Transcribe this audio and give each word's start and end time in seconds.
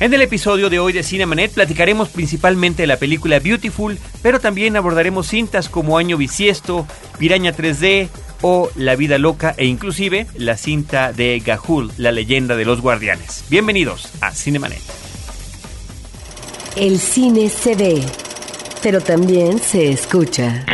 En 0.00 0.14
el 0.14 0.22
episodio 0.22 0.70
de 0.70 0.78
hoy 0.78 0.92
de 0.92 1.02
Cinemanet 1.02 1.52
platicaremos 1.52 2.08
principalmente 2.08 2.84
de 2.84 2.86
la 2.86 2.98
película 2.98 3.40
Beautiful, 3.40 3.98
pero 4.22 4.38
también 4.38 4.76
abordaremos 4.76 5.26
cintas 5.26 5.68
como 5.68 5.98
Año 5.98 6.16
Bisiesto, 6.16 6.86
Piraña 7.18 7.52
3D 7.52 8.08
o 8.40 8.70
La 8.76 8.94
Vida 8.94 9.18
Loca 9.18 9.54
e 9.56 9.64
inclusive 9.66 10.28
la 10.36 10.56
cinta 10.56 11.12
de 11.12 11.42
Gahul, 11.44 11.90
la 11.96 12.12
leyenda 12.12 12.54
de 12.54 12.64
los 12.64 12.80
guardianes. 12.80 13.44
Bienvenidos 13.50 14.08
a 14.20 14.32
Cinemanet. 14.32 14.82
El 16.76 17.00
cine 17.00 17.48
se 17.48 17.74
ve, 17.74 18.00
pero 18.80 19.00
también 19.00 19.58
se 19.58 19.90
escucha. 19.90 20.64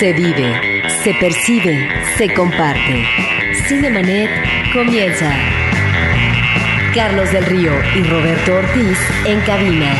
Se 0.00 0.12
vive, 0.12 0.82
se 1.04 1.14
percibe, 1.14 1.88
se 2.18 2.34
comparte. 2.34 3.06
Cinemanet 3.68 4.28
comienza. 4.72 5.75
Carlos 6.96 7.30
del 7.30 7.44
Río 7.44 7.72
y 7.94 8.02
Roberto 8.04 8.54
Ortiz 8.54 8.98
en 9.26 9.38
cabina. 9.42 9.94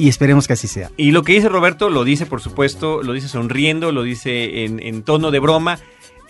y 0.00 0.08
esperemos 0.08 0.46
que 0.46 0.54
así 0.54 0.66
sea. 0.66 0.90
Y 0.96 1.10
lo 1.10 1.22
que 1.22 1.34
dice 1.34 1.50
Roberto 1.50 1.90
lo 1.90 2.04
dice, 2.04 2.24
por 2.24 2.40
supuesto, 2.40 3.02
lo 3.02 3.12
dice 3.12 3.28
sonriendo, 3.28 3.92
lo 3.92 4.02
dice 4.02 4.64
en, 4.64 4.80
en 4.82 5.02
tono 5.02 5.30
de 5.30 5.38
broma. 5.40 5.78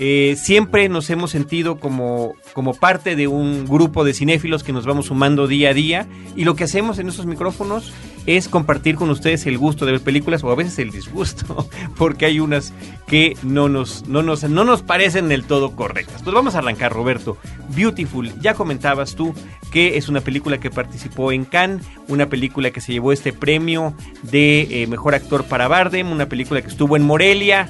Eh, 0.02 0.34
siempre 0.38 0.88
nos 0.88 1.10
hemos 1.10 1.30
sentido 1.30 1.78
como, 1.78 2.32
como 2.54 2.72
parte 2.72 3.16
de 3.16 3.28
un 3.28 3.66
grupo 3.66 4.02
de 4.02 4.14
cinéfilos 4.14 4.64
que 4.64 4.72
nos 4.72 4.86
vamos 4.86 5.06
sumando 5.06 5.46
día 5.46 5.68
a 5.68 5.74
día 5.74 6.06
y 6.34 6.44
lo 6.44 6.56
que 6.56 6.64
hacemos 6.64 6.98
en 6.98 7.10
estos 7.10 7.26
micrófonos 7.26 7.92
es 8.24 8.48
compartir 8.48 8.94
con 8.94 9.10
ustedes 9.10 9.44
el 9.44 9.58
gusto 9.58 9.84
de 9.84 9.92
ver 9.92 10.00
películas 10.00 10.42
o 10.42 10.50
a 10.50 10.54
veces 10.54 10.78
el 10.78 10.90
disgusto, 10.90 11.68
porque 11.98 12.24
hay 12.24 12.40
unas 12.40 12.72
que 13.06 13.36
no 13.42 13.68
nos, 13.68 14.08
no 14.08 14.22
nos, 14.22 14.42
no 14.44 14.64
nos 14.64 14.80
parecen 14.80 15.28
del 15.28 15.44
todo 15.44 15.76
correctas. 15.76 16.22
Pues 16.22 16.34
vamos 16.34 16.54
a 16.54 16.60
arrancar, 16.60 16.94
Roberto. 16.94 17.36
Beautiful, 17.76 18.32
ya 18.40 18.54
comentabas 18.54 19.14
tú 19.14 19.34
que 19.70 19.98
es 19.98 20.08
una 20.08 20.22
película 20.22 20.58
que 20.58 20.70
participó 20.70 21.30
en 21.30 21.44
Cannes, 21.44 21.84
una 22.08 22.30
película 22.30 22.70
que 22.70 22.80
se 22.80 22.94
llevó 22.94 23.12
este 23.12 23.34
premio 23.34 23.92
de 24.22 24.82
eh, 24.82 24.86
mejor 24.86 25.14
actor 25.14 25.44
para 25.44 25.68
Bardem, 25.68 26.10
una 26.10 26.26
película 26.26 26.62
que 26.62 26.68
estuvo 26.68 26.96
en 26.96 27.02
Morelia, 27.02 27.68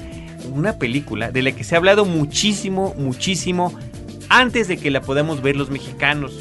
una 0.51 0.77
película 0.77 1.31
de 1.31 1.41
la 1.41 1.51
que 1.51 1.63
se 1.63 1.75
ha 1.75 1.77
hablado 1.77 2.05
muchísimo, 2.05 2.93
muchísimo 2.97 3.73
antes 4.29 4.67
de 4.67 4.77
que 4.77 4.91
la 4.91 5.01
podamos 5.01 5.41
ver 5.41 5.55
los 5.55 5.69
mexicanos. 5.69 6.39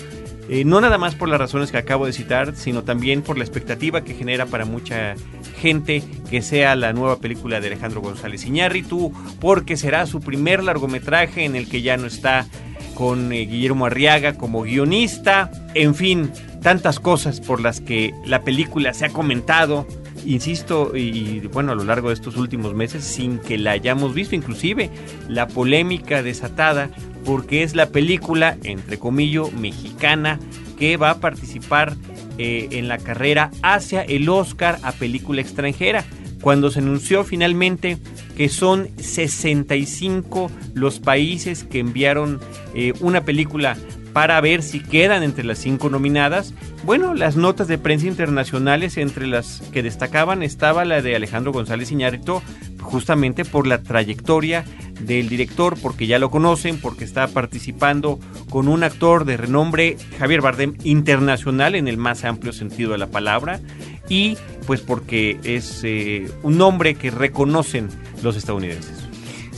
Eh, 0.49 0.65
no 0.65 0.81
nada 0.81 0.99
más 0.99 1.15
por 1.15 1.29
las 1.29 1.39
razones 1.39 1.71
que 1.71 1.79
acabo 1.79 2.07
de 2.07 2.13
citar, 2.13 2.57
sino 2.57 2.83
también 2.83 3.23
por 3.23 3.39
la 3.39 3.45
expectativa 3.45 4.03
que 4.03 4.15
genera 4.15 4.47
para 4.47 4.65
mucha 4.65 5.15
gente 5.61 6.03
que 6.29 6.43
sea 6.43 6.75
la 6.75 6.93
nueva 6.93 7.19
película 7.19 7.61
de 7.61 7.69
Alejandro 7.69 8.01
González 8.01 8.45
Iñárritu, 8.45 9.13
porque 9.39 9.77
será 9.77 10.07
su 10.07 10.21
primer 10.21 10.65
largometraje 10.65 11.45
en 11.45 11.55
el 11.55 11.69
que 11.69 11.83
ya 11.83 11.97
no 11.97 12.07
está 12.07 12.47
con 12.95 13.33
eh, 13.33 13.47
Guillermo 13.47 13.87
Arriaga 13.87 14.35
como 14.35 14.63
guionista, 14.63 15.51
en 15.75 15.95
fin, 15.95 16.33
tantas 16.63 16.99
cosas 17.01 17.41
por 17.41 17.61
las 17.61 17.81
que 17.81 18.13
la 18.27 18.43
película 18.43 18.93
se 18.93 19.07
ha 19.07 19.11
comentado, 19.11 19.87
insisto, 20.25 20.97
y 20.97 21.41
bueno, 21.53 21.73
a 21.73 21.75
lo 21.75 21.85
largo 21.85 22.09
de 22.09 22.15
estos 22.15 22.37
últimos 22.37 22.75
meses, 22.75 23.05
sin 23.05 23.39
que 23.39 23.59
la 23.59 23.73
hayamos 23.73 24.15
visto, 24.15 24.35
inclusive 24.35 24.91
la 25.29 25.49
polémica 25.49 26.23
desatada, 26.23 26.91
porque 27.25 27.63
es 27.63 27.75
la 27.75 27.91
película, 27.91 28.57
entre 28.65 28.99
comillas, 28.99 29.53
mexicana, 29.53 30.39
que 30.79 30.97
va 30.97 31.11
a 31.11 31.21
participar 31.21 31.95
eh, 32.39 32.69
en 32.73 32.89
la 32.89 32.99
carrera 32.99 33.51
hacia 33.63 34.03
el 34.03 34.29
Oscar 34.29 34.79
a 34.83 34.93
película 34.93 35.41
extranjera. 35.41 36.05
Cuando 36.41 36.71
se 36.71 36.79
anunció 36.79 37.23
finalmente 37.23 37.99
que 38.35 38.49
son 38.49 38.89
65 38.97 40.51
los 40.73 41.01
países 41.01 41.65
que 41.65 41.81
enviaron 41.81 42.41
eh, 42.75 42.95
una 43.01 43.27
película 43.27 43.77
para 44.13 44.41
ver 44.41 44.63
si 44.63 44.81
quedan 44.81 45.23
entre 45.23 45.45
las 45.45 45.59
cinco 45.59 45.91
nominadas. 45.91 46.55
Bueno, 46.85 47.15
las 47.15 47.37
notas 47.37 47.69
de 47.69 47.79
prensa 47.79 48.07
internacionales 48.07 48.97
entre 48.97 49.27
las 49.27 49.63
que 49.73 49.83
destacaban 49.83 50.43
estaba 50.43 50.85
la 50.85 51.03
de 51.03 51.17
Alejandro 51.17 51.53
González 51.53 51.93
Iñárritu, 51.93 52.43
justamente 52.81 53.45
por 53.45 53.67
la 53.67 53.83
trayectoria 53.83 54.65
del 55.01 55.29
director, 55.29 55.79
porque 55.81 56.07
ya 56.07 56.19
lo 56.19 56.31
conocen, 56.31 56.79
porque 56.79 57.05
está 57.05 57.29
participando 57.29 58.19
con 58.49 58.69
un 58.69 58.83
actor 58.83 59.25
de 59.25 59.37
renombre, 59.37 59.97
Javier 60.19 60.41
Bardem, 60.41 60.75
internacional 60.85 61.75
en 61.75 61.89
el 61.89 61.97
más 61.97 62.25
amplio 62.25 62.53
sentido 62.53 62.93
de 62.93 62.99
la 62.99 63.07
palabra, 63.07 63.61
y 64.09 64.37
pues 64.67 64.81
porque 64.81 65.39
es 65.45 65.81
eh, 65.85 66.31
un 66.43 66.59
nombre 66.59 66.95
que 66.95 67.11
reconocen 67.11 67.89
los 68.23 68.37
estadounidenses. 68.37 69.10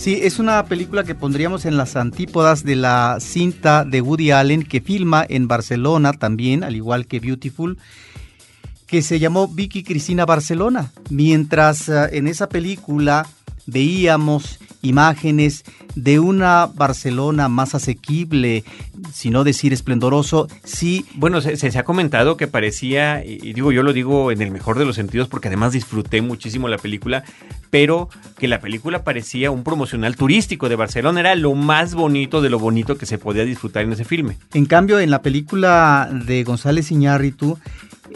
Sí, 0.02 0.18
es 0.20 0.40
una 0.40 0.64
película 0.64 1.04
que 1.04 1.14
pondríamos 1.14 1.64
en 1.64 1.76
las 1.76 1.94
antípodas 1.94 2.64
de 2.64 2.74
la 2.74 3.18
cinta 3.20 3.84
de 3.84 4.00
Woody 4.00 4.32
Allen 4.32 4.64
que 4.64 4.80
filma 4.80 5.24
en 5.28 5.46
Barcelona 5.46 6.12
también, 6.12 6.64
al 6.64 6.74
igual 6.74 7.06
que 7.06 7.20
Beautiful, 7.20 7.78
que 8.88 9.00
se 9.02 9.20
llamó 9.20 9.46
Vicky 9.46 9.84
Cristina 9.84 10.26
Barcelona. 10.26 10.90
Mientras 11.08 11.88
uh, 11.88 12.08
en 12.10 12.26
esa 12.26 12.49
película 12.49 13.28
veíamos 13.66 14.58
imágenes 14.82 15.64
de 15.94 16.19
una 16.19 16.67
Barcelona 16.67 17.49
más 17.49 17.75
asequible, 17.75 18.64
si 19.12 19.31
no 19.31 19.44
decir 19.44 19.73
esplendoroso, 19.73 20.49
sí. 20.64 21.06
Bueno, 21.14 21.40
se, 21.40 21.56
se, 21.56 21.79
ha 21.79 21.84
comentado 21.84 22.37
que 22.37 22.46
parecía, 22.46 23.25
y 23.25 23.52
digo, 23.52 23.73
yo 23.73 23.82
lo 23.82 23.93
digo 23.93 24.31
en 24.31 24.43
el 24.43 24.50
mejor 24.50 24.79
de 24.79 24.84
los 24.84 24.96
sentidos 24.96 25.29
porque 25.29 25.49
además 25.49 25.73
disfruté 25.73 26.23
muchísimo 26.23 26.69
la 26.69 26.79
película, 26.79 27.25
pero 27.70 28.08
que 28.38 28.49
la 28.49 28.61
película 28.61 29.05
parecía 29.05 29.50
un 29.50 29.64
promocional 29.64 30.17
turístico 30.17 30.69
de 30.69 30.76
Barcelona, 30.76 31.20
era 31.20 31.34
lo 31.34 31.55
más 31.55 31.94
bonito 31.94 32.43
de 32.43 32.50
lo 32.50 32.58
bonito 32.58 32.99
que 32.99 33.06
se 33.06 33.19
podía 33.19 33.44
disfrutar 33.44 33.84
en 33.84 33.93
ese 33.93 34.05
filme. 34.05 34.37
En 34.52 34.67
cambio, 34.67 35.00
en 35.00 35.11
la 35.11 35.23
película 35.23 36.11
de 36.26 36.44
González 36.44 36.90
Iñárritu, 36.90 37.58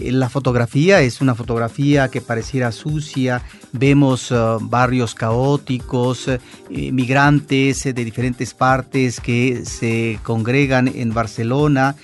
la 0.00 0.28
fotografía 0.28 1.00
es 1.00 1.20
una 1.20 1.34
fotografía 1.34 2.08
que 2.08 2.20
pareciera 2.20 2.72
sucia, 2.72 3.42
vemos 3.72 4.30
uh, 4.30 4.58
barrios 4.60 5.14
caóticos, 5.14 6.28
uh, 6.28 6.38
migrantes 6.70 7.84
de 7.84 7.92
diferentes 7.92 8.54
partes 8.54 9.20
que 9.20 9.64
se 9.64 10.18
congregan 10.22 10.88
en 10.88 11.12
Barcelona, 11.12 11.96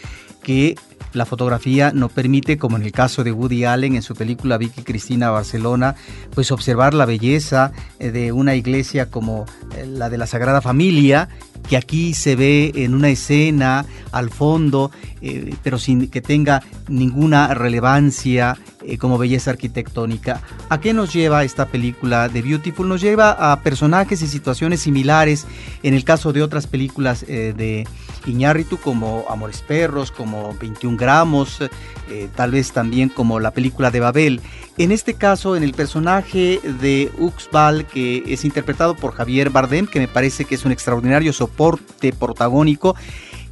que 0.43 0.77
la 1.13 1.27
fotografía 1.27 1.93
no 1.95 2.09
permite, 2.09 2.57
como 2.57 2.77
en 2.77 2.83
el 2.83 2.93
caso 2.93 3.23
de 3.23 3.33
Woody 3.33 3.65
Allen 3.65 3.97
en 3.97 4.03
su 4.03 4.15
película 4.15 4.57
Vicky 4.57 4.83
Cristina 4.83 5.31
Barcelona, 5.31 5.95
pues 6.35 6.51
observar 6.51 6.95
la 6.95 7.05
belleza 7.05 7.73
eh, 7.99 8.11
de 8.11 8.33
una 8.33 8.55
iglesia 8.55 9.11
como 9.11 9.45
eh, 9.77 9.87
la 9.87 10.09
de 10.09 10.19
la 10.19 10.27
Sagrada 10.27 10.63
Familia, 10.63 11.29
que 11.69 11.77
aquí 11.77 12.15
se 12.15 12.37
ve 12.37 12.73
en 12.75 12.95
una 12.95 13.09
escena 13.11 13.87
al 14.11 14.31
fondo, 14.31 14.91
eh, 15.21 15.55
pero 15.63 15.79
sin 15.79 16.09
que 16.09 16.21
tenga 16.21 16.63
ninguna 16.89 17.55
relevancia 17.55 18.59
como 18.99 19.17
belleza 19.17 19.53
arquitectónica. 19.53 20.43
¿A 20.69 20.81
qué 20.81 20.93
nos 20.93 21.13
lleva 21.13 21.45
esta 21.45 21.67
película 21.67 22.29
de 22.29 22.43
Beautiful? 22.43 22.89
Nos 22.89 23.01
lleva 23.01 23.53
a 23.53 23.61
personajes 23.61 24.23
y 24.23 24.27
situaciones 24.27 24.81
similares 24.81 25.47
en 25.85 25.95
el 25.95 26.03
caso 26.03 26.33
de 26.33 26.43
otras 26.43 26.67
películas 26.67 27.25
de 27.25 27.87
Iñárritu 28.27 28.79
como 28.79 29.25
Amores 29.29 29.63
Perros, 29.63 30.11
como 30.11 30.55
21 30.61 30.97
gramos, 30.97 31.61
eh, 32.09 32.29
tal 32.35 32.51
vez 32.51 32.73
también 32.73 33.09
como 33.09 33.41
la 33.41 33.53
película 33.53 33.91
de 33.91 34.01
Babel. 34.01 34.41
En 34.79 34.93
este 34.93 35.15
caso, 35.15 35.57
en 35.57 35.63
el 35.63 35.73
personaje 35.73 36.61
de 36.81 37.11
Uxbal, 37.19 37.87
que 37.87 38.23
es 38.27 38.45
interpretado 38.45 38.95
por 38.97 39.13
Javier 39.13 39.51
Bardem, 39.51 39.87
que 39.87 39.99
me 40.01 40.09
parece 40.09 40.45
que 40.45 40.55
es 40.55 40.65
un 40.65 40.73
extraordinario 40.73 41.33
soporte 41.33 41.52
protagónico, 41.53 42.97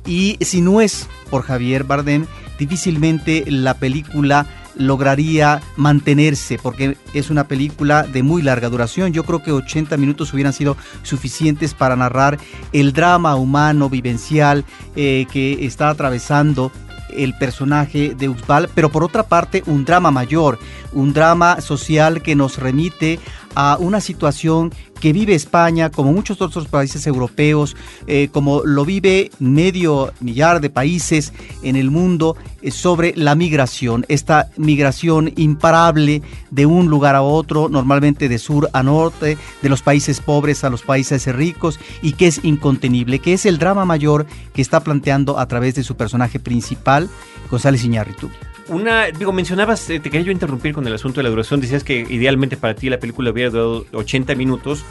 y 0.06 0.38
si 0.40 0.60
no 0.60 0.80
es 0.80 1.08
por 1.30 1.42
Javier 1.42 1.84
Bardem, 1.84 2.26
difícilmente 2.58 3.44
la 3.48 3.74
película 3.74 4.46
lograría 4.76 5.60
mantenerse, 5.76 6.58
porque 6.58 6.96
es 7.12 7.30
una 7.30 7.44
película 7.44 8.04
de 8.04 8.22
muy 8.22 8.42
larga 8.42 8.68
duración. 8.68 9.12
Yo 9.12 9.24
creo 9.24 9.42
que 9.42 9.52
80 9.52 9.96
minutos 9.96 10.32
hubieran 10.32 10.52
sido 10.52 10.76
suficientes 11.02 11.74
para 11.74 11.96
narrar 11.96 12.38
el 12.72 12.92
drama 12.92 13.36
humano, 13.36 13.90
vivencial, 13.90 14.64
eh, 14.96 15.26
que 15.30 15.66
está 15.66 15.90
atravesando 15.90 16.72
el 17.12 17.34
personaje 17.34 18.14
de 18.14 18.28
Uxbal, 18.28 18.70
pero 18.74 18.88
por 18.88 19.04
otra 19.04 19.24
parte 19.24 19.62
un 19.66 19.84
drama 19.84 20.10
mayor, 20.10 20.58
un 20.92 21.12
drama 21.12 21.60
social 21.60 22.22
que 22.22 22.36
nos 22.36 22.58
remite 22.58 23.18
a 23.54 23.76
una 23.80 24.00
situación 24.00 24.72
que 25.00 25.12
vive 25.12 25.34
España, 25.34 25.90
como 25.90 26.12
muchos 26.12 26.40
otros 26.42 26.68
países 26.68 27.06
europeos, 27.06 27.74
eh, 28.06 28.28
como 28.30 28.62
lo 28.64 28.84
vive 28.84 29.30
medio 29.38 30.12
millar 30.20 30.60
de 30.60 30.68
países 30.68 31.32
en 31.62 31.74
el 31.74 31.90
mundo, 31.90 32.36
eh, 32.60 32.70
sobre 32.70 33.14
la 33.16 33.34
migración, 33.34 34.04
esta 34.08 34.50
migración 34.56 35.32
imparable 35.36 36.22
de 36.50 36.66
un 36.66 36.88
lugar 36.88 37.16
a 37.16 37.22
otro, 37.22 37.68
normalmente 37.68 38.28
de 38.28 38.38
sur 38.38 38.68
a 38.74 38.82
norte, 38.82 39.38
de 39.62 39.68
los 39.68 39.82
países 39.82 40.20
pobres 40.20 40.62
a 40.64 40.70
los 40.70 40.82
países 40.82 41.26
ricos, 41.34 41.80
y 42.02 42.12
que 42.12 42.26
es 42.26 42.44
incontenible, 42.44 43.20
que 43.20 43.32
es 43.32 43.46
el 43.46 43.58
drama 43.58 43.86
mayor 43.86 44.26
que 44.52 44.62
está 44.62 44.80
planteando 44.80 45.38
a 45.38 45.46
través 45.46 45.74
de 45.74 45.82
su 45.82 45.96
personaje 45.96 46.38
principal, 46.38 47.08
González 47.50 47.84
Iñárritu. 47.84 48.30
Una, 48.70 49.06
digo, 49.06 49.32
mencionabas, 49.32 49.90
eh, 49.90 49.98
te 49.98 50.10
quería 50.10 50.26
yo 50.26 50.32
interrumpir 50.32 50.72
con 50.72 50.86
el 50.86 50.94
asunto 50.94 51.18
de 51.18 51.24
la 51.24 51.30
duración, 51.30 51.60
decías 51.60 51.82
que 51.82 52.06
idealmente 52.08 52.56
para 52.56 52.76
ti 52.76 52.88
la 52.88 53.00
película 53.00 53.32
hubiera 53.32 53.50
durado 53.50 53.84
80 53.92 54.36
minutos. 54.36 54.84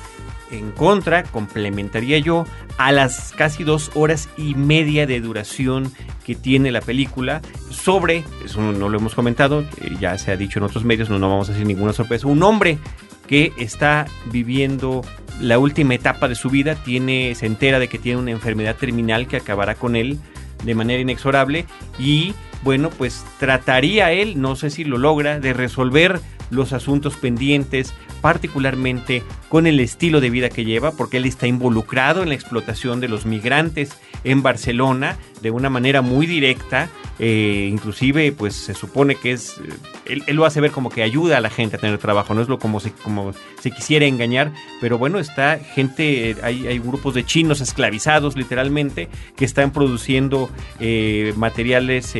En 0.51 0.71
contra, 0.71 1.23
complementaría 1.23 2.17
yo 2.19 2.45
a 2.77 2.91
las 2.91 3.31
casi 3.37 3.63
dos 3.63 3.91
horas 3.93 4.27
y 4.35 4.53
media 4.55 5.05
de 5.05 5.21
duración 5.21 5.93
que 6.25 6.35
tiene 6.35 6.71
la 6.71 6.81
película 6.81 7.41
sobre, 7.69 8.25
eso 8.43 8.59
no 8.59 8.89
lo 8.89 8.97
hemos 8.97 9.15
comentado, 9.15 9.61
eh, 9.61 9.95
ya 9.97 10.17
se 10.17 10.31
ha 10.31 10.35
dicho 10.35 10.59
en 10.59 10.65
otros 10.65 10.83
medios, 10.83 11.09
no, 11.09 11.17
no 11.17 11.29
vamos 11.29 11.47
a 11.47 11.53
decir 11.53 11.65
ninguna 11.65 11.93
sorpresa, 11.93 12.27
un 12.27 12.43
hombre 12.43 12.79
que 13.27 13.53
está 13.57 14.07
viviendo 14.25 15.03
la 15.39 15.57
última 15.57 15.93
etapa 15.93 16.27
de 16.27 16.35
su 16.35 16.49
vida, 16.49 16.75
tiene, 16.75 17.33
se 17.35 17.45
entera 17.45 17.79
de 17.79 17.87
que 17.87 17.97
tiene 17.97 18.19
una 18.19 18.31
enfermedad 18.31 18.75
terminal 18.75 19.27
que 19.27 19.37
acabará 19.37 19.75
con 19.75 19.95
él 19.95 20.19
de 20.65 20.75
manera 20.75 20.99
inexorable 20.99 21.65
y 21.97 22.33
bueno, 22.63 22.89
pues 22.89 23.25
trataría 23.39 24.11
él, 24.11 24.41
no 24.41 24.55
sé 24.55 24.69
si 24.69 24.83
lo 24.83 24.97
logra, 24.97 25.39
de 25.39 25.53
resolver 25.53 26.19
los 26.49 26.73
asuntos 26.73 27.15
pendientes, 27.15 27.93
particularmente 28.21 29.23
con 29.47 29.67
el 29.67 29.79
estilo 29.79 30.19
de 30.19 30.29
vida 30.29 30.49
que 30.49 30.65
lleva, 30.65 30.91
porque 30.91 31.17
él 31.17 31.25
está 31.25 31.47
involucrado 31.47 32.23
en 32.23 32.29
la 32.29 32.35
explotación 32.35 32.99
de 32.99 33.07
los 33.07 33.25
migrantes 33.25 33.91
en 34.23 34.43
Barcelona 34.43 35.17
de 35.41 35.51
una 35.51 35.69
manera 35.69 36.01
muy 36.01 36.25
directa, 36.25 36.89
eh, 37.19 37.67
inclusive 37.69 38.31
pues 38.31 38.55
se 38.55 38.73
supone 38.73 39.15
que 39.15 39.33
es, 39.33 39.57
eh, 40.05 40.23
él, 40.25 40.35
lo 40.35 40.45
hace 40.45 40.61
ver 40.61 40.71
como 40.71 40.89
que 40.89 41.03
ayuda 41.03 41.37
a 41.37 41.41
la 41.41 41.49
gente 41.49 41.75
a 41.75 41.79
tener 41.79 41.97
trabajo, 41.97 42.33
no 42.33 42.41
es 42.41 42.47
lo 42.47 42.59
como 42.59 42.79
se, 42.79 42.91
como 42.91 43.33
se 43.59 43.71
quisiera 43.71 44.05
engañar, 44.05 44.53
pero 44.79 44.97
bueno, 44.97 45.19
está 45.19 45.59
gente, 45.59 46.37
hay, 46.41 46.67
hay 46.67 46.79
grupos 46.79 47.13
de 47.13 47.25
chinos 47.25 47.59
esclavizados 47.61 48.37
literalmente 48.37 49.09
que 49.35 49.45
están 49.45 49.71
produciendo 49.71 50.49
eh, 50.79 51.33
materiales 51.35 52.13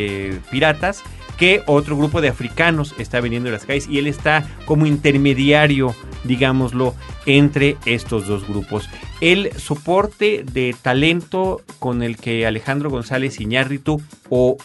piratas 0.51 1.03
que 1.39 1.63
otro 1.67 1.95
grupo 1.95 2.19
de 2.19 2.27
africanos 2.27 2.93
está 2.99 3.21
viniendo 3.21 3.47
de 3.47 3.53
las 3.53 3.65
calles 3.65 3.87
y 3.87 3.97
él 3.97 4.07
está 4.07 4.45
como 4.65 4.85
intermediario, 4.85 5.95
digámoslo, 6.25 6.93
entre 7.25 7.77
estos 7.85 8.27
dos 8.27 8.45
grupos. 8.45 8.89
El 9.21 9.53
soporte 9.57 10.43
de 10.43 10.75
talento 10.81 11.61
con 11.79 12.03
el 12.03 12.17
que 12.17 12.45
Alejandro 12.45 12.89
González 12.89 13.39
Iñárritu 13.39 14.01
o 14.27 14.57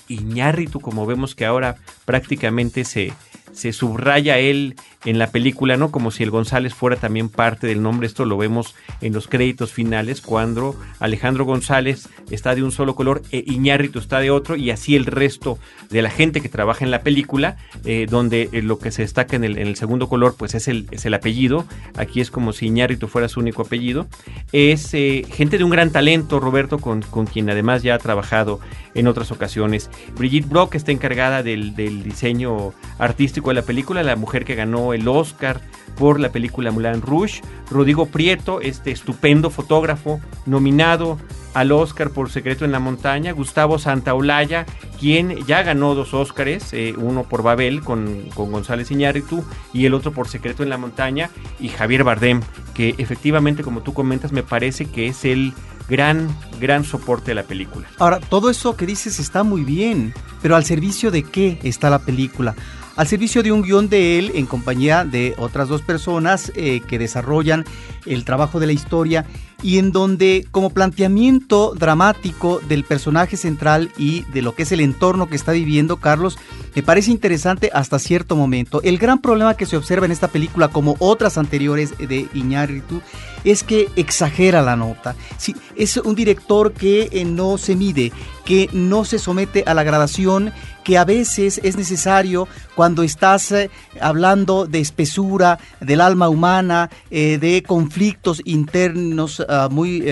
como 0.80 1.06
vemos 1.06 1.34
que 1.34 1.44
ahora 1.44 1.76
prácticamente 2.04 2.84
se, 2.84 3.12
se 3.54 3.72
subraya 3.72 4.38
él 4.38 4.76
en 5.04 5.18
la 5.18 5.30
película, 5.30 5.76
¿no? 5.76 5.90
Como 5.90 6.10
si 6.10 6.22
el 6.22 6.30
González 6.30 6.74
fuera 6.74 6.96
también 6.96 7.28
parte 7.28 7.66
del 7.66 7.82
nombre. 7.82 8.06
Esto 8.06 8.24
lo 8.24 8.36
vemos 8.36 8.74
en 9.00 9.12
los 9.12 9.28
créditos 9.28 9.72
finales 9.72 10.20
cuando 10.20 10.76
Alejandro 10.98 11.44
González 11.44 12.08
está 12.30 12.54
de 12.54 12.62
un 12.62 12.72
solo 12.72 12.94
color 12.94 13.22
e 13.30 13.44
Iñárritu 13.46 13.98
está 13.98 14.20
de 14.20 14.30
otro 14.30 14.56
y 14.56 14.70
así 14.70 14.96
el 14.96 15.06
resto 15.06 15.58
de 15.90 16.02
la 16.02 16.10
gente 16.10 16.40
que 16.40 16.48
trabaja 16.48 16.84
en 16.84 16.90
la 16.90 17.02
película, 17.02 17.56
eh, 17.84 18.06
donde 18.08 18.48
eh, 18.52 18.62
lo 18.62 18.78
que 18.78 18.90
se 18.90 19.02
destaca 19.02 19.36
en 19.36 19.44
el, 19.44 19.76
segundo 19.76 20.08
color 20.08 20.36
pues 20.38 20.54
es 20.54 20.68
el, 20.68 20.86
es 20.90 21.04
el 21.04 21.14
apellido. 21.14 21.66
Aquí 21.96 22.20
es 22.20 22.30
como 22.30 22.52
si 22.52 22.66
Iñárritu 22.66 23.08
fuera 23.08 23.28
su 23.28 23.40
único 23.40 23.62
apellido. 23.62 24.06
Es 24.52 24.94
eh, 24.94 25.26
gente 25.30 25.58
de 25.58 25.64
un 25.64 25.70
gran 25.70 25.90
talento, 25.90 26.40
Roberto, 26.40 26.78
con, 26.78 27.02
con, 27.02 27.26
quien 27.26 27.50
además 27.50 27.82
ya 27.82 27.94
ha 27.94 27.98
trabajado 27.98 28.60
en 28.94 29.06
otras 29.06 29.30
ocasiones. 29.30 29.90
Brigitte 30.16 30.48
Brock 30.48 30.74
está 30.74 30.92
encargada 30.92 31.42
del, 31.42 31.74
del 31.74 32.02
diseño 32.02 32.72
artístico 32.98 33.43
de 33.50 33.56
la 33.56 33.62
película, 33.62 34.02
la 34.02 34.16
mujer 34.16 34.44
que 34.44 34.54
ganó 34.54 34.92
el 34.92 35.06
Oscar 35.08 35.60
por 35.96 36.20
la 36.20 36.30
película 36.30 36.70
Moulin 36.70 37.02
Rouge. 37.02 37.40
Rodrigo 37.70 38.06
Prieto, 38.06 38.60
este 38.60 38.90
estupendo 38.90 39.50
fotógrafo, 39.50 40.20
nominado 40.46 41.18
al 41.54 41.72
Oscar 41.72 42.10
por 42.10 42.30
Secreto 42.30 42.64
en 42.64 42.72
la 42.72 42.80
Montaña. 42.80 43.32
Gustavo 43.32 43.78
Santaolalla, 43.78 44.66
quien 44.98 45.44
ya 45.46 45.62
ganó 45.62 45.94
dos 45.94 46.12
Oscars, 46.14 46.72
eh, 46.72 46.94
uno 46.96 47.24
por 47.24 47.42
Babel 47.42 47.80
con, 47.80 48.28
con 48.34 48.50
González 48.50 48.90
Iñárritu 48.90 49.44
y 49.72 49.86
el 49.86 49.94
otro 49.94 50.12
por 50.12 50.28
Secreto 50.28 50.62
en 50.62 50.68
la 50.68 50.78
Montaña. 50.78 51.30
Y 51.60 51.68
Javier 51.68 52.04
Bardem, 52.04 52.40
que 52.74 52.94
efectivamente, 52.98 53.62
como 53.62 53.82
tú 53.82 53.94
comentas, 53.94 54.32
me 54.32 54.42
parece 54.42 54.86
que 54.86 55.06
es 55.06 55.24
el 55.24 55.54
gran, 55.88 56.28
gran 56.60 56.84
soporte 56.84 57.30
de 57.30 57.36
la 57.36 57.44
película. 57.44 57.86
Ahora, 57.98 58.20
todo 58.20 58.50
eso 58.50 58.76
que 58.76 58.86
dices 58.86 59.18
está 59.18 59.42
muy 59.42 59.64
bien, 59.64 60.14
pero 60.42 60.56
al 60.56 60.64
servicio 60.64 61.10
de 61.10 61.22
qué 61.22 61.58
está 61.62 61.90
la 61.90 62.00
película? 62.00 62.54
Al 62.96 63.08
servicio 63.08 63.42
de 63.42 63.52
un 63.52 63.62
guion 63.62 63.88
de 63.88 64.18
él 64.18 64.32
en 64.34 64.46
compañía 64.46 65.04
de 65.04 65.34
otras 65.38 65.68
dos 65.68 65.82
personas 65.82 66.52
eh, 66.54 66.80
que 66.86 66.98
desarrollan 66.98 67.64
el 68.06 68.24
trabajo 68.24 68.60
de 68.60 68.66
la 68.66 68.72
historia 68.72 69.26
y 69.62 69.78
en 69.78 69.92
donde 69.92 70.46
como 70.50 70.70
planteamiento 70.70 71.74
dramático 71.74 72.60
del 72.68 72.84
personaje 72.84 73.36
central 73.36 73.90
y 73.96 74.22
de 74.24 74.42
lo 74.42 74.54
que 74.54 74.64
es 74.64 74.72
el 74.72 74.80
entorno 74.80 75.26
que 75.26 75.36
está 75.36 75.52
viviendo 75.52 75.96
Carlos, 75.96 76.38
me 76.74 76.82
parece 76.82 77.10
interesante 77.10 77.70
hasta 77.72 77.98
cierto 77.98 78.36
momento. 78.36 78.82
El 78.82 78.98
gran 78.98 79.20
problema 79.20 79.56
que 79.56 79.64
se 79.64 79.78
observa 79.78 80.04
en 80.04 80.12
esta 80.12 80.28
película, 80.28 80.68
como 80.68 80.96
otras 80.98 81.38
anteriores 81.38 81.96
de 81.96 82.28
Iñárritu, 82.34 83.00
es 83.44 83.62
que 83.62 83.88
exagera 83.96 84.60
la 84.60 84.76
nota. 84.76 85.14
Sí, 85.38 85.54
es 85.76 85.96
un 85.96 86.14
director 86.14 86.72
que 86.72 87.08
eh, 87.12 87.24
no 87.24 87.56
se 87.56 87.74
mide, 87.76 88.12
que 88.44 88.68
no 88.72 89.04
se 89.04 89.18
somete 89.18 89.64
a 89.66 89.74
la 89.74 89.82
gradación, 89.82 90.52
que 90.84 90.98
a 90.98 91.04
veces 91.04 91.60
es 91.64 91.76
necesario 91.76 92.46
cuando 92.74 93.02
estás 93.02 93.50
eh, 93.52 93.70
hablando 94.00 94.66
de 94.66 94.80
espesura 94.80 95.58
del 95.80 96.00
alma 96.00 96.28
humana, 96.28 96.90
eh, 97.10 97.38
de 97.38 97.62
conflictos 97.62 98.42
internos 98.44 99.42
ah, 99.48 99.68
muy 99.70 100.04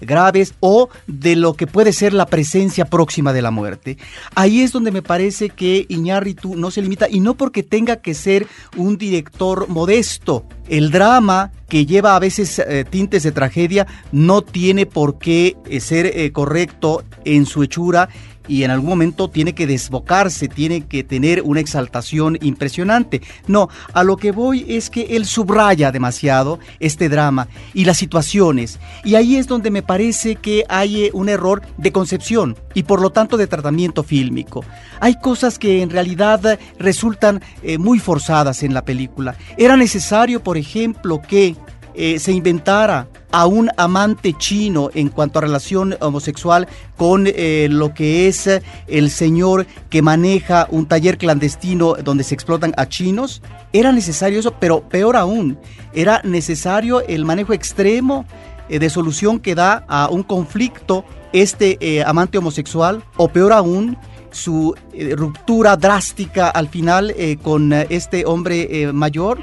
graves 0.00 0.54
o 0.60 0.88
de 1.06 1.36
lo 1.36 1.54
que 1.54 1.66
puede 1.66 1.92
ser 1.92 2.12
la 2.12 2.26
presencia 2.26 2.86
próxima 2.86 3.32
de 3.32 3.42
la 3.42 3.50
muerte. 3.50 3.98
Ahí 4.34 4.62
es 4.62 4.72
donde 4.72 4.90
me 4.90 5.02
parece 5.02 5.50
que 5.50 5.86
Iñárritu 5.88 6.56
no 6.56 6.70
se 6.70 6.82
limita 6.82 7.08
y 7.08 7.20
no 7.20 7.34
porque 7.34 7.62
tenga 7.62 7.96
que 7.96 8.14
ser 8.14 8.46
un 8.76 8.96
director 8.96 9.68
modesto. 9.68 10.44
El 10.68 10.90
drama 10.90 11.52
que 11.68 11.86
lleva 11.86 12.16
a 12.16 12.18
veces 12.18 12.58
eh, 12.58 12.84
tintes 12.88 13.22
de 13.22 13.32
tragedia 13.32 13.86
no 14.12 14.42
tiene 14.42 14.86
por 14.86 15.18
qué 15.18 15.56
eh, 15.66 15.80
ser 15.80 16.06
eh, 16.06 16.32
correcto 16.32 17.04
en 17.24 17.46
su 17.46 17.62
hechura 17.62 18.08
y 18.48 18.62
en 18.62 18.70
algún 18.70 18.90
momento 18.90 19.28
tiene 19.28 19.54
que 19.54 19.66
desbocarse, 19.66 20.48
tiene 20.48 20.86
que 20.86 21.04
tener 21.04 21.42
una 21.42 21.60
exaltación 21.60 22.38
impresionante. 22.40 23.22
No, 23.46 23.68
a 23.92 24.04
lo 24.04 24.16
que 24.16 24.32
voy 24.32 24.64
es 24.68 24.90
que 24.90 25.16
él 25.16 25.26
subraya 25.26 25.92
demasiado 25.92 26.58
este 26.80 27.08
drama 27.08 27.48
y 27.74 27.84
las 27.84 27.98
situaciones. 27.98 28.78
Y 29.04 29.14
ahí 29.14 29.36
es 29.36 29.46
donde 29.46 29.70
me 29.70 29.82
parece 29.82 30.36
que 30.36 30.64
hay 30.68 31.04
eh, 31.04 31.10
un 31.12 31.28
error 31.28 31.62
de 31.76 31.92
concepción 31.92 32.56
y 32.74 32.82
por 32.82 33.00
lo 33.00 33.10
tanto 33.10 33.36
de 33.36 33.46
tratamiento 33.46 34.02
fílmico. 34.02 34.64
Hay 35.00 35.18
cosas 35.20 35.58
que 35.58 35.82
en 35.82 35.90
realidad 35.90 36.58
resultan 36.78 37.42
eh, 37.62 37.78
muy 37.78 37.98
forzadas 37.98 38.62
en 38.62 38.74
la 38.74 38.84
película. 38.84 39.36
Era 39.56 39.76
necesario, 39.76 40.42
por 40.42 40.56
ejemplo, 40.56 41.20
que 41.22 41.56
eh, 41.98 42.18
se 42.18 42.30
inventara 42.32 43.08
a 43.32 43.46
un 43.46 43.70
amante 43.78 44.34
chino 44.34 44.90
en 44.92 45.08
cuanto 45.08 45.38
a 45.38 45.42
relación 45.42 45.96
homosexual 46.00 46.68
con 46.96 47.24
eh, 47.26 47.68
lo 47.70 47.94
que 47.94 48.28
es 48.28 48.46
eh, 48.46 48.62
el 48.86 49.10
señor 49.10 49.66
que 49.88 50.02
maneja 50.02 50.68
un 50.70 50.84
taller 50.84 51.16
clandestino 51.16 51.94
donde 51.94 52.22
se 52.22 52.34
explotan 52.34 52.74
a 52.76 52.86
chinos. 52.86 53.40
Era 53.72 53.92
necesario 53.92 54.40
eso, 54.40 54.54
pero 54.60 54.86
peor 54.86 55.16
aún, 55.16 55.58
era 55.94 56.20
necesario 56.22 57.00
el 57.00 57.24
manejo 57.24 57.54
extremo 57.54 58.26
de 58.68 58.90
solución 58.90 59.38
que 59.38 59.54
da 59.54 59.84
a 59.88 60.08
un 60.10 60.22
conflicto 60.22 61.04
este 61.32 62.02
amante 62.04 62.36
homosexual, 62.36 63.04
o 63.16 63.28
peor 63.28 63.52
aún, 63.52 63.96
su 64.32 64.74
ruptura 65.12 65.76
drástica 65.76 66.48
al 66.48 66.68
final 66.68 67.14
con 67.42 67.72
este 67.72 68.26
hombre 68.26 68.92
mayor 68.92 69.38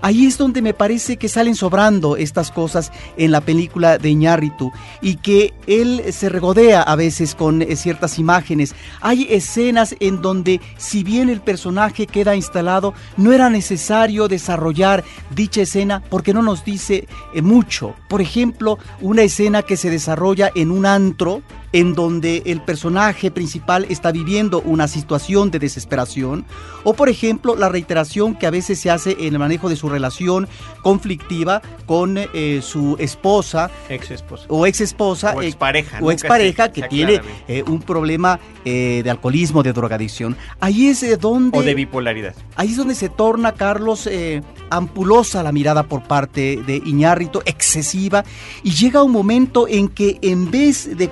Ahí 0.00 0.26
es 0.26 0.38
donde 0.38 0.62
me 0.62 0.74
parece 0.74 1.16
que 1.16 1.28
salen 1.28 1.54
sobrando 1.54 2.16
estas 2.16 2.50
cosas 2.50 2.92
en 3.16 3.30
la 3.30 3.40
película 3.40 3.98
de 3.98 4.10
Iñárritu 4.10 4.72
y 5.00 5.16
que 5.16 5.54
él 5.66 6.02
se 6.12 6.28
regodea 6.28 6.82
a 6.82 6.96
veces 6.96 7.34
con 7.34 7.62
eh, 7.62 7.76
ciertas 7.76 8.18
imágenes. 8.18 8.74
Hay 9.00 9.26
escenas 9.30 9.96
en 10.00 10.22
donde 10.22 10.60
si 10.76 11.04
bien 11.04 11.28
el 11.28 11.40
personaje 11.40 12.06
queda 12.06 12.36
instalado, 12.36 12.94
no 13.16 13.32
era 13.32 13.50
necesario 13.50 14.28
desarrollar 14.28 15.04
dicha 15.30 15.62
escena 15.62 16.02
porque 16.08 16.34
no 16.34 16.42
nos 16.42 16.64
dice 16.64 17.08
eh, 17.34 17.42
mucho. 17.42 17.94
Por 18.08 18.20
ejemplo, 18.20 18.78
una 19.00 19.22
escena 19.22 19.62
que 19.62 19.76
se 19.76 19.90
desarrolla 19.90 20.50
en 20.54 20.70
un 20.70 20.86
antro 20.86 21.42
en 21.72 21.94
donde 21.94 22.42
el 22.46 22.60
personaje 22.62 23.30
principal 23.30 23.86
está 23.88 24.12
viviendo 24.12 24.60
una 24.60 24.88
situación 24.88 25.50
de 25.50 25.58
desesperación, 25.58 26.44
o 26.84 26.94
por 26.94 27.08
ejemplo 27.08 27.56
la 27.56 27.68
reiteración 27.68 28.34
que 28.34 28.46
a 28.46 28.50
veces 28.50 28.80
se 28.80 28.90
hace 28.90 29.16
en 29.20 29.34
el 29.34 29.38
manejo 29.38 29.68
de 29.68 29.76
su 29.76 29.88
relación 29.88 30.48
conflictiva 30.82 31.62
con 31.86 32.18
eh, 32.18 32.60
su 32.62 32.96
esposa, 32.98 33.70
ex 33.88 34.10
esposa 34.10 34.46
o 34.48 34.66
ex 34.66 34.80
esposa 34.80 35.34
o 35.34 35.42
expareja, 35.42 35.98
o 36.00 36.10
expareja 36.10 36.72
que 36.72 36.82
tiene 36.82 37.20
eh, 37.46 37.62
un 37.66 37.80
problema 37.80 38.38
eh, 38.64 39.02
de 39.04 39.10
alcoholismo, 39.10 39.62
de 39.62 39.72
drogadicción. 39.72 40.36
Ahí 40.60 40.88
es 40.88 41.20
donde 41.20 41.58
o 41.58 41.62
de 41.62 41.74
bipolaridad. 41.74 42.34
Ahí 42.56 42.70
es 42.70 42.76
donde 42.76 42.94
se 42.94 43.08
torna 43.08 43.52
Carlos 43.52 44.08
ampulosa 44.70 45.42
la 45.42 45.52
mirada 45.52 45.84
por 45.84 46.02
parte 46.02 46.62
de 46.66 46.76
Iñárritu, 46.76 47.40
excesiva, 47.44 48.24
y 48.62 48.70
llega 48.70 49.02
un 49.02 49.12
momento 49.12 49.66
en 49.68 49.88
que 49.88 50.18
en 50.22 50.50
vez 50.50 50.96
de 50.96 51.08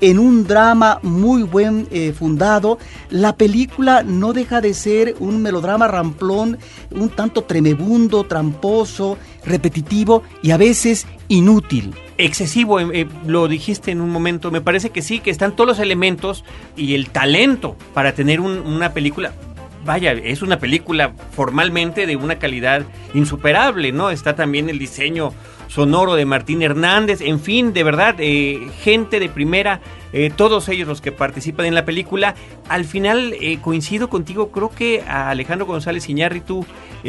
en 0.00 0.18
un 0.18 0.44
drama 0.46 0.98
muy 1.02 1.44
buen 1.44 1.86
eh, 1.92 2.12
fundado, 2.12 2.78
la 3.08 3.36
película 3.36 4.02
no 4.02 4.32
deja 4.32 4.60
de 4.60 4.74
ser 4.74 5.14
un 5.20 5.40
melodrama 5.40 5.86
ramplón, 5.86 6.58
un 6.90 7.08
tanto 7.08 7.42
tremebundo, 7.44 8.24
tramposo, 8.24 9.16
repetitivo 9.44 10.24
y 10.42 10.50
a 10.50 10.56
veces 10.56 11.06
inútil. 11.28 11.94
Excesivo, 12.18 12.80
eh, 12.80 12.88
eh, 12.92 13.06
lo 13.26 13.46
dijiste 13.46 13.92
en 13.92 14.00
un 14.00 14.10
momento, 14.10 14.50
me 14.50 14.60
parece 14.60 14.90
que 14.90 15.02
sí, 15.02 15.20
que 15.20 15.30
están 15.30 15.54
todos 15.54 15.68
los 15.68 15.78
elementos 15.78 16.44
y 16.76 16.94
el 16.94 17.10
talento 17.10 17.76
para 17.94 18.12
tener 18.12 18.40
una 18.40 18.92
película. 18.92 19.32
Vaya, 19.84 20.12
es 20.12 20.42
una 20.42 20.58
película 20.58 21.12
formalmente 21.32 22.06
de 22.06 22.16
una 22.16 22.38
calidad 22.38 22.82
insuperable, 23.14 23.90
¿no? 23.92 24.10
Está 24.10 24.36
también 24.36 24.68
el 24.68 24.78
diseño 24.78 25.32
sonoro 25.72 26.16
de 26.16 26.26
Martín 26.26 26.60
Hernández, 26.60 27.22
en 27.22 27.40
fin, 27.40 27.72
de 27.72 27.82
verdad, 27.82 28.16
eh, 28.18 28.68
gente 28.82 29.18
de 29.20 29.30
primera, 29.30 29.80
eh, 30.12 30.30
todos 30.34 30.68
ellos 30.68 30.86
los 30.86 31.00
que 31.00 31.12
participan 31.12 31.64
en 31.64 31.74
la 31.74 31.86
película. 31.86 32.34
Al 32.68 32.84
final 32.84 33.34
eh, 33.40 33.58
coincido 33.58 34.10
contigo, 34.10 34.50
creo 34.50 34.68
que 34.68 35.00
a 35.00 35.30
Alejandro 35.30 35.64
González 35.64 36.08
Iñárritu 36.10 36.66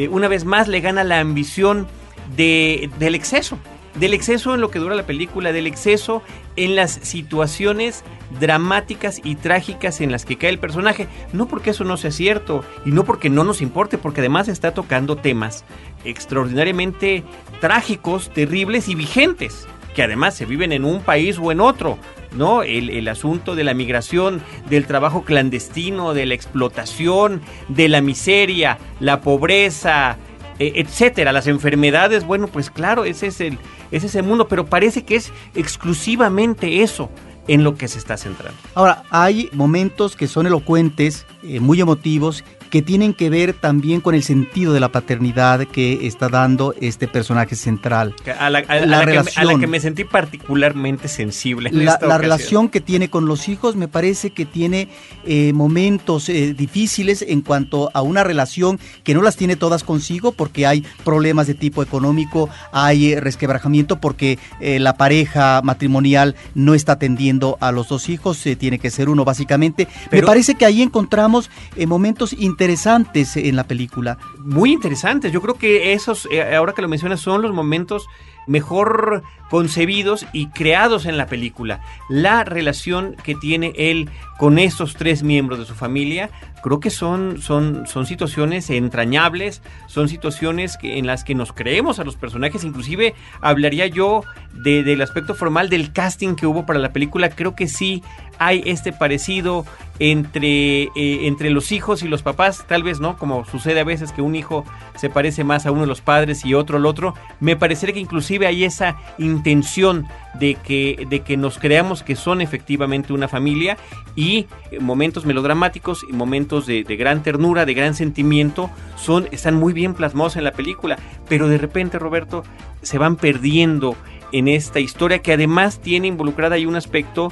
una 0.09 0.27
vez 0.27 0.43
más 0.45 0.67
le 0.69 0.79
gana 0.79 1.03
la 1.03 1.19
ambición 1.19 1.87
de, 2.35 2.89
del 2.97 3.15
exceso, 3.15 3.59
del 3.95 4.13
exceso 4.13 4.53
en 4.53 4.61
lo 4.61 4.71
que 4.71 4.79
dura 4.79 4.95
la 4.95 5.05
película, 5.05 5.51
del 5.51 5.67
exceso 5.67 6.21
en 6.55 6.75
las 6.75 6.91
situaciones 6.91 8.03
dramáticas 8.39 9.21
y 9.23 9.35
trágicas 9.35 10.01
en 10.01 10.11
las 10.11 10.25
que 10.25 10.37
cae 10.37 10.49
el 10.49 10.59
personaje. 10.59 11.07
No 11.31 11.47
porque 11.47 11.71
eso 11.71 11.83
no 11.83 11.97
sea 11.97 12.11
cierto 12.11 12.63
y 12.85 12.91
no 12.91 13.03
porque 13.03 13.29
no 13.29 13.43
nos 13.43 13.61
importe, 13.61 13.97
porque 13.97 14.21
además 14.21 14.47
está 14.47 14.73
tocando 14.73 15.15
temas 15.15 15.63
extraordinariamente 16.03 17.23
trágicos, 17.59 18.29
terribles 18.31 18.87
y 18.87 18.95
vigentes, 18.95 19.67
que 19.95 20.03
además 20.03 20.35
se 20.35 20.45
viven 20.45 20.71
en 20.71 20.85
un 20.85 21.01
país 21.01 21.37
o 21.39 21.51
en 21.51 21.61
otro. 21.61 21.97
¿no? 22.35 22.63
El, 22.63 23.07
asunto 23.07 23.55
de 23.55 23.63
la 23.63 23.75
migración, 23.75 24.41
del 24.67 24.87
trabajo 24.87 25.23
clandestino, 25.23 26.15
de 26.15 26.25
la 26.25 26.33
explotación, 26.33 27.41
de 27.67 27.89
la 27.89 28.01
miseria, 28.01 28.79
la 28.99 29.21
pobreza, 29.21 30.17
e, 30.57 30.73
etcétera, 30.77 31.31
las 31.31 31.45
enfermedades, 31.45 32.25
bueno, 32.25 32.47
pues 32.47 32.71
claro, 32.71 33.05
ese 33.05 33.27
es 33.27 33.39
el, 33.39 33.59
es 33.93 34.03
ese 34.03 34.21
mundo, 34.21 34.47
pero 34.47 34.65
parece 34.65 35.03
que 35.03 35.15
es 35.15 35.31
exclusivamente 35.55 36.81
eso 36.81 37.09
en 37.47 37.63
lo 37.63 37.75
que 37.75 37.87
se 37.87 37.97
está 37.97 38.17
centrando. 38.17 38.57
Ahora, 38.73 39.03
hay 39.09 39.49
momentos 39.53 40.15
que 40.15 40.27
son 40.27 40.47
elocuentes, 40.47 41.25
eh, 41.43 41.59
muy 41.59 41.79
emotivos, 41.79 42.43
que 42.73 42.81
tienen 42.81 43.13
que 43.13 43.29
ver 43.29 43.53
también 43.53 44.01
con 44.01 44.15
el 44.15 44.23
sentido 44.23 44.73
de 44.73 44.79
la 44.79 44.91
paternidad 44.91 45.67
que 45.67 46.07
está 46.07 46.27
dando 46.27 46.73
este 46.81 47.07
personaje 47.07 47.55
central. 47.55 48.15
A 48.39 48.49
la, 48.49 48.61
relación, 49.05 49.59
que, 49.59 49.67
me 49.67 49.79
sentí 49.79 50.05
particularmente 50.05 51.07
sensible. 51.07 51.69
la, 51.71 52.17
relación 52.17 52.69
que 52.69 52.81
tiene 52.81 53.11
con 53.11 53.27
los 53.27 53.47
hijos 53.47 53.75
me 53.75 53.87
parece 53.87 54.31
que 54.31 54.47
tiene 54.47 54.87
eh, 55.23 55.53
momentos 55.53 56.29
eh, 56.29 56.55
difíciles 56.55 57.23
en 57.27 57.41
cuanto 57.41 57.91
a 57.93 58.01
una 58.01 58.23
relación 58.23 58.79
que 59.03 59.13
no 59.13 59.21
las 59.21 59.35
tiene 59.35 59.55
todas 59.55 59.83
consigo 59.83 60.31
porque 60.31 60.65
hay 60.65 60.83
problemas 61.03 61.45
de 61.45 61.53
tipo 61.53 61.83
económico, 61.83 62.49
hay 62.71 63.13
resquebrajamiento 63.13 63.97
porque 63.97 64.39
la 64.59 64.97
pareja 64.97 65.61
matrimonial 65.63 66.35
no 66.55 66.73
está 66.73 66.93
atendiendo 66.93 67.55
a 67.61 67.71
los 67.71 67.89
dos 67.89 68.09
hijos, 68.09 68.43
tiene 68.57 68.79
que 68.79 68.89
ser 68.89 69.09
uno 69.09 69.25
básicamente. 69.25 69.87
me 70.11 70.23
parece 70.23 70.55
que 70.55 70.65
ahí 70.65 70.81
encontramos 70.81 71.51
momentos 71.85 72.33
interesantes 72.33 72.62
interesantes 72.63 73.35
en 73.35 73.57
la 73.57 73.65
película. 73.65 74.17
Muy 74.39 74.71
interesantes. 74.71 75.33
Yo 75.33 75.41
creo 75.41 75.55
que 75.55 75.91
esos, 75.91 76.29
eh, 76.31 76.55
ahora 76.55 76.71
que 76.71 76.81
lo 76.81 76.87
mencionas, 76.87 77.19
son 77.19 77.41
los 77.41 77.53
momentos 77.53 78.07
mejor 78.47 79.23
concebidos 79.49 80.25
y 80.33 80.47
creados 80.47 81.05
en 81.05 81.17
la 81.17 81.27
película. 81.27 81.81
La 82.09 82.43
relación 82.43 83.15
que 83.21 83.35
tiene 83.35 83.73
él 83.75 84.09
con 84.39 84.57
estos 84.57 84.95
tres 84.95 85.23
miembros 85.23 85.59
de 85.59 85.65
su 85.65 85.75
familia, 85.75 86.29
creo 86.63 86.79
que 86.79 86.89
son, 86.89 87.41
son, 87.41 87.85
son 87.85 88.05
situaciones 88.05 88.69
entrañables, 88.69 89.61
son 89.87 90.09
situaciones 90.09 90.77
en 90.81 91.05
las 91.05 91.23
que 91.23 91.35
nos 91.35 91.53
creemos 91.53 91.99
a 91.99 92.03
los 92.03 92.15
personajes, 92.15 92.63
inclusive 92.63 93.13
hablaría 93.41 93.87
yo 93.87 94.23
del 94.53 95.01
aspecto 95.01 95.35
formal 95.35 95.69
del 95.69 95.93
casting 95.93 96.35
que 96.35 96.47
hubo 96.47 96.65
para 96.65 96.79
la 96.79 96.91
película, 96.91 97.29
creo 97.29 97.55
que 97.55 97.67
sí 97.67 98.01
hay 98.45 98.63
este 98.65 98.91
parecido 98.91 99.65
entre, 99.99 100.83
eh, 100.83 101.27
entre 101.27 101.49
los 101.49 101.71
hijos 101.71 102.03
y 102.03 102.07
los 102.07 102.23
papás, 102.23 102.65
tal 102.67 102.83
vez 102.83 102.99
no, 102.99 103.17
como 103.17 103.45
sucede 103.45 103.79
a 103.79 103.83
veces 103.83 104.11
que 104.11 104.21
un 104.21 104.35
hijo 104.35 104.65
se 104.95 105.09
parece 105.09 105.43
más 105.43 105.65
a 105.65 105.71
uno 105.71 105.81
de 105.81 105.87
los 105.87 106.01
padres 106.01 106.43
y 106.45 106.55
otro 106.55 106.77
al 106.77 106.85
otro, 106.85 107.13
me 107.39 107.55
parecería 107.55 107.93
que 107.93 107.99
inclusive 107.99 108.47
hay 108.47 108.63
esa 108.63 108.97
intención 109.17 110.07
de 110.33 110.55
que, 110.55 111.05
de 111.09 111.19
que 111.21 111.37
nos 111.37 111.59
creamos 111.59 112.01
que 112.01 112.15
son 112.15 112.41
efectivamente 112.41 113.13
una 113.13 113.27
familia 113.27 113.77
y 114.15 114.47
momentos 114.79 115.25
melodramáticos 115.25 116.05
y 116.09 116.13
momentos 116.13 116.65
de, 116.65 116.83
gran 116.83 117.23
ternura, 117.23 117.65
de 117.65 117.73
gran 117.73 117.93
sentimiento, 117.93 118.69
son, 118.95 119.27
están 119.31 119.55
muy 119.55 119.73
bien 119.73 119.93
plasmados 119.93 120.35
en 120.35 120.43
la 120.43 120.51
película, 120.51 120.97
pero 121.29 121.47
de 121.47 121.57
repente, 121.57 121.99
Roberto, 121.99 122.43
se 122.81 122.97
van 122.97 123.15
perdiendo 123.15 123.95
en 124.31 124.47
esta 124.47 124.79
historia 124.79 125.19
que 125.19 125.31
además 125.31 125.79
tiene 125.79 126.07
involucrada 126.07 126.55
ahí 126.55 126.65
un 126.65 126.75
aspecto 126.75 127.31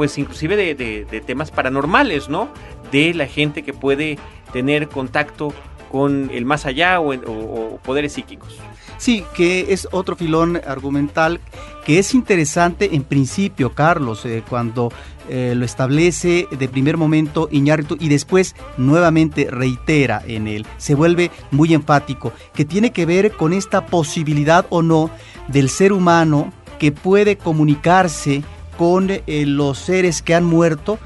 pues 0.00 0.16
inclusive 0.16 0.56
de, 0.56 1.22
temas 1.26 1.50
paranormales, 1.50 2.30
¿no? 2.30 2.48
De 2.90 3.12
la 3.12 3.26
gente 3.26 3.62
que 3.62 3.74
puede 3.74 4.18
tener 4.50 4.88
contacto 4.88 5.52
con 5.92 6.30
el 6.32 6.46
más 6.46 6.64
allá 6.64 7.02
o 7.02 7.78
poderes 7.84 8.14
psíquicos. 8.14 8.56
Sí, 8.96 9.22
que 9.34 9.74
es 9.74 9.86
otro 9.92 10.16
filón 10.16 10.58
argumental 10.66 11.38
que 11.84 11.98
es 11.98 12.14
interesante 12.14 12.94
en 12.94 13.02
principio, 13.02 13.74
Carlos, 13.74 14.24
eh, 14.24 14.42
cuando 14.48 14.90
eh, 15.28 15.52
lo 15.54 15.66
establece 15.66 16.48
de 16.50 16.68
primer 16.68 16.96
momento 16.96 17.50
Iñárritu 17.52 17.98
y 18.00 18.08
después 18.08 18.56
nuevamente 18.78 19.48
reitera 19.50 20.22
en 20.26 20.48
él. 20.48 20.66
Se 20.78 20.94
vuelve 20.94 21.30
muy 21.50 21.74
enfático, 21.74 22.32
que 22.54 22.64
tiene 22.64 22.90
que 22.90 23.04
ver 23.04 23.32
con 23.32 23.52
esta 23.52 23.84
posibilidad 23.84 24.64
o 24.70 24.80
no 24.80 25.10
del 25.48 25.68
ser 25.68 25.92
humano 25.92 26.54
que 26.78 26.90
puede 26.90 27.36
comunicarse 27.36 28.42
con 28.80 29.10
los 29.26 29.78
seres 29.78 30.22
que 30.22 30.34
han 30.34 30.44
muerto 30.44 30.98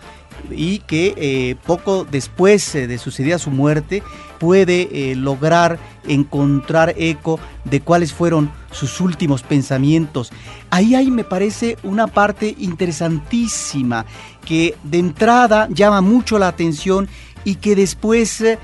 y 0.48 0.78
que 0.78 1.58
poco 1.66 2.06
después 2.08 2.72
de 2.72 2.98
sucedida 2.98 3.40
su 3.40 3.50
muerte 3.50 4.00
puede 4.38 5.16
lograr 5.16 5.80
encontrar 6.06 6.94
eco 6.96 7.40
de 7.64 7.80
cuáles 7.80 8.12
fueron 8.12 8.48
sus 8.70 9.00
últimos 9.00 9.42
pensamientos. 9.42 10.30
Ahí 10.70 10.94
hay, 10.94 11.10
me 11.10 11.24
parece, 11.24 11.78
una 11.82 12.06
parte 12.06 12.54
interesantísima 12.60 14.06
que 14.46 14.76
de 14.84 14.98
entrada 15.00 15.66
llama 15.68 16.00
mucho 16.00 16.38
la 16.38 16.46
atención 16.46 17.08
y 17.44 17.56
que 17.56 17.74
después 17.74 18.40
eh, 18.40 18.58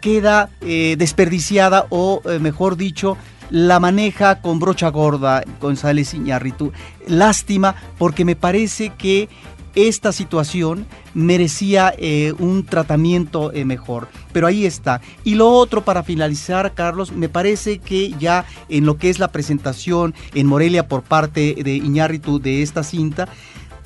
queda 0.00 0.50
eh, 0.60 0.96
desperdiciada 0.98 1.86
o, 1.90 2.22
eh, 2.24 2.38
mejor 2.38 2.76
dicho, 2.76 3.18
la 3.54 3.78
maneja 3.78 4.40
con 4.40 4.58
brocha 4.58 4.88
gorda 4.88 5.44
González 5.60 6.12
Iñárritu. 6.12 6.72
Lástima 7.06 7.76
porque 7.98 8.24
me 8.24 8.34
parece 8.34 8.88
que 8.90 9.28
esta 9.76 10.10
situación 10.10 10.86
merecía 11.14 11.94
eh, 11.96 12.34
un 12.40 12.66
tratamiento 12.66 13.52
eh, 13.52 13.64
mejor. 13.64 14.08
Pero 14.32 14.48
ahí 14.48 14.66
está. 14.66 15.00
Y 15.22 15.36
lo 15.36 15.50
otro, 15.50 15.84
para 15.84 16.02
finalizar, 16.02 16.74
Carlos, 16.74 17.12
me 17.12 17.28
parece 17.28 17.78
que 17.78 18.10
ya 18.18 18.44
en 18.68 18.86
lo 18.86 18.96
que 18.96 19.08
es 19.08 19.20
la 19.20 19.28
presentación 19.28 20.16
en 20.34 20.48
Morelia 20.48 20.88
por 20.88 21.04
parte 21.04 21.54
de 21.56 21.76
Iñárritu 21.76 22.40
de 22.40 22.60
esta 22.60 22.82
cinta, 22.82 23.28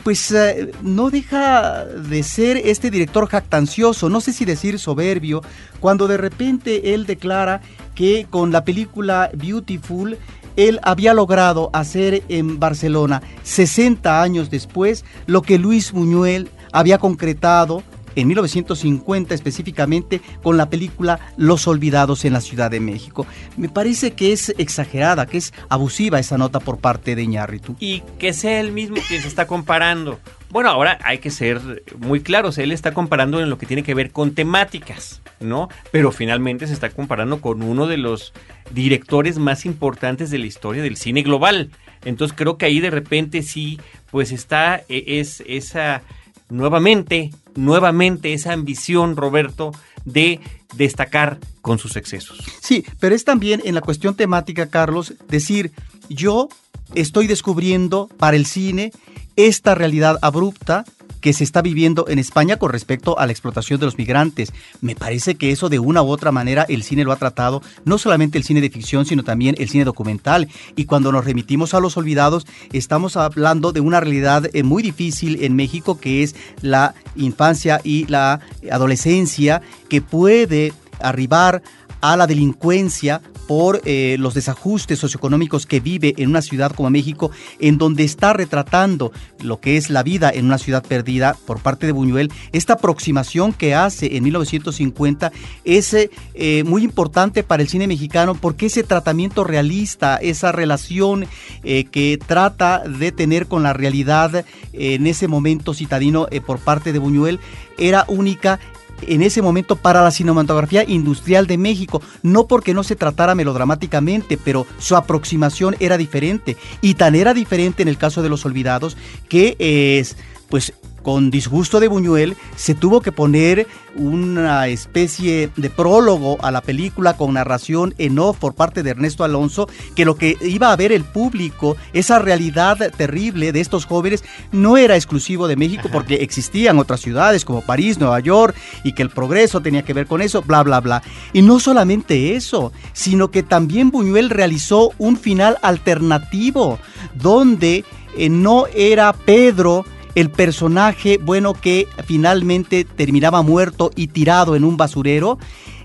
pues 0.03 0.31
eh, 0.31 0.71
no 0.81 1.11
deja 1.11 1.85
de 1.85 2.23
ser 2.23 2.57
este 2.57 2.91
director 2.91 3.29
jactancioso, 3.29 4.09
no 4.09 4.23
sé 4.23 4.33
si 4.33 4.47
decir 4.47 4.79
soberbio, 4.79 5.43
cuando 5.81 6.09
de 6.09 6.17
repente 6.17 6.95
él 6.95 7.05
declara 7.05 7.61
que 7.99 8.29
con 8.31 8.53
la 8.53 8.63
película 8.63 9.29
Beautiful 9.35 10.19
él 10.55 10.79
había 10.85 11.15
logrado 11.15 11.69
hacer 11.73 12.23
en 12.29 12.61
Barcelona 12.61 13.23
60 13.43 14.23
años 14.23 14.51
después 14.51 15.05
lo 15.27 15.43
que 15.43 15.59
Luis 15.59 15.91
Buñuel 15.91 16.49
había 16.71 16.99
concretado 16.99 17.83
en 18.21 18.27
1950 18.29 19.35
específicamente 19.35 20.21
con 20.43 20.57
la 20.57 20.69
película 20.69 21.21
Los 21.37 21.69
Olvidados 21.69 22.25
en 22.25 22.33
la 22.33 22.41
Ciudad 22.41 22.71
de 22.71 22.81
México. 22.81 23.27
Me 23.57 23.69
parece 23.69 24.13
que 24.13 24.33
es 24.33 24.55
exagerada, 24.59 25.27
que 25.27 25.39
es 25.39 25.55
abusiva 25.69 26.19
esa 26.19 26.37
nota 26.37 26.59
por 26.59 26.79
parte 26.79 27.15
de 27.15 27.23
Iñárritu. 27.23 27.77
Y 27.79 28.01
que 28.19 28.33
sea 28.33 28.61
el 28.61 28.73
mismo 28.73 28.97
quien 29.07 29.23
se 29.23 29.29
está 29.29 29.47
comparando. 29.47 30.19
Bueno, 30.51 30.71
ahora 30.71 30.99
hay 31.05 31.19
que 31.19 31.31
ser 31.31 31.85
muy 31.99 32.21
claros, 32.21 32.59
él 32.59 32.73
está 32.73 32.93
comparando 32.93 33.41
en 33.41 33.51
lo 33.51 33.59
que 33.59 33.67
tiene 33.67 33.83
que 33.83 33.95
ver 33.95 34.11
con 34.11 34.35
temáticas, 34.35 35.21
¿no? 35.41 35.69
Pero 35.93 36.11
finalmente 36.11 36.67
se 36.67 36.73
está 36.73 36.91
comparando 36.91 37.41
con 37.41 37.63
uno 37.63 37.87
de 37.87 37.99
los 37.99 38.33
directores 38.73 39.39
más 39.39 39.67
importantes 39.67 40.31
de 40.31 40.39
la 40.39 40.47
historia 40.47 40.83
del 40.83 40.97
cine 40.97 41.23
global. 41.23 41.71
Entonces 42.05 42.37
creo 42.37 42.57
que 42.57 42.67
ahí 42.67 42.81
de 42.81 42.91
repente 42.91 43.43
sí, 43.43 43.79
pues 44.11 44.33
está 44.33 44.83
e, 44.89 45.21
es 45.21 45.43
esa 45.47 46.03
nuevamente, 46.49 47.31
nuevamente 47.59 48.33
esa 48.33 48.53
ambición, 48.53 49.17
Roberto, 49.17 49.73
de 50.05 50.41
destacar 50.75 51.39
con 51.61 51.79
sus 51.79 51.97
excesos. 51.97 52.39
Sí, 52.61 52.85
pero 53.01 53.15
es 53.15 53.25
también 53.25 53.61
en 53.65 53.75
la 53.75 53.81
cuestión 53.81 54.15
temática, 54.15 54.69
Carlos, 54.69 55.15
decir, 55.29 55.73
yo 56.09 56.49
estoy 56.95 57.27
descubriendo 57.27 58.09
para 58.19 58.37
el 58.37 58.47
cine 58.47 58.93
esta 59.37 59.75
realidad 59.75 60.19
abrupta 60.23 60.85
que 61.21 61.33
se 61.33 61.45
está 61.45 61.63
viviendo 61.63 62.07
en 62.09 62.19
España 62.19 62.57
con 62.57 62.71
respecto 62.71 63.19
a 63.19 63.27
la 63.27 63.33
explotación 63.33 63.81
de 63.81 63.87
los 63.87 63.99
migrantes. 63.99 64.53
Me 64.81 64.95
parece 64.95 65.37
que 65.37 65.51
eso 65.51 65.69
de 65.69 65.79
una 65.79 66.03
u 66.03 66.09
otra 66.09 66.33
manera 66.33 66.65
el 66.69 66.83
cine 66.83 67.05
lo 67.05 67.13
ha 67.13 67.17
tratado, 67.17 67.63
no 67.85 67.99
solamente 67.99 68.39
el 68.39 68.45
cine 68.45 68.61
de 68.61 68.71
ficción, 68.71 69.07
sino 69.07 69.25
también 69.25 69.55
el 69.59 69.69
cine 69.69 69.85
documental. 69.85 70.49
Y 70.77 70.85
cuando 70.85 71.13
nos 71.13 71.25
remitimos 71.25 71.75
a 71.75 71.81
los 71.81 71.97
olvidados, 71.97 72.47
estamos 72.73 73.17
hablando 73.17 73.73
de 73.73 73.81
una 73.81 74.01
realidad 74.01 74.49
eh, 74.53 74.63
muy 74.63 74.83
difícil 74.83 75.43
en 75.45 75.57
México, 75.57 75.99
que 75.99 76.23
es 76.23 76.35
la 76.63 76.95
infancia 77.17 77.81
y 77.83 78.07
la 78.07 78.41
adolescencia, 78.71 79.63
que 79.89 80.03
puede 80.03 80.73
arribar 81.01 81.63
a 82.01 82.17
la 82.17 82.27
delincuencia 82.27 83.21
por 83.49 83.81
eh, 83.87 84.17
los 84.21 84.35
desajustes 84.35 84.99
socioeconómicos 84.99 85.65
que 85.67 85.81
vive 85.81 86.15
en 86.19 86.29
una 86.29 86.43
ciudad 86.43 86.71
como 86.71 86.91
México, 86.91 87.31
en 87.59 87.79
donde 87.79 88.05
está 88.05 88.35
retratando 88.35 89.11
lo 89.41 89.59
que 89.59 89.79
es 89.79 89.89
la 89.89 90.03
vida 90.03 90.31
en 90.31 90.45
una 90.45 90.59
ciudad 90.59 90.85
perdida 90.85 91.35
por 91.47 91.61
parte 91.61 91.87
de 91.87 91.93
Buñuel, 91.93 92.31
esta 92.53 92.75
aproximación 92.75 93.55
que 93.55 93.75
hace 93.75 94.17
en 94.19 94.25
1950 94.25 95.33
es 95.65 95.95
eh, 95.95 96.63
muy 96.65 96.85
importante 96.85 97.43
para 97.43 97.63
el 97.63 97.69
cine 97.69 97.89
mexicano 97.89 98.35
porque 98.35 98.67
ese 98.67 98.85
tratamiento 98.85 99.45
realista, 99.45 100.19
esa 100.19 100.53
relación 100.53 101.27
eh, 101.65 101.85
que 101.85 102.19
trata 102.25 102.81
de 102.87 103.13
tener 103.13 103.47
con 103.47 103.63
la 103.63 103.73
realidad 103.73 104.45
en 104.75 105.07
ese 105.07 105.27
momento 105.27 105.73
citadino 105.73 106.29
por 106.45 106.59
parte 106.59 106.93
de 106.93 106.99
Buñuel, 106.99 107.41
era 107.79 108.05
única 108.09 108.61
en 109.03 109.23
ese 109.23 109.43
momento 109.43 109.77
para 109.77 110.03
la 110.03 110.11
cinematografía 110.11 110.85
industrial 110.85 111.47
de 111.47 111.59
México, 111.59 112.03
no 112.23 112.47
porque 112.47 112.75
no 112.75 112.83
se 112.83 112.97
tratara 112.97 113.35
melodramáticamente, 113.35 114.37
pero 114.37 114.67
su 114.79 114.97
aproximación 114.97 115.77
era 115.81 115.97
diferente. 115.97 116.57
Y 116.81 116.95
tan 116.95 117.15
era 117.15 117.35
diferente 117.35 117.83
en 117.83 117.89
el 117.89 117.99
caso 117.99 118.23
de 118.23 118.29
Los 118.29 118.45
Olvidados 118.45 118.97
que 119.29 119.57
es 119.59 120.17
pues 120.49 120.73
con 121.09 121.31
disgusto 121.31 121.81
de 121.81 121.89
Buñuel, 121.89 122.37
se 122.55 122.75
tuvo 122.75 123.01
que 123.01 123.13
poner 123.13 123.67
una 123.95 124.67
especie 124.67 125.49
de 125.57 125.71
prólogo 125.71 126.37
a 126.43 126.51
la 126.51 126.61
película 126.61 127.17
con 127.17 127.33
narración 127.33 127.95
en 127.97 128.19
off 128.19 128.37
por 128.37 128.55
parte 128.55 128.83
de 128.83 128.91
Ernesto 128.91 129.25
Alonso, 129.25 129.71
que 129.97 130.05
lo 130.05 130.17
que 130.17 130.37
iba 130.43 130.71
a 130.71 130.77
ver 130.77 130.93
el 130.93 131.05
público, 131.05 131.79
esa 131.95 132.19
realidad 132.19 132.93
terrible 132.95 133.53
de 133.53 133.61
estos 133.61 133.87
jóvenes, 133.87 134.23
no 134.53 134.77
era 134.77 134.97
exclusivo 134.97 135.49
de 135.49 135.57
México 135.57 135.89
porque 135.91 136.17
existían 136.17 136.79
otras 136.79 137.01
ciudades 137.01 137.47
como 137.47 137.63
París, 137.63 137.99
Nueva 137.99 138.21
York, 138.21 138.55
y 138.85 138.93
que 138.93 139.01
el 139.01 139.09
progreso 139.09 139.63
tenía 139.63 139.85
que 139.85 139.95
ver 139.95 140.07
con 140.07 140.21
eso, 140.21 140.43
bla, 140.43 140.63
bla, 140.63 140.83
bla. 140.83 141.03
Y 141.33 141.41
no 141.41 141.59
solamente 141.59 142.35
eso, 142.35 142.71
sino 142.93 143.31
que 143.31 143.43
también 143.43 143.91
Buñuel 143.91 144.29
realizó 144.29 144.91
un 144.99 145.17
final 145.17 145.57
alternativo, 145.63 146.79
donde 147.15 147.87
eh, 148.19 148.29
no 148.29 148.67
era 148.75 149.15
Pedro, 149.15 149.87
el 150.21 150.31
personaje, 150.31 151.19
bueno, 151.23 151.55
que 151.55 151.87
finalmente 152.05 152.85
terminaba 152.85 153.43
muerto 153.43 153.93
y 153.95 154.09
tirado 154.09 154.57
en 154.57 154.65
un 154.65 154.77
basurero, 154.77 155.39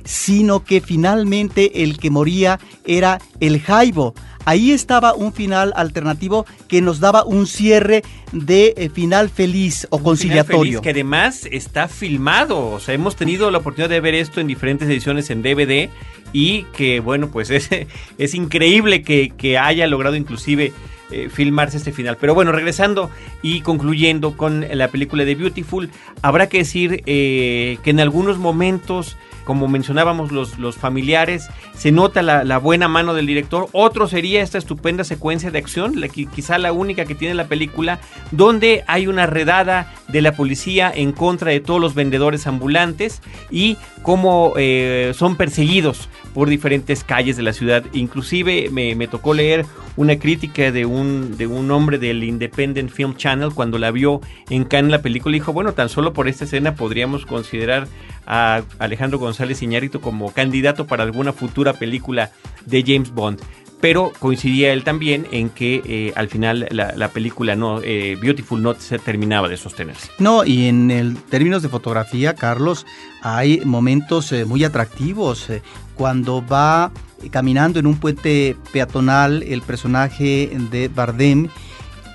sino 0.05 0.63
que 0.63 0.81
finalmente 0.81 1.83
el 1.83 1.99
que 1.99 2.09
moría 2.09 2.59
era 2.83 3.19
el 3.39 3.61
Jaibo. 3.61 4.15
Ahí 4.45 4.71
estaba 4.71 5.13
un 5.13 5.33
final 5.33 5.71
alternativo 5.75 6.47
que 6.67 6.81
nos 6.81 6.99
daba 6.99 7.23
un 7.25 7.45
cierre 7.45 8.01
de 8.31 8.73
eh, 8.75 8.89
final 8.89 9.29
feliz 9.29 9.85
o 9.91 9.99
conciliatorio. 9.99 10.81
que 10.81 10.89
además 10.89 11.47
está 11.51 11.87
filmado. 11.87 12.71
O 12.71 12.79
sea, 12.79 12.95
hemos 12.95 13.15
tenido 13.15 13.51
la 13.51 13.59
oportunidad 13.59 13.89
de 13.89 14.01
ver 14.01 14.15
esto 14.15 14.41
en 14.41 14.47
diferentes 14.47 14.89
ediciones 14.89 15.29
en 15.29 15.43
DVD 15.43 15.89
y 16.33 16.63
que, 16.75 16.99
bueno, 16.99 17.29
pues 17.29 17.49
es, 17.51 17.69
es 18.17 18.33
increíble 18.33 19.03
que, 19.03 19.29
que 19.29 19.59
haya 19.59 19.85
logrado 19.85 20.15
inclusive 20.15 20.73
eh, 21.11 21.29
filmarse 21.29 21.77
este 21.77 21.91
final. 21.91 22.17
Pero 22.19 22.33
bueno, 22.33 22.51
regresando 22.51 23.09
y 23.41 23.61
concluyendo 23.61 24.35
con 24.37 24.65
la 24.69 24.87
película 24.87 25.25
de 25.25 25.35
Beautiful, 25.35 25.89
habrá 26.21 26.47
que 26.47 26.59
decir 26.59 27.03
eh, 27.05 27.77
que 27.83 27.89
en 27.91 27.99
algunos 27.99 28.37
momentos 28.37 29.17
como 29.43 29.67
mencionábamos 29.67 30.31
los, 30.31 30.57
los 30.57 30.75
familiares, 30.75 31.49
se 31.75 31.91
nota 31.91 32.21
la, 32.21 32.57
buena 32.57 32.87
mano 32.87 33.13
del 33.13 33.25
director. 33.25 33.67
Otro 33.71 34.07
sería 34.07 34.41
esta 34.41 34.57
estupenda 34.57 35.03
secuencia 35.03 35.51
de 35.51 35.59
acción, 35.59 35.99
la, 35.99 36.07
quizá 36.07 36.57
la 36.57 36.71
única 36.71 37.05
que 37.05 37.15
tiene 37.15 37.33
la 37.33 37.47
película, 37.47 37.99
donde 38.31 38.83
hay 38.87 39.07
una 39.07 39.25
redada 39.25 39.93
de 40.07 40.21
la 40.21 40.33
policía 40.33 40.91
en 40.93 41.11
contra 41.11 41.51
de 41.51 41.59
todos 41.59 41.81
los 41.81 41.93
vendedores 41.93 42.47
ambulantes 42.47 43.21
y 43.51 43.77
cómo 44.01 44.53
eh, 44.57 45.13
son 45.15 45.35
perseguidos 45.35 46.09
por 46.33 46.49
diferentes 46.49 47.03
calles 47.03 47.37
de 47.37 47.43
la 47.43 47.53
ciudad. 47.53 47.83
Inclusive 47.93 48.69
me, 48.71 49.07
tocó 49.07 49.33
leer 49.33 49.65
una 49.95 50.17
crítica 50.17 50.71
de 50.71 50.85
un, 50.85 51.37
de 51.37 51.47
un 51.47 51.69
hombre 51.71 51.97
del 51.97 52.23
Independent 52.23 52.89
Film 52.89 53.15
Channel 53.15 53.51
cuando 53.53 53.77
la 53.77 53.91
vio 53.91 54.21
en 54.49 54.63
Cannes 54.63 54.91
la 54.91 55.01
película 55.01 55.33
dijo, 55.33 55.53
bueno, 55.53 55.73
tan 55.73 55.89
solo 55.89 56.13
por 56.13 56.27
esta 56.27 56.45
escena 56.45 56.75
podríamos 56.75 57.25
considerar 57.25 57.87
a 58.25 58.63
Alejandro 58.79 59.19
González 59.19 59.61
Iñárritu 59.61 60.01
como 60.01 60.31
candidato 60.31 60.87
para 60.87 61.03
alguna 61.03 61.33
futura 61.33 61.73
película 61.73 62.31
de 62.65 62.83
James 62.85 63.11
Bond. 63.11 63.39
Pero 63.83 64.13
coincidía 64.17 64.71
él 64.71 64.85
también 64.85 65.27
en 65.33 65.49
que 65.49 65.81
eh, 65.83 66.13
al 66.15 66.29
final 66.29 66.69
la, 66.71 67.07
película 67.09 67.57
no 67.57 67.81
eh, 67.83 68.17
Beautiful 68.21 68.63
no 68.63 68.75
se 68.75 68.97
terminaba 68.97 69.49
de 69.49 69.57
sostenerse. 69.57 70.07
No, 70.19 70.45
y 70.45 70.67
en 70.67 71.17
términos 71.29 71.63
de 71.63 71.67
fotografía, 71.67 72.33
Carlos, 72.33 72.85
hay 73.21 73.59
momentos 73.65 74.31
eh, 74.31 74.45
muy 74.45 74.63
atractivos. 74.63 75.49
cuando 75.95 76.41
va 76.47 76.93
caminando 77.29 77.77
en 77.77 77.87
un 77.87 77.97
puente 77.97 78.55
peatonal 78.71 79.43
el 79.43 79.61
personaje 79.61 80.49
de 80.71 80.87
Bardem 80.87 81.49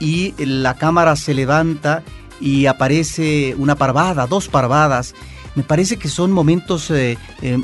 y 0.00 0.32
la 0.38 0.72
cámara 0.72 1.16
se 1.16 1.34
levanta 1.34 2.02
y 2.40 2.64
aparece 2.64 3.54
una 3.58 3.74
parvada, 3.74 4.26
dos 4.26 4.48
parvadas 4.48 5.14
me 5.54 5.64
parece 5.64 5.98
que 5.98 6.08
son 6.08 6.32
momentos 6.32 6.90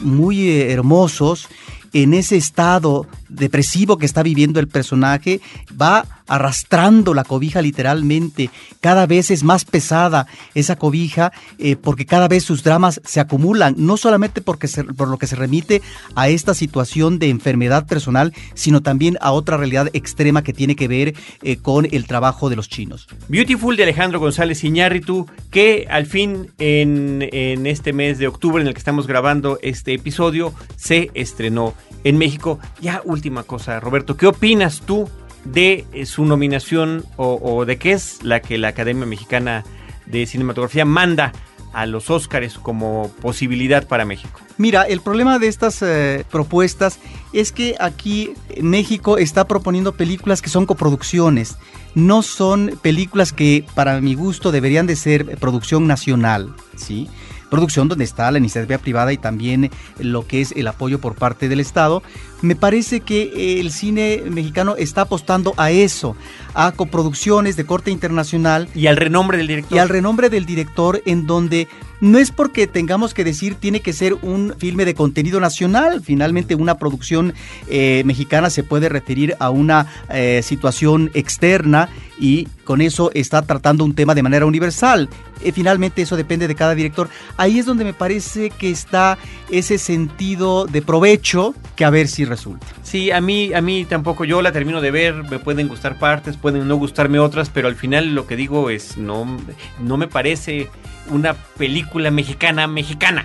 muy 0.02 0.50
hermosos 0.50 1.48
en 1.94 2.12
ese 2.12 2.36
estado 2.36 3.06
depresivo 3.34 3.98
que 3.98 4.06
está 4.06 4.22
viviendo 4.22 4.60
el 4.60 4.68
personaje, 4.68 5.40
va 5.80 6.04
arrastrando 6.26 7.12
la 7.12 7.24
cobija 7.24 7.60
literalmente, 7.60 8.50
cada 8.80 9.06
vez 9.06 9.30
es 9.30 9.42
más 9.42 9.64
pesada 9.64 10.26
esa 10.54 10.76
cobija 10.76 11.32
eh, 11.58 11.76
porque 11.76 12.06
cada 12.06 12.28
vez 12.28 12.44
sus 12.44 12.62
dramas 12.62 13.00
se 13.04 13.20
acumulan, 13.20 13.74
no 13.76 13.96
solamente 13.96 14.40
porque 14.40 14.68
por 14.96 15.08
lo 15.08 15.18
que 15.18 15.26
se 15.26 15.36
remite 15.36 15.82
a 16.14 16.28
esta 16.28 16.54
situación 16.54 17.18
de 17.18 17.28
enfermedad 17.28 17.86
personal, 17.86 18.32
sino 18.54 18.82
también 18.82 19.18
a 19.20 19.32
otra 19.32 19.56
realidad 19.56 19.90
extrema 19.92 20.42
que 20.42 20.52
tiene 20.52 20.76
que 20.76 20.88
ver 20.88 21.14
eh, 21.42 21.56
con 21.56 21.86
el 21.90 22.06
trabajo 22.06 22.48
de 22.48 22.56
los 22.56 22.68
chinos. 22.68 23.06
Beautiful 23.28 23.76
de 23.76 23.82
Alejandro 23.82 24.18
González 24.18 24.64
Iñárritu, 24.64 25.26
que 25.50 25.86
al 25.90 26.06
fin 26.06 26.50
en, 26.58 27.28
en 27.32 27.66
este 27.66 27.92
mes 27.92 28.18
de 28.18 28.28
octubre 28.28 28.62
en 28.62 28.68
el 28.68 28.74
que 28.74 28.78
estamos 28.78 29.06
grabando 29.06 29.58
este 29.62 29.92
episodio 29.92 30.54
se 30.76 31.10
estrenó 31.14 31.74
en 32.04 32.18
México. 32.18 32.58
Ya 32.80 33.02
última 33.24 33.44
cosa, 33.44 33.80
Roberto, 33.80 34.18
¿qué 34.18 34.26
opinas 34.26 34.82
tú 34.84 35.08
de 35.46 35.86
eh, 35.94 36.04
su 36.04 36.26
nominación 36.26 37.06
o, 37.16 37.64
de 37.64 37.78
qué 37.78 37.92
es 37.92 38.22
la 38.22 38.40
que 38.40 38.58
la 38.58 38.68
Academia 38.68 39.06
Mexicana 39.06 39.64
de 40.04 40.26
Cinematografía 40.26 40.84
manda 40.84 41.32
a 41.72 41.86
los 41.86 42.10
Óscares 42.10 42.58
como 42.58 43.10
posibilidad 43.22 43.88
para 43.88 44.04
México? 44.04 44.40
Mira, 44.58 44.82
el 44.82 45.00
problema 45.00 45.38
de 45.38 45.48
estas 45.48 45.80
eh, 45.80 46.26
propuestas 46.30 46.98
es 47.32 47.50
que 47.50 47.76
aquí 47.80 48.34
México 48.60 49.16
está 49.16 49.48
proponiendo 49.48 49.92
películas 49.92 50.42
que 50.42 50.50
son 50.50 50.66
coproducciones, 50.66 51.56
no 51.94 52.20
son 52.20 52.78
películas 52.82 53.32
que 53.32 53.64
para 53.74 54.02
mi 54.02 54.14
gusto 54.14 54.52
deberían 54.52 54.86
de 54.86 54.96
ser 54.96 55.38
producción 55.38 55.86
nacional, 55.86 56.54
¿sí? 56.76 57.08
Producción 57.50 57.88
donde 57.88 58.04
está 58.04 58.30
la 58.30 58.38
iniciativa 58.38 58.78
privada 58.78 59.12
y 59.12 59.18
también 59.18 59.70
lo 59.98 60.26
que 60.26 60.40
es 60.40 60.52
el 60.52 60.66
apoyo 60.66 61.00
por 61.00 61.14
parte 61.14 61.48
del 61.48 61.60
Estado. 61.60 62.02
Me 62.42 62.56
parece 62.56 63.00
que 63.00 63.60
el 63.60 63.70
cine 63.70 64.22
mexicano 64.28 64.76
está 64.76 65.02
apostando 65.02 65.54
a 65.56 65.70
eso, 65.70 66.16
a 66.52 66.72
coproducciones 66.72 67.56
de 67.56 67.64
corte 67.64 67.90
internacional. 67.90 68.68
Y 68.74 68.86
al 68.86 68.96
renombre 68.96 69.38
del 69.38 69.46
director. 69.46 69.76
Y 69.76 69.78
al 69.78 69.88
renombre 69.88 70.28
del 70.28 70.44
director 70.44 71.02
en 71.06 71.26
donde 71.26 71.68
no 72.00 72.18
es 72.18 72.30
porque 72.30 72.66
tengamos 72.66 73.14
que 73.14 73.24
decir 73.24 73.54
tiene 73.54 73.80
que 73.80 73.92
ser 73.92 74.14
un 74.22 74.54
filme 74.58 74.84
de 74.84 74.94
contenido 74.94 75.40
nacional. 75.40 76.02
Finalmente 76.02 76.54
una 76.54 76.76
producción 76.76 77.34
eh, 77.68 78.02
mexicana 78.04 78.50
se 78.50 78.62
puede 78.62 78.88
referir 78.88 79.36
a 79.38 79.50
una 79.50 79.86
eh, 80.10 80.40
situación 80.42 81.10
externa 81.14 81.88
y 82.18 82.46
con 82.64 82.80
eso 82.80 83.10
está 83.14 83.42
tratando 83.42 83.84
un 83.84 83.94
tema 83.94 84.14
de 84.14 84.22
manera 84.22 84.46
universal. 84.46 85.08
Eh, 85.42 85.52
finalmente 85.52 86.02
eso 86.02 86.16
depende 86.16 86.48
de 86.48 86.54
cada 86.54 86.74
director. 86.74 87.08
Ahí 87.36 87.58
es 87.58 87.66
donde 87.66 87.84
me 87.84 87.92
parece 87.92 88.50
que 88.50 88.70
está 88.70 89.18
ese 89.50 89.78
sentido 89.78 90.66
de 90.66 90.82
provecho 90.82 91.54
que 91.76 91.84
a 91.84 91.90
ver 91.90 92.08
si 92.08 92.24
resulta. 92.24 92.66
Sí, 92.82 93.10
a 93.10 93.20
mí, 93.20 93.52
a 93.52 93.60
mí 93.60 93.84
tampoco, 93.84 94.24
yo 94.24 94.42
la 94.42 94.52
termino 94.52 94.80
de 94.80 94.90
ver, 94.90 95.24
me 95.24 95.38
pueden 95.38 95.68
gustar 95.68 95.98
partes, 95.98 96.36
pueden 96.36 96.66
no 96.68 96.76
gustarme 96.76 97.18
otras, 97.18 97.50
pero 97.50 97.68
al 97.68 97.74
final 97.74 98.14
lo 98.14 98.26
que 98.26 98.36
digo 98.36 98.70
es, 98.70 98.96
no, 98.96 99.38
no 99.80 99.96
me 99.96 100.06
parece 100.06 100.70
una 101.10 101.34
película 101.34 102.10
mexicana 102.10 102.66
mexicana. 102.66 103.24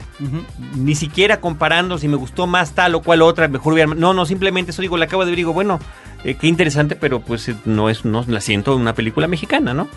Ni 0.76 0.96
siquiera 0.96 1.40
comparando 1.40 1.98
si 1.98 2.08
me 2.08 2.16
gustó 2.16 2.48
más 2.48 2.74
tal 2.74 2.96
o 2.96 3.02
cual 3.02 3.22
otra, 3.22 3.48
mejor 3.48 3.74
hubiera... 3.74 3.94
No, 3.94 4.14
no, 4.14 4.26
simplemente 4.26 4.72
eso 4.72 4.82
digo, 4.82 4.98
la 4.98 5.06
acabo 5.06 5.24
de 5.24 5.32
ver 5.32 5.38
digo, 5.38 5.54
bueno, 5.54 5.80
eh, 6.24 6.36
qué 6.36 6.48
interesante, 6.48 6.96
pero 6.96 7.22
pues 7.22 7.48
eh, 7.50 7.56
no 7.66 7.90
es, 7.90 8.04
no 8.06 8.26
la 8.28 8.42
siento 8.42 8.76
una 8.76 8.94
película 8.94 9.28
mexicana, 9.28 9.74
¿no? 9.74 9.88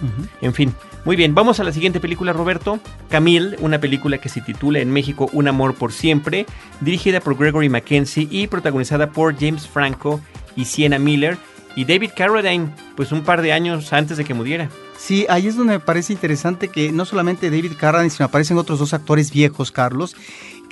En 0.40 0.55
fin, 0.55 0.75
muy 1.05 1.16
bien, 1.16 1.35
vamos 1.35 1.59
a 1.59 1.64
la 1.64 1.73
siguiente 1.73 1.99
película, 2.01 2.33
Roberto. 2.33 2.79
Camille, 3.09 3.57
una 3.61 3.81
película 3.81 4.18
que 4.18 4.29
se 4.29 4.40
titula 4.40 4.79
en 4.79 4.90
México 4.90 5.29
Un 5.33 5.49
amor 5.49 5.75
por 5.75 5.92
siempre, 5.92 6.47
dirigida 6.81 7.21
por 7.21 7.37
Gregory 7.37 7.68
Mackenzie 7.68 8.29
y 8.31 8.47
protagonizada 8.47 9.11
por 9.11 9.38
James 9.38 9.66
Franco 9.66 10.21
y 10.55 10.66
Sienna 10.66 10.99
Miller 10.99 11.38
y 11.76 11.85
David 11.85 12.11
Carradine, 12.16 12.70
pues 12.96 13.12
un 13.12 13.22
par 13.22 13.42
de 13.42 13.52
años 13.52 13.92
antes 13.92 14.16
de 14.16 14.24
que 14.24 14.35
muriera. 14.35 14.68
Sí, 14.98 15.26
ahí 15.28 15.48
es 15.48 15.56
donde 15.56 15.74
me 15.74 15.80
parece 15.80 16.12
interesante 16.12 16.68
que 16.68 16.92
no 16.92 17.04
solamente 17.04 17.50
David 17.50 17.72
Carradine, 17.78 18.11
sino 18.11 18.26
aparecen 18.26 18.58
otros 18.58 18.78
dos 18.78 18.94
actores 18.94 19.32
viejos, 19.32 19.72
Carlos, 19.72 20.14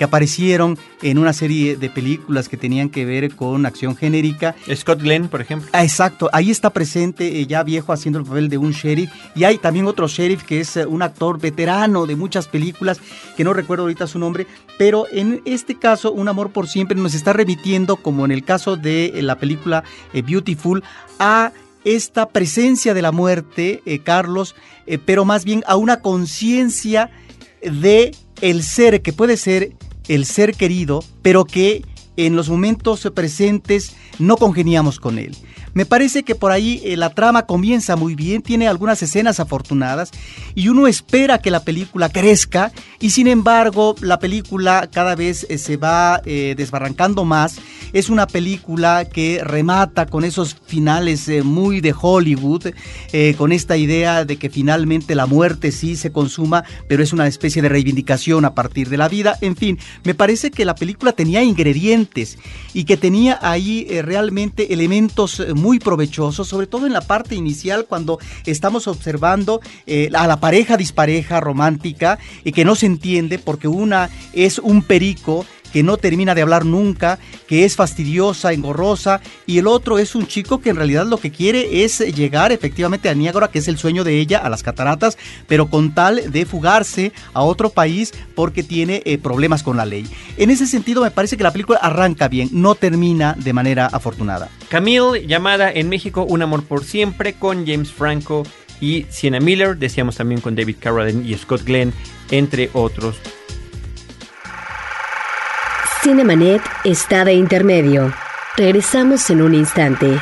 que 0.00 0.04
aparecieron 0.04 0.78
en 1.02 1.18
una 1.18 1.34
serie 1.34 1.76
de 1.76 1.90
películas 1.90 2.48
que 2.48 2.56
tenían 2.56 2.88
que 2.88 3.04
ver 3.04 3.36
con 3.36 3.66
acción 3.66 3.94
genérica. 3.94 4.56
Scott 4.74 5.02
Glenn, 5.02 5.28
por 5.28 5.42
ejemplo. 5.42 5.68
Ah, 5.74 5.84
exacto, 5.84 6.30
ahí 6.32 6.50
está 6.50 6.70
presente 6.70 7.38
eh, 7.38 7.46
ya 7.46 7.62
viejo 7.62 7.92
haciendo 7.92 8.18
el 8.18 8.24
papel 8.24 8.48
de 8.48 8.56
un 8.56 8.70
sheriff 8.70 9.10
y 9.34 9.44
hay 9.44 9.58
también 9.58 9.84
otro 9.84 10.08
sheriff 10.08 10.42
que 10.42 10.60
es 10.60 10.78
eh, 10.78 10.86
un 10.86 11.02
actor 11.02 11.38
veterano 11.38 12.06
de 12.06 12.16
muchas 12.16 12.48
películas 12.48 12.98
que 13.36 13.44
no 13.44 13.52
recuerdo 13.52 13.82
ahorita 13.82 14.06
su 14.06 14.18
nombre, 14.18 14.46
pero 14.78 15.04
en 15.12 15.42
este 15.44 15.78
caso 15.78 16.12
Un 16.12 16.28
amor 16.28 16.50
por 16.50 16.66
siempre 16.66 16.96
nos 16.96 17.12
está 17.12 17.34
remitiendo 17.34 17.96
como 17.96 18.24
en 18.24 18.30
el 18.30 18.42
caso 18.42 18.78
de 18.78 19.04
eh, 19.04 19.20
la 19.20 19.38
película 19.38 19.84
Beautiful 20.14 20.82
a 21.18 21.52
esta 21.84 22.30
presencia 22.30 22.94
de 22.94 23.02
la 23.02 23.12
muerte, 23.12 23.82
Carlos, 24.02 24.54
pero 25.04 25.26
más 25.26 25.44
bien 25.44 25.62
a 25.66 25.76
una 25.76 26.00
conciencia 26.00 27.10
de 27.62 28.12
el 28.40 28.62
ser 28.62 29.02
que 29.02 29.12
puede 29.12 29.36
ser 29.36 29.72
el 30.10 30.26
ser 30.26 30.54
querido, 30.54 31.04
pero 31.22 31.44
que 31.44 31.84
en 32.16 32.34
los 32.34 32.50
momentos 32.50 33.08
presentes 33.14 33.94
no 34.18 34.36
congeniamos 34.36 34.98
con 34.98 35.18
él. 35.20 35.36
Me 35.72 35.86
parece 35.86 36.24
que 36.24 36.34
por 36.34 36.50
ahí 36.50 36.80
eh, 36.84 36.96
la 36.96 37.10
trama 37.10 37.46
comienza 37.46 37.94
muy 37.96 38.14
bien, 38.14 38.42
tiene 38.42 38.66
algunas 38.66 39.02
escenas 39.02 39.38
afortunadas 39.38 40.10
y 40.54 40.68
uno 40.68 40.86
espera 40.86 41.38
que 41.38 41.50
la 41.50 41.62
película 41.62 42.08
crezca 42.08 42.72
y 42.98 43.10
sin 43.10 43.28
embargo 43.28 43.94
la 44.00 44.18
película 44.18 44.88
cada 44.92 45.14
vez 45.14 45.46
eh, 45.48 45.58
se 45.58 45.76
va 45.76 46.22
eh, 46.24 46.54
desbarrancando 46.56 47.24
más. 47.24 47.56
Es 47.92 48.08
una 48.08 48.26
película 48.26 49.04
que 49.04 49.42
remata 49.44 50.06
con 50.06 50.24
esos 50.24 50.56
finales 50.66 51.28
muy 51.44 51.80
de 51.80 51.92
Hollywood, 51.98 52.66
con 53.36 53.50
esta 53.50 53.76
idea 53.76 54.24
de 54.24 54.36
que 54.36 54.48
finalmente 54.48 55.16
la 55.16 55.26
muerte 55.26 55.72
sí 55.72 55.96
se 55.96 56.12
consuma, 56.12 56.62
pero 56.88 57.02
es 57.02 57.12
una 57.12 57.26
especie 57.26 57.62
de 57.62 57.68
reivindicación 57.68 58.44
a 58.44 58.54
partir 58.54 58.90
de 58.90 58.96
la 58.96 59.08
vida. 59.08 59.36
En 59.40 59.56
fin, 59.56 59.76
me 60.04 60.14
parece 60.14 60.52
que 60.52 60.64
la 60.64 60.76
película 60.76 61.12
tenía 61.12 61.42
ingredientes 61.42 62.38
y 62.72 62.84
que 62.84 62.96
tenía 62.96 63.40
ahí 63.42 63.88
realmente 64.02 64.72
elementos 64.72 65.42
muy 65.60 65.78
provechoso, 65.78 66.44
sobre 66.44 66.66
todo 66.66 66.86
en 66.86 66.92
la 66.92 67.00
parte 67.02 67.34
inicial 67.34 67.86
cuando 67.86 68.18
estamos 68.46 68.88
observando 68.88 69.60
eh, 69.86 70.10
a 70.14 70.26
la 70.26 70.40
pareja 70.40 70.76
dispareja 70.76 71.40
romántica 71.40 72.18
y 72.44 72.52
que 72.52 72.64
no 72.64 72.74
se 72.74 72.86
entiende 72.86 73.38
porque 73.38 73.68
una 73.68 74.10
es 74.32 74.58
un 74.58 74.82
perico 74.82 75.44
que 75.72 75.82
no 75.82 75.96
termina 75.96 76.34
de 76.34 76.42
hablar 76.42 76.64
nunca, 76.64 77.18
que 77.46 77.64
es 77.64 77.76
fastidiosa, 77.76 78.52
engorrosa, 78.52 79.20
y 79.46 79.58
el 79.58 79.66
otro 79.66 79.98
es 79.98 80.14
un 80.14 80.26
chico 80.26 80.60
que 80.60 80.70
en 80.70 80.76
realidad 80.76 81.06
lo 81.06 81.18
que 81.18 81.30
quiere 81.30 81.84
es 81.84 81.98
llegar 82.14 82.52
efectivamente 82.52 83.08
a 83.08 83.14
Niágara, 83.14 83.48
que 83.48 83.58
es 83.58 83.68
el 83.68 83.78
sueño 83.78 84.04
de 84.04 84.18
ella, 84.18 84.38
a 84.38 84.48
las 84.48 84.62
cataratas, 84.62 85.18
pero 85.46 85.68
con 85.68 85.94
tal 85.94 86.30
de 86.30 86.46
fugarse 86.46 87.12
a 87.32 87.42
otro 87.42 87.70
país 87.70 88.12
porque 88.34 88.62
tiene 88.62 89.02
eh, 89.04 89.18
problemas 89.18 89.62
con 89.62 89.76
la 89.76 89.86
ley. 89.86 90.06
En 90.36 90.50
ese 90.50 90.66
sentido 90.66 91.02
me 91.02 91.10
parece 91.10 91.36
que 91.36 91.42
la 91.42 91.52
película 91.52 91.78
arranca 91.80 92.28
bien, 92.28 92.48
no 92.52 92.74
termina 92.74 93.34
de 93.38 93.52
manera 93.52 93.86
afortunada. 93.86 94.48
Camille, 94.68 95.26
llamada 95.26 95.70
en 95.70 95.88
México 95.88 96.24
Un 96.28 96.42
amor 96.42 96.64
por 96.64 96.84
siempre, 96.84 97.34
con 97.34 97.66
James 97.66 97.92
Franco 97.92 98.44
y 98.80 99.06
Sienna 99.10 99.40
Miller, 99.40 99.76
decíamos 99.76 100.16
también 100.16 100.40
con 100.40 100.54
David 100.54 100.76
Carradine 100.80 101.28
y 101.28 101.36
Scott 101.36 101.62
Glenn, 101.64 101.92
entre 102.30 102.70
otros. 102.72 103.16
Cinemanet 106.02 106.62
está 106.82 107.26
de 107.26 107.34
intermedio. 107.34 108.10
Regresamos 108.56 109.28
en 109.28 109.42
un 109.42 109.54
instante. 109.54 110.18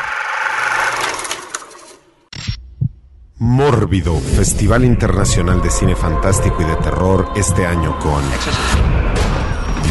Mórbido, 3.36 4.18
Festival 4.18 4.84
Internacional 4.84 5.62
de 5.62 5.70
Cine 5.70 5.94
Fantástico 5.94 6.62
y 6.62 6.64
de 6.64 6.74
Terror 6.76 7.30
este 7.36 7.64
año 7.64 7.96
con 8.00 8.24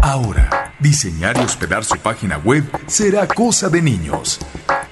Ahora, 0.00 0.74
diseñar 0.80 1.36
y 1.38 1.40
hospedar 1.40 1.84
su 1.84 1.96
página 1.96 2.38
web 2.38 2.64
será 2.86 3.26
cosa 3.26 3.68
de 3.68 3.80
niños. 3.80 4.40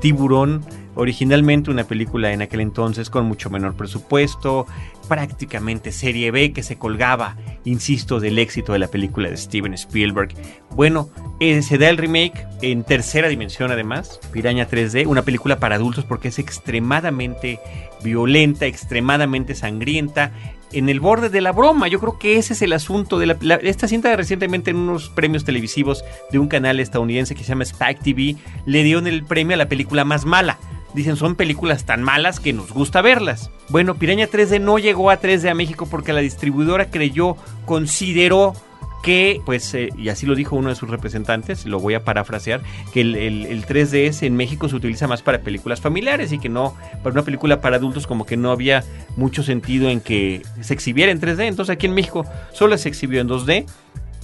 Tiburón, 0.03 0.65
originalmente 0.95 1.71
una 1.71 1.85
película 1.85 2.33
en 2.33 2.43
aquel 2.43 2.61
entonces 2.61 3.09
con 3.09 3.25
mucho 3.25 3.49
menor 3.49 3.75
presupuesto, 3.75 4.67
prácticamente 5.09 5.93
serie 5.93 6.31
B 6.31 6.53
que 6.53 6.63
se 6.63 6.77
colgaba, 6.77 7.37
insisto, 7.65 8.21
del 8.21 8.39
éxito 8.39 8.73
de 8.73 8.79
la 8.79 8.89
película 8.89 9.31
de 9.31 9.37
Steven 9.37 9.75
Spielberg. 9.75 10.35
Bueno, 10.71 11.11
eh, 11.41 11.63
se 11.63 11.79
da 11.79 11.89
el 11.89 11.97
remake 11.97 12.47
en 12.63 12.85
tercera 12.85 13.29
dimensión 13.29 13.71
además, 13.71 14.21
Piraña 14.33 14.69
3D, 14.69 15.07
una 15.07 15.23
película 15.23 15.59
para 15.59 15.77
adultos 15.77 16.05
porque 16.05 16.29
es 16.29 16.39
extremadamente 16.39 17.59
violenta, 18.03 18.67
extremadamente 18.67 19.55
sangrienta, 19.55 20.33
en 20.73 20.89
el 20.89 21.01
borde 21.01 21.29
de 21.31 21.41
la 21.41 21.53
broma. 21.53 21.89
Yo 21.89 22.01
creo 22.01 22.19
que 22.19 22.37
ese 22.37 22.53
es 22.53 22.63
el 22.63 22.73
asunto 22.73 23.19
de 23.19 23.27
la, 23.27 23.55
esta 23.63 23.89
cinta 23.89 24.15
recientemente 24.17 24.71
en 24.71 24.77
unos 24.77 25.09
premios 25.09 25.45
televisivos 25.45 26.05
de 26.31 26.39
un 26.39 26.49
canal 26.49 26.81
estadounidense 26.81 27.35
que 27.35 27.43
se 27.43 27.49
llama 27.49 27.65
Spike 27.65 28.01
TV 28.03 28.37
le 28.67 28.83
dio 28.83 28.99
el 28.99 29.25
premio 29.25 29.55
a 29.55 29.59
la 29.59 29.69
película 29.69 30.05
más 30.05 30.25
mala. 30.25 30.59
Dicen, 30.95 31.17
son 31.17 31.35
películas 31.35 31.85
tan 31.85 32.03
malas 32.03 32.41
que 32.41 32.53
nos 32.53 32.73
gusta 32.73 33.03
verlas. 33.03 33.51
Bueno, 33.69 33.97
Piraña 33.97 34.29
3D 34.29 34.61
no 34.61 34.79
llegó 34.79 35.11
a 35.11 35.21
3D 35.21 35.51
a 35.51 35.55
México 35.55 35.87
porque 35.91 36.13
la 36.13 36.21
distribuidora 36.21 36.91
creyó, 36.91 37.37
consideró 37.67 38.55
que, 39.03 39.41
pues, 39.45 39.73
eh, 39.75 39.91
y 39.97 40.09
así 40.09 40.27
lo 40.27 40.35
dijo 40.35 40.57
uno 40.57 40.71
de 40.71 40.75
sus 40.75 40.91
representantes, 40.91 41.67
lo 41.67 41.79
voy 41.79 41.95
a 41.95 42.05
parafrasear, 42.05 42.63
que 42.93 43.03
el, 43.03 43.15
el, 43.15 43.65
3DS 43.65 44.27
en 44.27 44.37
México 44.37 44.69
se 44.69 44.77
utiliza 44.77 45.07
más 45.07 45.23
para 45.23 45.41
películas 45.41 45.81
familiares 45.81 46.33
y 46.33 46.39
que 46.39 46.49
no, 46.49 46.75
para 47.03 47.13
una 47.13 47.23
película 47.23 47.61
para 47.61 47.77
adultos 47.77 48.07
como 48.07 48.27
que 48.27 48.37
no 48.37 48.51
había 48.51 48.83
mucho 49.17 49.43
sentido 49.43 49.89
en 49.89 50.01
que 50.01 50.43
se 50.61 50.75
exhibiera 50.75 51.13
en 51.13 51.21
3D. 51.21 51.47
Entonces 51.47 51.73
aquí 51.73 51.87
en 51.87 51.95
México 51.95 52.27
solo 52.53 52.77
se 52.77 52.89
exhibió 52.89 53.21
en 53.21 53.29
2D 53.29 53.67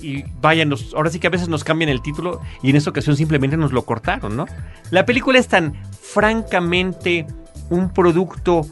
y 0.05 0.25
vayan, 0.41 0.73
ahora 0.95 1.11
sí 1.11 1.19
que 1.19 1.27
a 1.27 1.31
veces 1.31 1.49
nos 1.49 1.65
cambian 1.65 1.89
el 1.89 2.03
título 2.03 2.41
y 2.63 2.71
en 2.71 2.77
esta 2.77 2.91
ocasión 2.91 3.17
simplemente 3.17 3.57
nos 3.57 3.73
lo 3.73 3.85
cortaron, 3.85 4.37
¿no? 4.37 4.47
La 4.91 5.07
película 5.07 5.39
es 5.39 5.49
tan 5.49 5.75
francamente 6.01 7.27
un 7.71 7.91
producto 7.93 8.67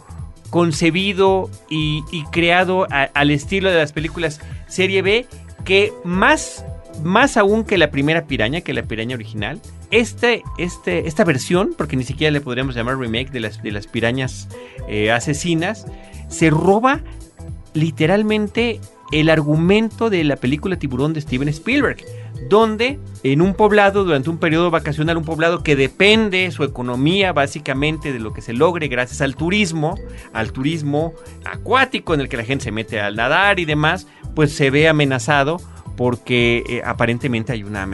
concebido 0.50 1.48
y, 1.70 2.02
creado 2.30 2.86
al 2.90 3.30
estilo 3.30 3.70
de 3.70 3.76
las 3.76 3.92
películas 3.92 4.40
serie 4.68 5.00
B 5.00 5.26
que 5.64 5.92
más, 6.04 6.64
más 7.02 7.38
aún 7.38 7.64
que 7.64 7.78
la 7.78 7.90
primera 7.90 8.26
piraña, 8.26 8.60
que 8.60 8.74
la 8.74 8.82
piraña 8.82 9.14
original, 9.14 9.60
este, 9.90 10.42
este, 10.58 11.08
esta 11.08 11.24
versión, 11.24 11.74
porque 11.76 11.96
ni 11.96 12.04
siquiera 12.04 12.30
le 12.30 12.42
podríamos 12.42 12.74
llamar 12.74 12.98
remake 12.98 13.30
de 13.30 13.40
las, 13.40 13.62
de 13.62 13.70
las 13.70 13.86
pirañas 13.86 14.48
eh, 14.88 15.10
asesinas, 15.10 15.86
se 16.28 16.50
roba 16.50 17.00
literalmente 17.72 18.80
el 19.12 19.28
argumento 19.28 20.10
de 20.10 20.24
la 20.24 20.36
película 20.36 20.78
Tiburón 20.78 21.12
de 21.12 21.20
Steven 21.20 21.48
Spielberg, 21.48 21.98
donde 22.48 22.98
en 23.22 23.40
un 23.40 23.54
poblado, 23.54 24.04
durante 24.04 24.30
un 24.30 24.38
periodo 24.38 24.70
vacacional, 24.70 25.16
un 25.16 25.24
poblado 25.24 25.62
que 25.62 25.76
depende 25.76 26.50
su 26.50 26.64
economía 26.64 27.32
básicamente 27.32 28.12
de 28.12 28.18
lo 28.18 28.32
que 28.32 28.40
se 28.40 28.52
logre 28.52 28.88
gracias 28.88 29.20
al 29.20 29.36
turismo, 29.36 29.96
al 30.32 30.52
turismo 30.52 31.12
acuático 31.44 32.14
en 32.14 32.20
el 32.20 32.28
que 32.28 32.38
la 32.38 32.44
gente 32.44 32.64
se 32.64 32.72
mete 32.72 33.00
al 33.00 33.16
nadar 33.16 33.60
y 33.60 33.64
demás, 33.64 34.08
pues 34.34 34.52
se 34.52 34.70
ve 34.70 34.88
amenazado 34.88 35.58
porque 35.96 36.64
eh, 36.68 36.82
aparentemente 36.84 37.52
hay 37.52 37.64
una, 37.64 37.86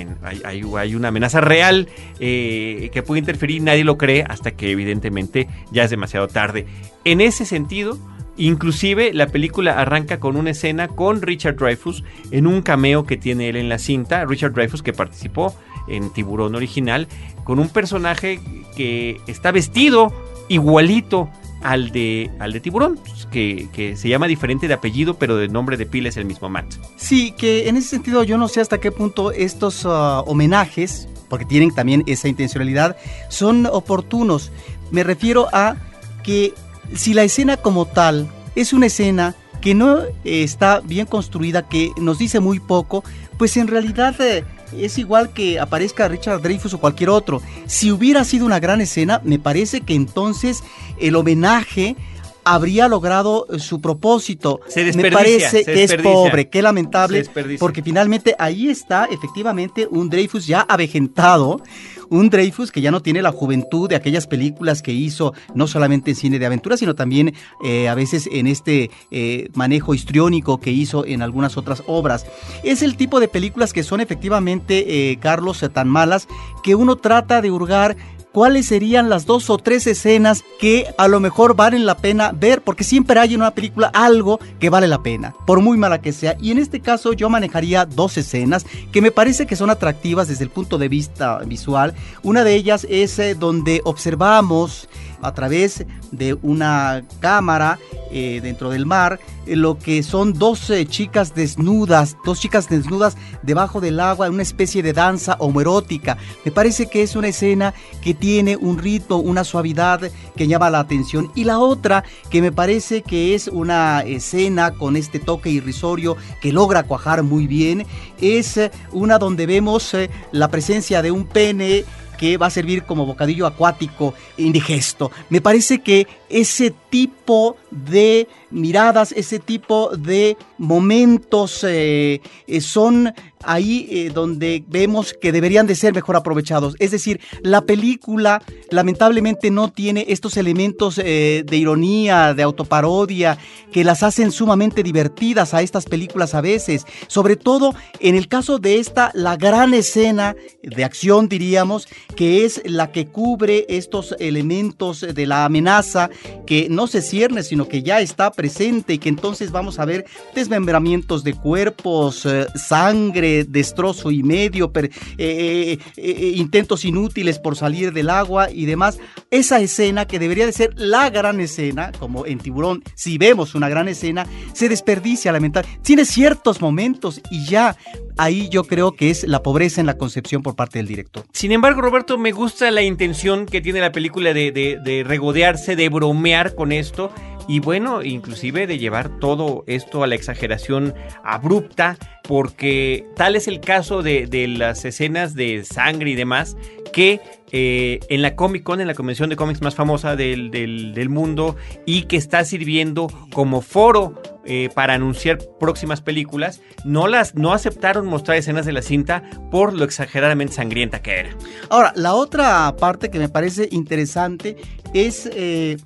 hay, 0.44 0.94
una 0.94 1.09
amenaza 1.09 1.40
real 1.40 1.88
eh, 2.20 2.90
que 2.92 3.02
puede 3.02 3.18
interferir, 3.18 3.61
nadie 3.61 3.85
lo 3.85 3.98
cree 3.98 4.24
hasta 4.26 4.52
que 4.52 4.70
evidentemente 4.70 5.48
ya 5.72 5.85
es 5.85 5.90
demasiado 5.90 6.28
tarde. 6.28 6.66
En 7.04 7.20
ese 7.20 7.44
sentido, 7.44 7.98
Inclusive 8.38 9.12
la 9.12 9.27
película 9.27 9.79
arranca 9.79 10.20
con 10.20 10.37
una 10.37 10.51
escena 10.51 10.88
con 10.88 11.20
Richard 11.22 11.57
Dreyfuss 11.57 12.05
en 12.31 12.46
un 12.46 12.62
cameo 12.62 13.05
que 13.05 13.16
tiene 13.16 13.48
él 13.48 13.57
en 13.57 13.68
la 13.68 13.79
cinta. 13.79 14.24
Richard 14.24 14.53
Dreyfuss 14.53 14.83
que 14.83 14.92
participó 14.92 15.55
en 15.88 16.11
Tiburón 16.11 16.55
original 16.55 17.09
con 17.44 17.59
un 17.59 17.68
personaje 17.68 18.40
que 18.77 19.20
está 19.27 19.51
vestido 19.51 20.12
igualito 20.48 21.29
al 21.62 21.90
de, 21.90 22.31
al 22.38 22.53
de 22.53 22.61
Tiburón, 22.61 23.01
que, 23.33 23.94
se 23.96 24.09
llama 24.09 24.27
diferente 24.27 24.68
de 24.68 24.74
apellido, 24.74 25.14
pero 25.14 25.37
de 25.37 25.48
nombre 25.48 25.77
de 25.77 25.87
pila 25.87 26.09
es 26.09 26.16
el 26.16 26.24
mismo 26.24 26.48
Matt. 26.48 26.74
Sí, 26.96 27.33
que 27.33 27.68
en 27.68 27.77
ese 27.77 27.88
sentido 27.88 28.22
yo 28.22 28.38
no 28.38 28.48
sé 28.48 28.61
hasta 28.61 28.79
qué 28.79 28.92
punto 28.92 29.33
estos 29.33 29.85
uh, 29.85 30.22
homenajes, 30.27 31.09
porque 31.29 31.44
tienen 31.44 31.74
también 31.74 32.05
esa 32.07 32.29
intencionalidad, 32.29 32.96
son 33.29 33.66
oportunos. 33.66 34.53
Me 34.90 35.03
refiero 35.03 35.48
a 35.53 35.77
que 36.22 36.55
si 36.94 37.14
la 37.14 37.24
escena 37.24 37.57
como 37.57 37.87
tal 37.87 38.29
es 38.55 38.72
una 38.72 38.87
escena 38.87 39.35
que 39.61 39.74
no 39.74 40.03
está 40.24 40.81
bien 40.81 41.07
construida, 41.07 41.68
que 41.68 41.90
nos 41.96 42.18
dice 42.18 42.40
muy 42.40 42.61
poco, 42.61 43.05
pues 43.37 43.57
en 43.57 43.66
realidad 43.66 44.20
eh, 44.20 44.44
es 44.77 44.98
igual 44.98 45.31
que 45.31 45.59
aparezca 45.59 46.09
Richard 46.09 46.42
Dreyfus 46.42 46.74
o 46.74 46.79
cualquier 46.79 47.11
otro. 47.11 47.42
Si 47.66 47.90
hubiera 47.90 48.24
sido 48.24 48.46
una 48.46 48.61
gran 48.61 48.81
escena, 48.81 49.20
me 49.24 49.38
parece 49.38 49.81
que 49.81 49.94
entonces 49.94 50.62
el 51.01 51.16
homenaje 51.16 51.96
habría 52.44 52.88
logrado 52.88 53.46
su 53.59 53.81
propósito. 53.81 54.61
Me 54.94 55.11
parece 55.11 55.64
que 55.64 55.85
es 55.85 55.94
pobre, 55.96 56.48
qué 56.48 56.62
lamentable, 56.62 57.24
porque 57.59 57.83
finalmente 57.83 58.35
ahí 58.38 58.68
está 58.68 59.07
efectivamente 59.07 59.87
un 59.90 60.09
Dreyfus 60.09 60.46
ya 60.46 60.61
avejentado, 60.62 61.62
un 62.11 62.31
Dreyfus 62.31 62.73
que 62.73 62.81
ya 62.81 62.90
no 62.90 63.01
tiene 63.01 63.23
la 63.23 63.33
juventud 63.33 63.88
de 63.88 63.97
aquellas 63.97 64.27
películas 64.27 64.83
que 64.83 64.92
hizo, 64.92 65.35
no 65.55 65.66
solamente 65.66 66.11
en 66.11 66.16
cine 66.16 66.38
de 66.38 66.47
aventura, 66.47 66.77
sino 66.77 66.94
también 66.94 67.35
eh, 67.64 67.88
a 67.88 67.94
veces 67.94 68.29
en 68.31 68.47
este 68.47 68.90
eh, 69.11 69.49
manejo 69.55 69.94
histriónico 69.94 70.59
que 70.59 70.71
hizo 70.71 71.05
en 71.05 71.23
algunas 71.23 71.57
otras 71.57 71.83
obras. 71.87 72.27
Es 72.64 72.83
el 72.83 72.97
tipo 72.97 73.21
de 73.21 73.29
películas 73.29 73.73
que 73.73 73.83
son 73.83 74.01
efectivamente, 74.01 75.11
eh, 75.11 75.18
Carlos, 75.18 75.64
tan 75.73 75.88
malas 75.88 76.29
que 76.62 76.75
uno 76.75 76.97
trata 76.97 77.42
de 77.42 77.51
hurgar 77.51 77.97
cuáles 78.32 78.66
serían 78.66 79.08
las 79.08 79.26
dos 79.26 79.50
o 79.50 79.58
tres 79.58 79.86
escenas 79.86 80.44
que 80.58 80.86
a 80.96 81.08
lo 81.08 81.20
mejor 81.20 81.56
valen 81.56 81.86
la 81.86 81.96
pena 81.96 82.32
ver, 82.32 82.62
porque 82.62 82.84
siempre 82.84 83.18
hay 83.20 83.34
en 83.34 83.40
una 83.40 83.52
película 83.52 83.90
algo 83.94 84.38
que 84.60 84.70
vale 84.70 84.88
la 84.88 85.02
pena, 85.02 85.34
por 85.46 85.60
muy 85.60 85.76
mala 85.76 86.00
que 86.00 86.12
sea. 86.12 86.36
Y 86.40 86.50
en 86.50 86.58
este 86.58 86.80
caso 86.80 87.12
yo 87.12 87.28
manejaría 87.28 87.86
dos 87.86 88.16
escenas 88.16 88.66
que 88.92 89.02
me 89.02 89.10
parece 89.10 89.46
que 89.46 89.56
son 89.56 89.70
atractivas 89.70 90.28
desde 90.28 90.44
el 90.44 90.50
punto 90.50 90.78
de 90.78 90.88
vista 90.88 91.38
visual. 91.38 91.94
Una 92.22 92.44
de 92.44 92.54
ellas 92.54 92.86
es 92.88 93.18
eh, 93.18 93.34
donde 93.34 93.80
observamos 93.84 94.88
a 95.22 95.35
través 95.35 95.85
de 96.12 96.35
una 96.42 97.02
cámara 97.20 97.78
eh, 98.11 98.40
dentro 98.42 98.70
del 98.70 98.87
mar 98.87 99.20
eh, 99.46 99.57
lo 99.57 99.78
que 99.78 100.02
son 100.02 100.33
dos 100.33 100.72
chicas 100.88 101.35
desnudas, 101.35 102.16
dos 102.24 102.40
chicas 102.40 102.68
desnudas 102.68 103.16
debajo 103.42 103.81
del 103.81 104.00
agua, 104.00 104.31
una 104.31 104.42
especie 104.42 104.83
de 104.83 104.92
danza 104.92 105.37
homoerótica. 105.40 106.16
Me 106.44 106.52
parece 106.52 106.87
que 106.87 107.02
es 107.02 107.16
una 107.16 107.28
escena 107.28 107.74
que 108.02 108.14
tiene 108.14 108.57
un 108.57 108.78
ritmo, 108.78 109.16
una 109.16 109.44
suavidad 109.44 110.11
que 110.37 110.46
llama 110.46 110.70
la 110.70 110.81
atención. 110.81 111.31
Y 111.35 111.44
la 111.44 111.59
otra 111.59 112.04
que 112.31 112.42
me 112.42 112.52
parece 112.52 113.02
que 113.02 113.35
es 113.35 113.48
una 113.48 114.00
escena 114.00 114.72
con 114.72 114.96
este 114.96 115.18
toque 115.18 115.50
irrisorio 115.50 116.16
que 116.40 116.52
logra 116.52 116.85
cuajar 116.85 117.22
muy 117.22 117.46
bien, 117.46 117.87
es 118.20 118.57
eh, 118.57 118.70
una 118.92 119.18
donde 119.18 119.46
vemos 119.46 119.94
la 120.33 120.48
presencia 120.48 121.02
de 121.02 121.11
un 121.11 121.24
pene 121.26 121.85
que 122.18 122.37
va 122.37 122.46
a 122.46 122.50
servir 122.50 122.83
como 122.83 123.07
bocadillo 123.07 123.46
acuático 123.46 124.12
indigesto. 124.37 125.11
Me 125.31 125.40
parece 125.40 125.78
que 125.81 126.07
ese 126.28 126.74
tipo 126.90 127.57
de 127.70 128.29
miradas, 128.51 129.12
ese 129.12 129.38
tipo 129.38 129.90
de 129.96 130.37
momentos 130.57 131.64
eh, 131.64 132.20
eh, 132.46 132.61
son 132.61 133.12
ahí 133.44 133.87
eh, 133.90 134.11
donde 134.12 134.64
vemos 134.66 135.14
que 135.14 135.31
deberían 135.31 135.66
de 135.66 135.74
ser 135.74 135.94
mejor 135.94 136.16
aprovechados. 136.16 136.74
Es 136.79 136.90
decir, 136.90 137.20
la 137.42 137.61
película 137.62 138.42
lamentablemente 138.70 139.51
no 139.51 139.70
tiene 139.70 140.07
estos 140.09 140.37
elementos 140.37 140.96
de 140.96 141.46
ironía, 141.51 142.35
de 142.35 142.42
autoparodia, 142.42 143.38
que 143.70 143.85
las 143.85 144.03
hacen 144.03 144.33
sumamente 144.33 144.83
divertidas 144.83 145.55
a 145.55 145.62
estas 145.62 145.85
películas 145.85 146.35
a 146.35 146.40
veces. 146.40 146.85
Sobre 147.07 147.37
todo 147.37 147.74
en 148.01 148.16
el 148.16 148.29
caso 148.29 148.59
de 148.59 148.79
esta, 148.79 149.12
la 149.14 149.37
gran 149.37 149.72
escena 149.72 150.35
de 150.62 150.85
acción, 150.85 151.29
diríamos, 151.29 151.87
que 152.16 152.44
es 152.44 152.61
la 152.64 152.90
que 152.90 153.07
cubre 153.07 153.66
estos 153.68 154.16
elementos 154.18 155.01
de 155.01 155.27
la 155.27 155.44
amenaza 155.44 156.11
que 156.46 156.68
no 156.68 156.77
no 156.78 156.86
se 156.86 157.02
cierne, 157.02 157.42
sino 157.42 157.66
que 157.66 157.82
ya 157.82 158.00
está 158.00 158.30
presente 158.30 158.94
y 158.94 158.98
que 158.98 159.08
entonces 159.08 159.50
vamos 159.50 159.80
a 159.80 159.84
ver 159.84 160.06
desmembramientos 160.32 161.24
de 161.24 161.34
cuerpos, 161.34 162.24
eh, 162.24 162.46
sangre, 162.54 163.42
destrozo 163.42 164.12
y 164.12 164.22
medio, 164.22 164.70
eh, 164.76 165.76
eh, 165.96 166.32
intentos 166.36 166.84
inútiles 166.84 167.40
por 167.40 167.56
salir 167.56 167.92
del 167.92 168.10
agua 168.10 168.48
y 168.48 168.64
demás. 168.66 169.00
Esa 169.32 169.58
escena 169.58 170.06
que 170.06 170.20
debería 170.20 170.46
de 170.46 170.52
ser 170.52 170.72
la 170.76 171.10
gran 171.10 171.40
escena, 171.40 171.90
como 171.98 172.26
en 172.26 172.38
Tiburón, 172.38 172.84
si 172.94 173.18
vemos 173.18 173.56
una 173.56 173.68
gran 173.68 173.88
escena, 173.88 174.24
se 174.52 174.68
desperdicia 174.68 175.32
lamentablemente. 175.32 175.82
Tiene 175.82 176.04
ciertos 176.04 176.60
momentos 176.60 177.20
y 177.28 177.44
ya 177.44 177.76
ahí 178.18 178.48
yo 178.50 178.64
creo 178.64 178.92
que 178.92 179.11
es 179.11 179.26
la 179.26 179.42
pobreza 179.42 179.81
en 179.81 179.87
la 179.87 179.96
concepción 179.96 180.42
por 180.42 180.54
parte 180.54 180.78
del 180.78 180.87
director. 180.87 181.24
Sin 181.33 181.52
embargo, 181.52 181.81
Roberto, 181.81 182.18
me 182.18 182.33
gusta 182.33 182.70
la 182.70 182.83
intención 182.83 183.46
que 183.46 183.61
tiene 183.61 183.81
la 183.81 183.92
película 183.92 184.35
de, 184.35 184.52
de, 184.52 185.04
regodearse, 185.07 185.76
de 185.76 185.88
bromear 185.88 186.54
con 186.54 186.72
esto 186.72 187.11
y 187.48 187.61
bueno, 187.61 188.02
inclusive 188.02 188.66
de 188.66 188.78
llevar 188.78 189.18
todo 189.18 189.64
esto 189.66 190.04
a 190.04 190.06
la 190.06 190.14
exageración 190.14 190.94
abrupta, 191.24 191.96
porque 192.22 193.06
tal 193.16 193.37
es 193.37 193.48
el 193.48 193.61
caso 193.61 194.02
de, 194.02 194.26
de 194.26 194.46
las 194.46 194.84
escenas 194.84 195.34
de 195.34 195.64
sangre 195.64 196.11
y 196.11 196.14
demás, 196.14 196.58
que 196.92 197.20
eh, 197.50 198.00
en 198.11 198.20
la 198.20 198.37
Comic 198.37 198.62
Con, 198.62 198.82
en 198.82 198.87
la 198.87 198.92
convención 198.92 199.30
de 199.30 199.37
cómics 199.37 199.62
más 199.62 199.74
famosa 199.74 200.14
del, 200.14 200.50
del, 200.50 201.08
mundo, 201.08 201.56
y 201.87 202.02
que 202.02 202.18
está 202.18 202.44
sirviendo 202.44 203.08
como 203.32 203.62
foro 203.62 204.20
eh, 204.44 204.68
para 204.74 204.94
anunciar 204.94 205.38
próximas 205.58 206.02
películas, 206.02 206.61
no 206.84 207.08
las 207.08 207.34
no 207.34 207.54
aceptaron 207.54 208.06
mostrar 208.06 208.37
escenas 208.37 208.66
de 208.66 208.72
la 208.72 208.82
cinta 208.82 209.22
por 209.50 209.72
lo 209.72 209.84
exageradamente 209.84 210.52
sangrienta 210.52 211.00
que 211.00 211.20
era. 211.20 211.30
Ahora, 211.70 211.94
la 211.96 212.14
otra 212.14 212.76
parte 212.76 213.11
que 213.11 213.18
me 213.18 213.30
parece 213.30 213.68
interesante 213.70 214.56
es 214.92 215.30
eh, 215.32 215.78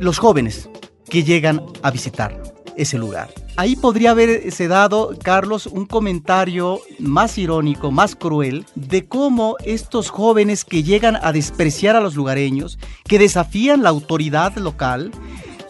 los 0.00 0.18
jóvenes 0.18 0.68
que 1.08 1.24
llegan 1.24 1.62
a 1.82 1.90
visitar 1.90 2.40
ese 2.76 2.98
lugar. 2.98 3.30
Ahí 3.56 3.76
podría 3.76 4.10
haberse 4.10 4.66
dado, 4.66 5.16
Carlos, 5.22 5.66
un 5.66 5.86
comentario 5.86 6.80
más 6.98 7.38
irónico, 7.38 7.92
más 7.92 8.16
cruel, 8.16 8.66
de 8.74 9.06
cómo 9.06 9.56
estos 9.64 10.10
jóvenes 10.10 10.64
que 10.64 10.82
llegan 10.82 11.16
a 11.22 11.32
despreciar 11.32 11.94
a 11.94 12.00
los 12.00 12.16
lugareños, 12.16 12.78
que 13.04 13.20
desafían 13.20 13.84
la 13.84 13.90
autoridad 13.90 14.56
local, 14.56 15.12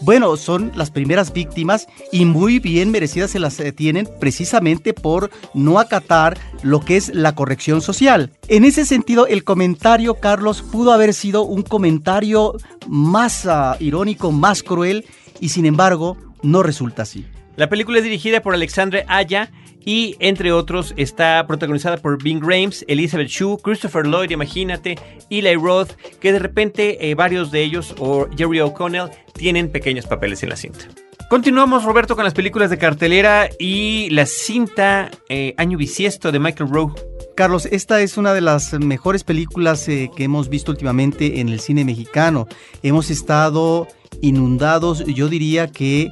bueno, 0.01 0.37
son 0.37 0.73
las 0.75 0.91
primeras 0.91 1.33
víctimas 1.33 1.87
y 2.13 2.25
muy 2.25 2.59
bien 2.59 2.91
merecidas 2.91 3.31
se 3.31 3.39
las 3.39 3.59
eh, 3.61 3.73
tienen 3.73 4.09
precisamente 4.21 4.93
por 4.93 5.31
no 5.55 5.79
acatar 5.79 6.37
lo 6.63 6.81
que 6.81 6.97
es 6.97 7.15
la 7.15 7.35
corrección 7.35 7.81
social. 7.81 8.31
En 8.49 8.65
ese 8.65 8.85
sentido, 8.85 9.27
el 9.27 9.45
comentario, 9.45 10.15
Carlos, 10.15 10.63
pudo 10.63 10.93
haber 10.93 11.15
sido 11.15 11.45
un 11.45 11.63
comentario 11.63 12.55
más 12.87 13.47
ah, 13.47 13.77
irónico, 13.81 14.31
más 14.31 14.63
cruel 14.63 15.07
y 15.45 15.51
sin 15.51 15.67
embargo 15.67 16.17
no 16.43 16.63
resulta 16.63 17.03
así. 17.03 17.27
La 17.57 17.69
película 17.69 17.99
es 17.99 18.05
dirigida 18.05 18.41
por 18.41 18.55
Alexandre 18.55 19.05
Aya 19.09 19.51
y 19.85 20.17
entre 20.19 20.53
otros 20.53 20.95
está 20.97 21.47
protagonizada 21.47 21.99
por 21.99 22.23
Bing 22.23 22.41
Rames, 22.41 22.83
Elizabeth 22.89 23.29
Shue, 23.29 23.59
Christopher 23.63 24.07
Lloyd, 24.07 24.31
imagínate, 24.31 24.97
Eli 25.29 25.55
Roth, 25.57 25.91
que 26.19 26.33
de 26.33 26.39
repente 26.39 27.11
eh, 27.11 27.15
varios 27.15 27.51
de 27.51 27.63
ellos, 27.63 27.95
o 27.99 28.27
Jerry 28.35 28.61
O'Connell, 28.61 29.11
tienen 29.35 29.71
pequeños 29.71 30.07
papeles 30.07 30.43
en 30.43 30.49
la 30.49 30.57
cinta. 30.57 30.87
Continuamos, 31.29 31.85
Roberto, 31.85 32.17
con 32.17 32.25
las 32.25 32.33
películas 32.33 32.71
de 32.71 32.79
cartelera 32.79 33.51
y 33.59 34.09
la 34.11 34.25
cinta 34.25 35.11
eh, 35.29 35.53
Año 35.59 35.77
Bisiesto 35.77 36.33
de 36.33 36.39
Michael 36.39 36.71
Rowe. 36.71 37.14
Carlos, 37.35 37.67
esta 37.67 38.01
es 38.01 38.17
una 38.17 38.33
de 38.33 38.41
las 38.41 38.73
mejores 38.75 39.25
películas 39.25 39.89
eh, 39.89 40.09
que 40.15 40.25
hemos 40.25 40.49
visto 40.49 40.71
últimamente 40.71 41.41
en 41.41 41.49
el 41.49 41.59
cine 41.59 41.85
mexicano. 41.85 42.47
Hemos 42.85 43.11
estado 43.11 43.89
inundados, 44.21 45.05
yo 45.07 45.29
diría 45.29 45.67
que 45.67 46.11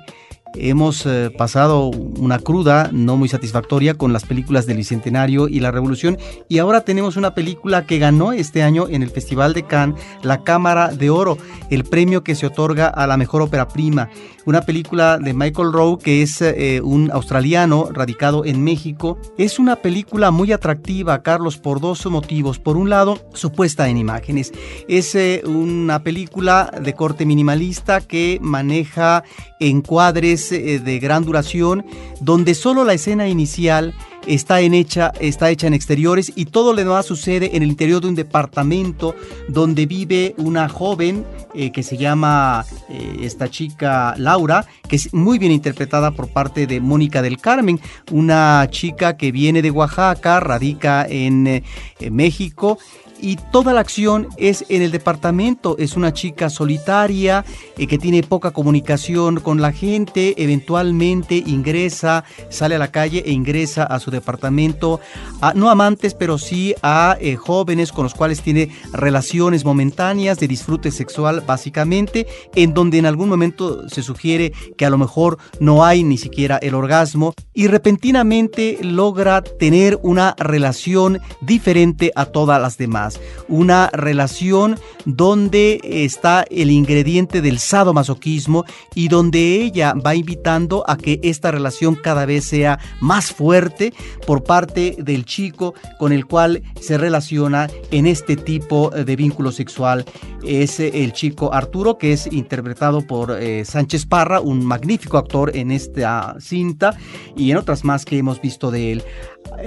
Hemos 0.54 1.06
eh, 1.06 1.30
pasado 1.36 1.86
una 1.86 2.38
cruda 2.38 2.90
no 2.92 3.16
muy 3.16 3.28
satisfactoria 3.28 3.94
con 3.94 4.12
las 4.12 4.24
películas 4.24 4.66
del 4.66 4.76
Bicentenario 4.76 5.48
y 5.48 5.60
la 5.60 5.70
Revolución 5.70 6.18
y 6.46 6.58
ahora 6.58 6.82
tenemos 6.82 7.16
una 7.16 7.34
película 7.34 7.86
que 7.86 7.98
ganó 7.98 8.32
este 8.32 8.62
año 8.62 8.86
en 8.88 9.02
el 9.02 9.08
Festival 9.08 9.54
de 9.54 9.62
Cannes 9.62 9.98
la 10.22 10.42
Cámara 10.44 10.88
de 10.88 11.08
Oro, 11.08 11.38
el 11.70 11.84
premio 11.84 12.22
que 12.22 12.34
se 12.34 12.46
otorga 12.46 12.88
a 12.88 13.06
la 13.06 13.16
mejor 13.16 13.40
ópera 13.40 13.68
prima. 13.68 14.10
Una 14.44 14.62
película 14.62 15.18
de 15.18 15.34
Michael 15.34 15.72
Rowe 15.72 15.98
que 15.98 16.22
es 16.22 16.42
eh, 16.42 16.80
un 16.82 17.10
australiano 17.12 17.88
radicado 17.92 18.44
en 18.44 18.64
México. 18.64 19.18
Es 19.38 19.58
una 19.58 19.76
película 19.76 20.30
muy 20.32 20.50
atractiva, 20.50 21.22
Carlos, 21.22 21.58
por 21.58 21.80
dos 21.80 22.04
motivos. 22.06 22.58
Por 22.58 22.76
un 22.76 22.90
lado, 22.90 23.20
su 23.34 23.52
puesta 23.52 23.88
en 23.88 23.98
imágenes. 23.98 24.52
Es 24.88 25.14
eh, 25.14 25.42
una 25.44 26.02
película 26.02 26.72
de 26.82 26.94
corte 26.94 27.24
minimalista 27.24 28.00
que 28.00 28.38
maneja 28.42 29.22
encuadres 29.60 30.50
eh, 30.50 30.80
de 30.80 30.98
gran 30.98 31.24
duración, 31.24 31.84
donde 32.20 32.54
solo 32.54 32.84
la 32.84 32.94
escena 32.94 33.28
inicial 33.28 33.94
está, 34.26 34.60
en 34.60 34.74
hecha, 34.74 35.12
está 35.20 35.50
hecha 35.50 35.66
en 35.66 35.74
exteriores 35.74 36.32
y 36.34 36.46
todo 36.46 36.72
lo 36.72 36.78
demás 36.78 37.06
sucede 37.06 37.56
en 37.56 37.62
el 37.62 37.68
interior 37.68 38.00
de 38.00 38.08
un 38.08 38.14
departamento 38.14 39.14
donde 39.48 39.86
vive 39.86 40.34
una 40.38 40.68
joven 40.68 41.24
eh, 41.54 41.72
que 41.72 41.82
se 41.82 41.96
llama 41.96 42.64
eh, 42.88 43.18
esta 43.22 43.48
chica 43.48 44.14
Laura, 44.18 44.66
que 44.88 44.96
es 44.96 45.12
muy 45.12 45.38
bien 45.38 45.52
interpretada 45.52 46.10
por 46.12 46.28
parte 46.28 46.66
de 46.66 46.80
Mónica 46.80 47.22
del 47.22 47.38
Carmen, 47.38 47.80
una 48.10 48.66
chica 48.70 49.16
que 49.16 49.32
viene 49.32 49.62
de 49.62 49.70
Oaxaca, 49.70 50.40
radica 50.40 51.06
en 51.08 51.62
México 52.10 52.78
y 53.22 53.36
toda 53.36 53.72
la 53.72 53.80
acción 53.80 54.28
es 54.36 54.66
en 54.68 54.82
el 54.82 54.90
departamento. 54.90 55.76
Es 55.78 55.96
una 55.96 56.12
chica 56.12 56.50
solitaria 56.50 57.44
eh, 57.78 57.86
que 57.86 57.96
tiene 57.96 58.22
poca 58.22 58.50
comunicación 58.50 59.40
con 59.40 59.62
la 59.62 59.72
gente, 59.72 60.34
eventualmente 60.42 61.36
ingresa, 61.36 62.24
sale 62.50 62.74
a 62.74 62.78
la 62.78 62.90
calle 62.90 63.22
e 63.24 63.30
ingresa 63.30 63.84
a 63.84 64.00
su 64.00 64.10
departamento, 64.10 65.00
a, 65.40 65.54
no 65.54 65.70
amantes, 65.70 66.14
pero 66.14 66.36
sí 66.36 66.74
a 66.82 67.16
eh, 67.20 67.36
jóvenes 67.36 67.92
con 67.92 68.02
los 68.02 68.14
cuales 68.14 68.42
tiene 68.42 68.70
relaciones 68.92 69.64
momentáneas 69.64 70.40
de 70.40 70.48
disfrute 70.48 70.90
sexual 70.90 71.42
básicamente, 71.46 72.26
en 72.56 72.74
donde 72.74 72.98
en 72.98 73.06
algún 73.06 73.28
momento 73.28 73.88
se 73.88 74.02
sugiere 74.02 74.52
que 74.76 74.84
a 74.84 74.90
lo 74.90 74.98
mejor 74.98 75.38
no 75.60 75.84
hay 75.84 76.02
ni 76.02 76.18
siquiera 76.18 76.56
el 76.56 76.74
orgasmo 76.74 77.34
y 77.54 77.68
repentinamente 77.68 78.78
logra 78.82 79.42
tener 79.42 80.00
una 80.02 80.34
relación 80.38 81.20
diferente 81.40 82.10
a 82.16 82.26
todas 82.26 82.60
las 82.60 82.76
demás 82.78 83.11
una 83.48 83.88
relación 83.92 84.78
donde 85.04 85.80
está 85.82 86.44
el 86.50 86.70
ingrediente 86.70 87.42
del 87.42 87.58
sadomasoquismo 87.58 88.64
y 88.94 89.08
donde 89.08 89.56
ella 89.62 89.94
va 89.94 90.14
invitando 90.14 90.84
a 90.86 90.96
que 90.96 91.20
esta 91.22 91.50
relación 91.50 91.94
cada 91.94 92.26
vez 92.26 92.44
sea 92.44 92.78
más 93.00 93.32
fuerte 93.32 93.92
por 94.26 94.44
parte 94.44 94.96
del 94.98 95.24
chico 95.24 95.74
con 95.98 96.12
el 96.12 96.26
cual 96.26 96.62
se 96.80 96.98
relaciona 96.98 97.68
en 97.90 98.06
este 98.06 98.36
tipo 98.36 98.90
de 98.90 99.16
vínculo 99.16 99.52
sexual. 99.52 100.04
Es 100.44 100.80
el 100.80 101.12
chico 101.12 101.54
Arturo, 101.54 101.98
que 101.98 102.12
es 102.12 102.26
interpretado 102.32 103.06
por 103.06 103.30
eh, 103.30 103.64
Sánchez 103.64 104.06
Parra, 104.06 104.40
un 104.40 104.64
magnífico 104.64 105.16
actor 105.18 105.56
en 105.56 105.70
esta 105.70 106.36
cinta 106.40 106.96
y 107.36 107.50
en 107.50 107.56
otras 107.56 107.84
más 107.84 108.04
que 108.04 108.18
hemos 108.18 108.40
visto 108.40 108.70
de 108.70 108.92
él. 108.92 109.02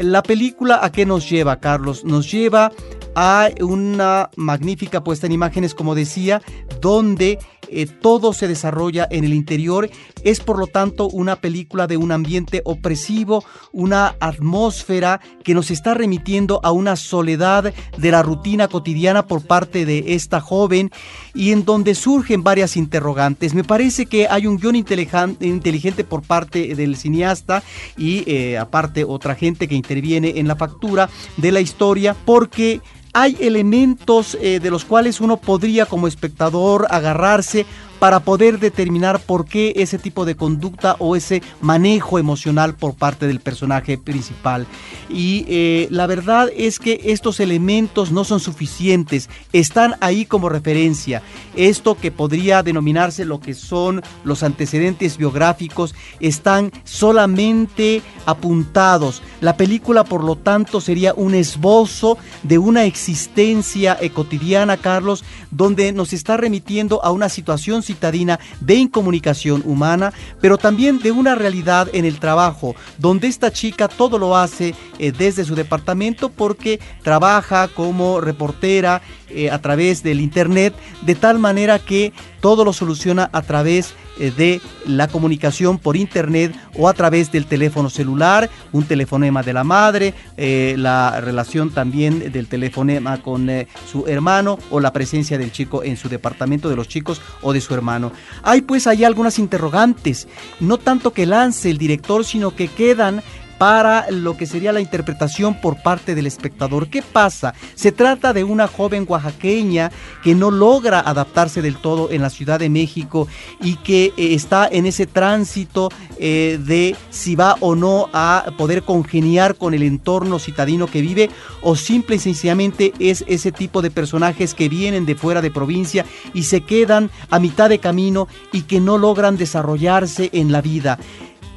La 0.01 0.23
película 0.23 0.79
a 0.83 0.91
qué 0.91 1.05
nos 1.05 1.29
lleva, 1.29 1.59
Carlos? 1.59 2.03
Nos 2.03 2.31
lleva 2.31 2.71
a 3.15 3.49
una 3.61 4.29
magnífica 4.35 5.03
puesta 5.03 5.25
en 5.25 5.31
imágenes, 5.31 5.73
como 5.73 5.95
decía, 5.95 6.41
donde 6.81 7.39
eh, 7.69 7.85
todo 7.85 8.33
se 8.33 8.47
desarrolla 8.47 9.07
en 9.09 9.23
el 9.23 9.33
interior. 9.33 9.89
Es 10.23 10.39
por 10.39 10.57
lo 10.59 10.67
tanto 10.67 11.07
una 11.07 11.35
película 11.35 11.87
de 11.87 11.97
un 11.97 12.11
ambiente 12.11 12.61
opresivo, 12.65 13.43
una 13.71 14.15
atmósfera 14.19 15.21
que 15.43 15.53
nos 15.53 15.71
está 15.71 15.93
remitiendo 15.93 16.59
a 16.63 16.71
una 16.71 16.95
soledad 16.95 17.73
de 17.97 18.11
la 18.11 18.23
rutina 18.23 18.67
cotidiana 18.67 19.27
por 19.27 19.45
parte 19.45 19.85
de 19.85 20.15
esta 20.15 20.41
joven 20.41 20.91
y 21.33 21.51
en 21.51 21.65
donde 21.65 21.95
surgen 21.95 22.43
varias 22.43 22.77
interrogantes. 22.77 23.53
Me 23.53 23.63
parece 23.63 24.05
que 24.05 24.27
hay 24.27 24.47
un 24.47 24.57
guion 24.57 24.75
inteligente 24.75 26.03
por 26.03 26.21
parte 26.21 26.75
del 26.75 26.95
cineasta 26.95 27.63
y 27.97 28.23
eh, 28.29 28.57
aparte 28.57 29.03
otra 29.03 29.35
gente 29.35 29.67
que 29.67 29.75
interviene 29.75 30.33
en 30.37 30.47
la 30.47 30.55
factura 30.55 31.09
de 31.37 31.51
la 31.51 31.61
historia 31.61 32.15
porque 32.25 32.81
hay 33.15 33.37
elementos 33.39 34.37
eh, 34.41 34.59
de 34.59 34.69
los 34.69 34.83
cuales 34.83 35.21
uno 35.21 35.37
podría 35.37 35.85
como 35.85 36.05
espectador 36.05 36.85
agarrarse 36.89 37.65
para 38.05 38.19
poder 38.19 38.59
determinar 38.59 39.19
por 39.19 39.47
qué 39.47 39.73
ese 39.77 39.97
tipo 39.97 40.25
de 40.25 40.35
conducta 40.35 40.95
o 40.99 41.15
ese 41.15 41.41
manejo 41.59 42.19
emocional 42.19 42.75
por 42.75 42.93
parte 42.93 43.25
del 43.25 43.39
personaje 43.39 43.97
principal. 43.97 44.67
Y 45.09 45.43
eh, 45.47 45.87
la 45.89 46.05
verdad 46.05 46.49
es 46.55 46.77
que 46.77 47.01
estos 47.05 47.39
elementos 47.39 48.11
no 48.11 48.23
son 48.23 48.39
suficientes, 48.39 49.27
están 49.53 49.95
ahí 50.01 50.27
como 50.27 50.49
referencia. 50.49 51.23
Esto 51.55 51.95
que 51.95 52.11
podría 52.11 52.61
denominarse 52.61 53.25
lo 53.25 53.39
que 53.39 53.55
son 53.55 54.03
los 54.23 54.43
antecedentes 54.43 55.17
biográficos 55.17 55.95
están 56.19 56.71
solamente 56.83 58.03
apuntados. 58.27 59.23
La 59.41 59.57
película, 59.57 60.03
por 60.03 60.23
lo 60.23 60.35
tanto, 60.35 60.79
sería 60.79 61.15
un 61.15 61.33
esbozo 61.33 62.19
de 62.43 62.59
una 62.59 62.85
existencia 62.85 63.97
cotidiana, 64.13 64.77
Carlos, 64.77 65.23
donde 65.49 65.91
nos 65.91 66.13
está 66.13 66.37
remitiendo 66.37 67.03
a 67.03 67.09
una 67.09 67.29
situación 67.29 67.81
psicológica 67.81 67.94
citadina 67.95 68.39
de 68.59 68.75
incomunicación 68.75 69.63
humana, 69.65 70.13
pero 70.41 70.57
también 70.57 70.99
de 70.99 71.11
una 71.11 71.33
realidad 71.35 71.87
en 71.93 72.05
el 72.05 72.19
trabajo, 72.19 72.75
donde 72.97 73.27
esta 73.27 73.51
chica 73.51 73.87
todo 73.87 74.17
lo 74.17 74.35
hace 74.35 74.75
eh, 74.99 75.11
desde 75.11 75.45
su 75.45 75.55
departamento 75.55 76.29
porque 76.29 76.79
trabaja 77.03 77.69
como 77.69 78.19
reportera 78.19 79.01
eh, 79.29 79.49
a 79.49 79.59
través 79.59 80.03
del 80.03 80.21
internet, 80.21 80.73
de 81.01 81.15
tal 81.15 81.39
manera 81.39 81.79
que 81.79 82.13
todo 82.41 82.63
lo 82.63 82.73
soluciona 82.73 83.29
a 83.33 83.41
través 83.41 83.95
eh, 84.19 84.31
de 84.35 84.61
la 84.85 85.07
comunicación 85.07 85.79
por 85.79 85.97
internet 85.97 86.55
o 86.77 86.87
a 86.87 86.93
través 86.93 87.31
del 87.31 87.45
teléfono 87.45 87.89
celular, 87.89 88.49
un 88.71 88.85
telefonema 88.85 89.41
de 89.41 89.53
la 89.53 89.63
madre, 89.63 90.13
eh, 90.37 90.75
la 90.77 91.19
relación 91.21 91.71
también 91.71 92.31
del 92.31 92.47
telefonema 92.47 93.21
con 93.21 93.49
su 93.91 94.05
hermano 94.07 94.59
o 94.69 94.79
la 94.79 94.93
presencia 94.93 95.37
del 95.37 95.51
chico 95.51 95.83
en 95.83 95.97
su 95.97 96.07
departamento 96.07 96.69
de 96.69 96.75
los 96.75 96.87
chicos 96.87 97.21
o 97.41 97.51
de 97.51 97.61
su 97.61 97.73
hermano. 97.73 98.11
Hay 98.43 98.61
pues 98.61 98.85
ahí 98.85 99.03
algunas 99.03 99.39
interrogantes, 99.39 100.27
no 100.59 100.77
tanto 100.77 101.13
que 101.13 101.25
lance 101.25 101.69
el 101.69 101.77
director, 101.77 102.23
sino 102.25 102.55
que 102.55 102.67
quedan 102.67 103.23
para 103.57 104.09
lo 104.11 104.35
que 104.37 104.45
sería 104.45 104.73
la 104.73 104.81
interpretación 104.81 105.59
por 105.61 105.81
parte 105.81 106.15
del 106.15 106.27
espectador. 106.27 106.89
¿Qué 106.89 107.01
pasa? 107.01 107.53
Se 107.75 107.91
trata 107.91 108.33
de 108.33 108.43
una 108.43 108.67
joven 108.67 109.05
oaxaqueña 109.07 109.91
que 110.23 110.35
no 110.35 110.51
logra 110.51 110.99
adaptarse 110.99 111.61
del 111.61 111.77
todo 111.77 112.11
en 112.11 112.21
la 112.21 112.29
Ciudad 112.29 112.59
de 112.59 112.69
México 112.69 113.27
y 113.61 113.75
que 113.77 114.13
eh, 114.17 114.33
está 114.33 114.67
en 114.67 114.85
ese 114.85 115.05
tránsito 115.05 115.89
eh, 116.17 116.59
de 116.61 116.95
si 117.09 117.35
va 117.35 117.55
o 117.59 117.75
no 117.75 118.09
a 118.13 118.45
poder 118.57 118.83
congeniar 118.83 119.55
con 119.55 119.73
el 119.73 119.83
entorno 119.83 120.39
citadino 120.39 120.87
que 120.87 121.01
vive 121.01 121.29
o 121.61 121.75
simple 121.75 122.17
y 122.17 122.19
sencillamente 122.19 122.93
es 122.99 123.23
ese 123.27 123.51
tipo 123.51 123.81
de 123.81 123.91
personajes 123.91 124.53
que 124.53 124.69
vienen 124.69 125.05
de 125.05 125.15
fuera 125.15 125.41
de 125.41 125.51
provincia 125.51 126.05
y 126.33 126.43
se 126.43 126.61
quedan 126.61 127.09
a 127.29 127.39
mitad 127.39 127.69
de 127.69 127.79
camino 127.79 128.27
y 128.51 128.63
que 128.63 128.79
no 128.79 128.97
logran 128.97 129.37
desarrollarse 129.37 130.29
en 130.33 130.51
la 130.51 130.61
vida. 130.61 130.99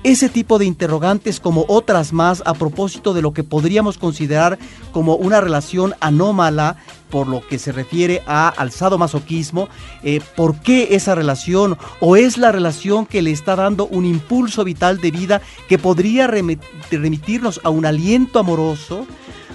Ese 0.08 0.30
tipo 0.30 0.58
de 0.58 0.64
interrogantes 0.64 1.38
como 1.38 1.66
otras 1.68 2.14
más 2.14 2.42
a 2.46 2.54
propósito 2.54 3.12
de 3.12 3.20
lo 3.20 3.34
que 3.34 3.44
podríamos 3.44 3.98
considerar 3.98 4.58
como 4.90 5.16
una 5.16 5.42
relación 5.42 5.94
anómala 6.00 6.78
por 7.10 7.28
lo 7.28 7.46
que 7.46 7.58
se 7.58 7.72
refiere 7.72 8.22
a 8.26 8.48
alzado 8.48 8.96
masoquismo, 8.96 9.68
eh, 10.02 10.22
¿por 10.34 10.60
qué 10.60 10.88
esa 10.92 11.14
relación? 11.14 11.76
¿O 12.00 12.16
es 12.16 12.38
la 12.38 12.52
relación 12.52 13.04
que 13.04 13.20
le 13.20 13.32
está 13.32 13.54
dando 13.54 13.86
un 13.86 14.06
impulso 14.06 14.64
vital 14.64 14.98
de 14.98 15.10
vida 15.10 15.42
que 15.68 15.76
podría 15.76 16.26
remitirnos 16.26 17.60
a 17.62 17.68
un 17.68 17.84
aliento 17.84 18.38
amoroso? 18.38 19.06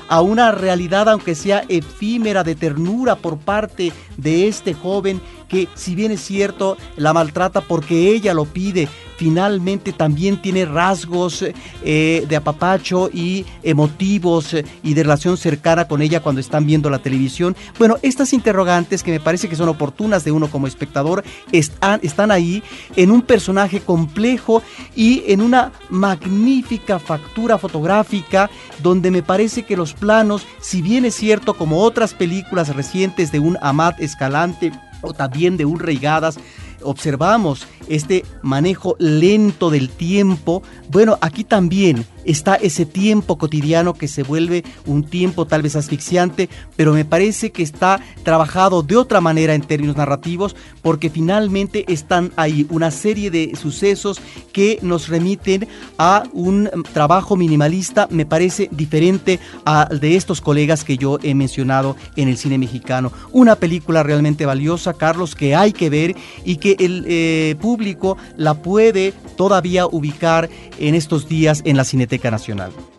a 0.10 0.22
una 0.22 0.52
realidad, 0.52 1.10
aunque 1.10 1.34
sea 1.34 1.64
efímera, 1.70 2.44
de 2.44 2.56
ternura 2.56 3.16
por 3.16 3.38
parte 3.38 3.92
de 4.18 4.48
este 4.48 4.74
joven 4.74 5.22
que, 5.48 5.68
si 5.76 5.96
bien 5.96 6.12
es 6.12 6.22
cierto, 6.22 6.78
la 6.98 7.14
maltrata 7.14 7.62
porque 7.62 8.10
ella 8.10 8.34
lo 8.34 8.46
pide, 8.46 8.88
finalmente 9.18 9.94
también 9.94 10.42
tiene 10.42 10.66
rasgos 10.66 11.46
eh, 11.84 12.26
de 12.28 12.36
apapacho 12.36 13.10
y 13.14 13.46
emotivos 13.62 14.54
eh, 14.54 14.66
y 14.84 14.94
de 14.94 15.04
relación 15.04 15.38
cercana 15.38 15.88
con 15.88 16.02
ella 16.02 16.22
cuando 16.22 16.42
están 16.42 16.66
viendo 16.66 16.90
la 16.90 17.00
televisión. 17.00 17.56
Bueno, 17.78 17.98
estas 18.02 18.34
interrogantes 18.34 19.04
que 19.04 19.12
me 19.12 19.20
parece 19.20 19.48
que 19.48 19.56
son 19.56 19.70
oportunas 19.70 20.24
de 20.24 20.32
uno 20.32 20.50
como 20.50 20.68
espectador 20.68 21.24
están, 21.52 22.00
están 22.04 22.32
ahí 22.32 22.64
en 22.96 23.12
un 23.12 23.22
personaje 23.22 23.80
complejo 23.80 24.62
y 24.96 25.24
en 25.28 25.42
una 25.42 25.72
magnífica 25.90 27.00
factura 27.00 27.58
fotográfica 27.58 28.50
donde 28.82 29.12
me 29.12 29.24
parece 29.24 29.64
que 29.64 29.78
los 29.78 29.94
planos, 29.94 30.46
si 30.60 30.82
bien 30.82 31.06
es 31.06 31.16
cierto 31.16 31.54
como 31.54 31.82
otras 31.82 32.14
películas 32.14 32.76
recientes 32.76 33.32
de 33.32 33.40
un 33.40 33.58
Amat 33.62 34.00
Escalante 34.00 34.72
o 35.04 35.14
también 35.14 35.58
de 35.58 35.66
un 35.66 35.80
Reigadas, 35.80 36.40
observamos 36.82 37.68
este 37.88 38.26
manejo 38.42 38.96
lento 38.98 39.70
del 39.70 39.90
tiempo, 39.90 40.64
bueno, 40.90 41.18
aquí 41.22 41.44
también 41.44 42.06
está 42.26 42.56
ese 42.56 42.86
tiempo 42.86 43.38
cotidiano 43.38 43.94
que 43.94 44.08
se 44.08 44.24
vuelve 44.24 44.64
un 44.86 45.04
tiempo 45.04 45.46
tal 45.46 45.62
vez 45.62 45.76
asfixiante, 45.76 46.50
pero 46.76 46.94
me 46.94 47.06
parece 47.06 47.52
que 47.52 47.64
está 47.64 48.00
trabajado 48.24 48.84
de 48.84 48.96
otra 48.96 49.22
manera 49.22 49.54
en 49.54 49.62
términos 49.62 49.98
narrativos, 49.98 50.56
porque 50.82 51.10
finalmente 51.10 51.86
están 51.92 52.32
ahí 52.36 52.66
una 52.70 52.92
serie 52.92 53.32
de 53.32 53.56
sucesos 53.60 54.22
que 54.52 54.80
nos 54.82 55.08
remiten 55.08 55.68
a 55.98 56.24
un 56.34 56.70
trabajo 56.94 57.36
minimalista, 57.36 58.08
me 58.10 58.26
parece 58.26 58.70
diferente 58.72 59.40
al 59.66 60.00
de 60.00 60.16
estos 60.16 60.42
colegas 60.42 60.84
que 60.84 60.98
yo 60.98 61.20
he 61.24 61.34
mencionado 61.34 61.96
en 62.16 62.28
el 62.28 62.38
cine 62.38 62.58
mexicano. 62.58 63.12
Una 63.32 63.56
película 63.56 64.04
realmente 64.04 64.46
valiosa, 64.46 64.94
Carlos, 64.94 65.36
que 65.36 65.56
hay 65.56 65.74
que 65.74 65.90
ver 65.90 66.16
y 66.46 66.58
que 66.58 66.76
el 66.80 67.06
eh, 67.08 67.56
público 67.60 68.18
la 68.38 68.54
puede 68.56 69.14
todavía 69.36 69.86
ubicar 69.88 70.50
en 70.80 70.96
estos 70.96 71.28
días 71.28 71.62
en 71.66 71.78
la 71.78 71.84
Cineteca 71.84 72.13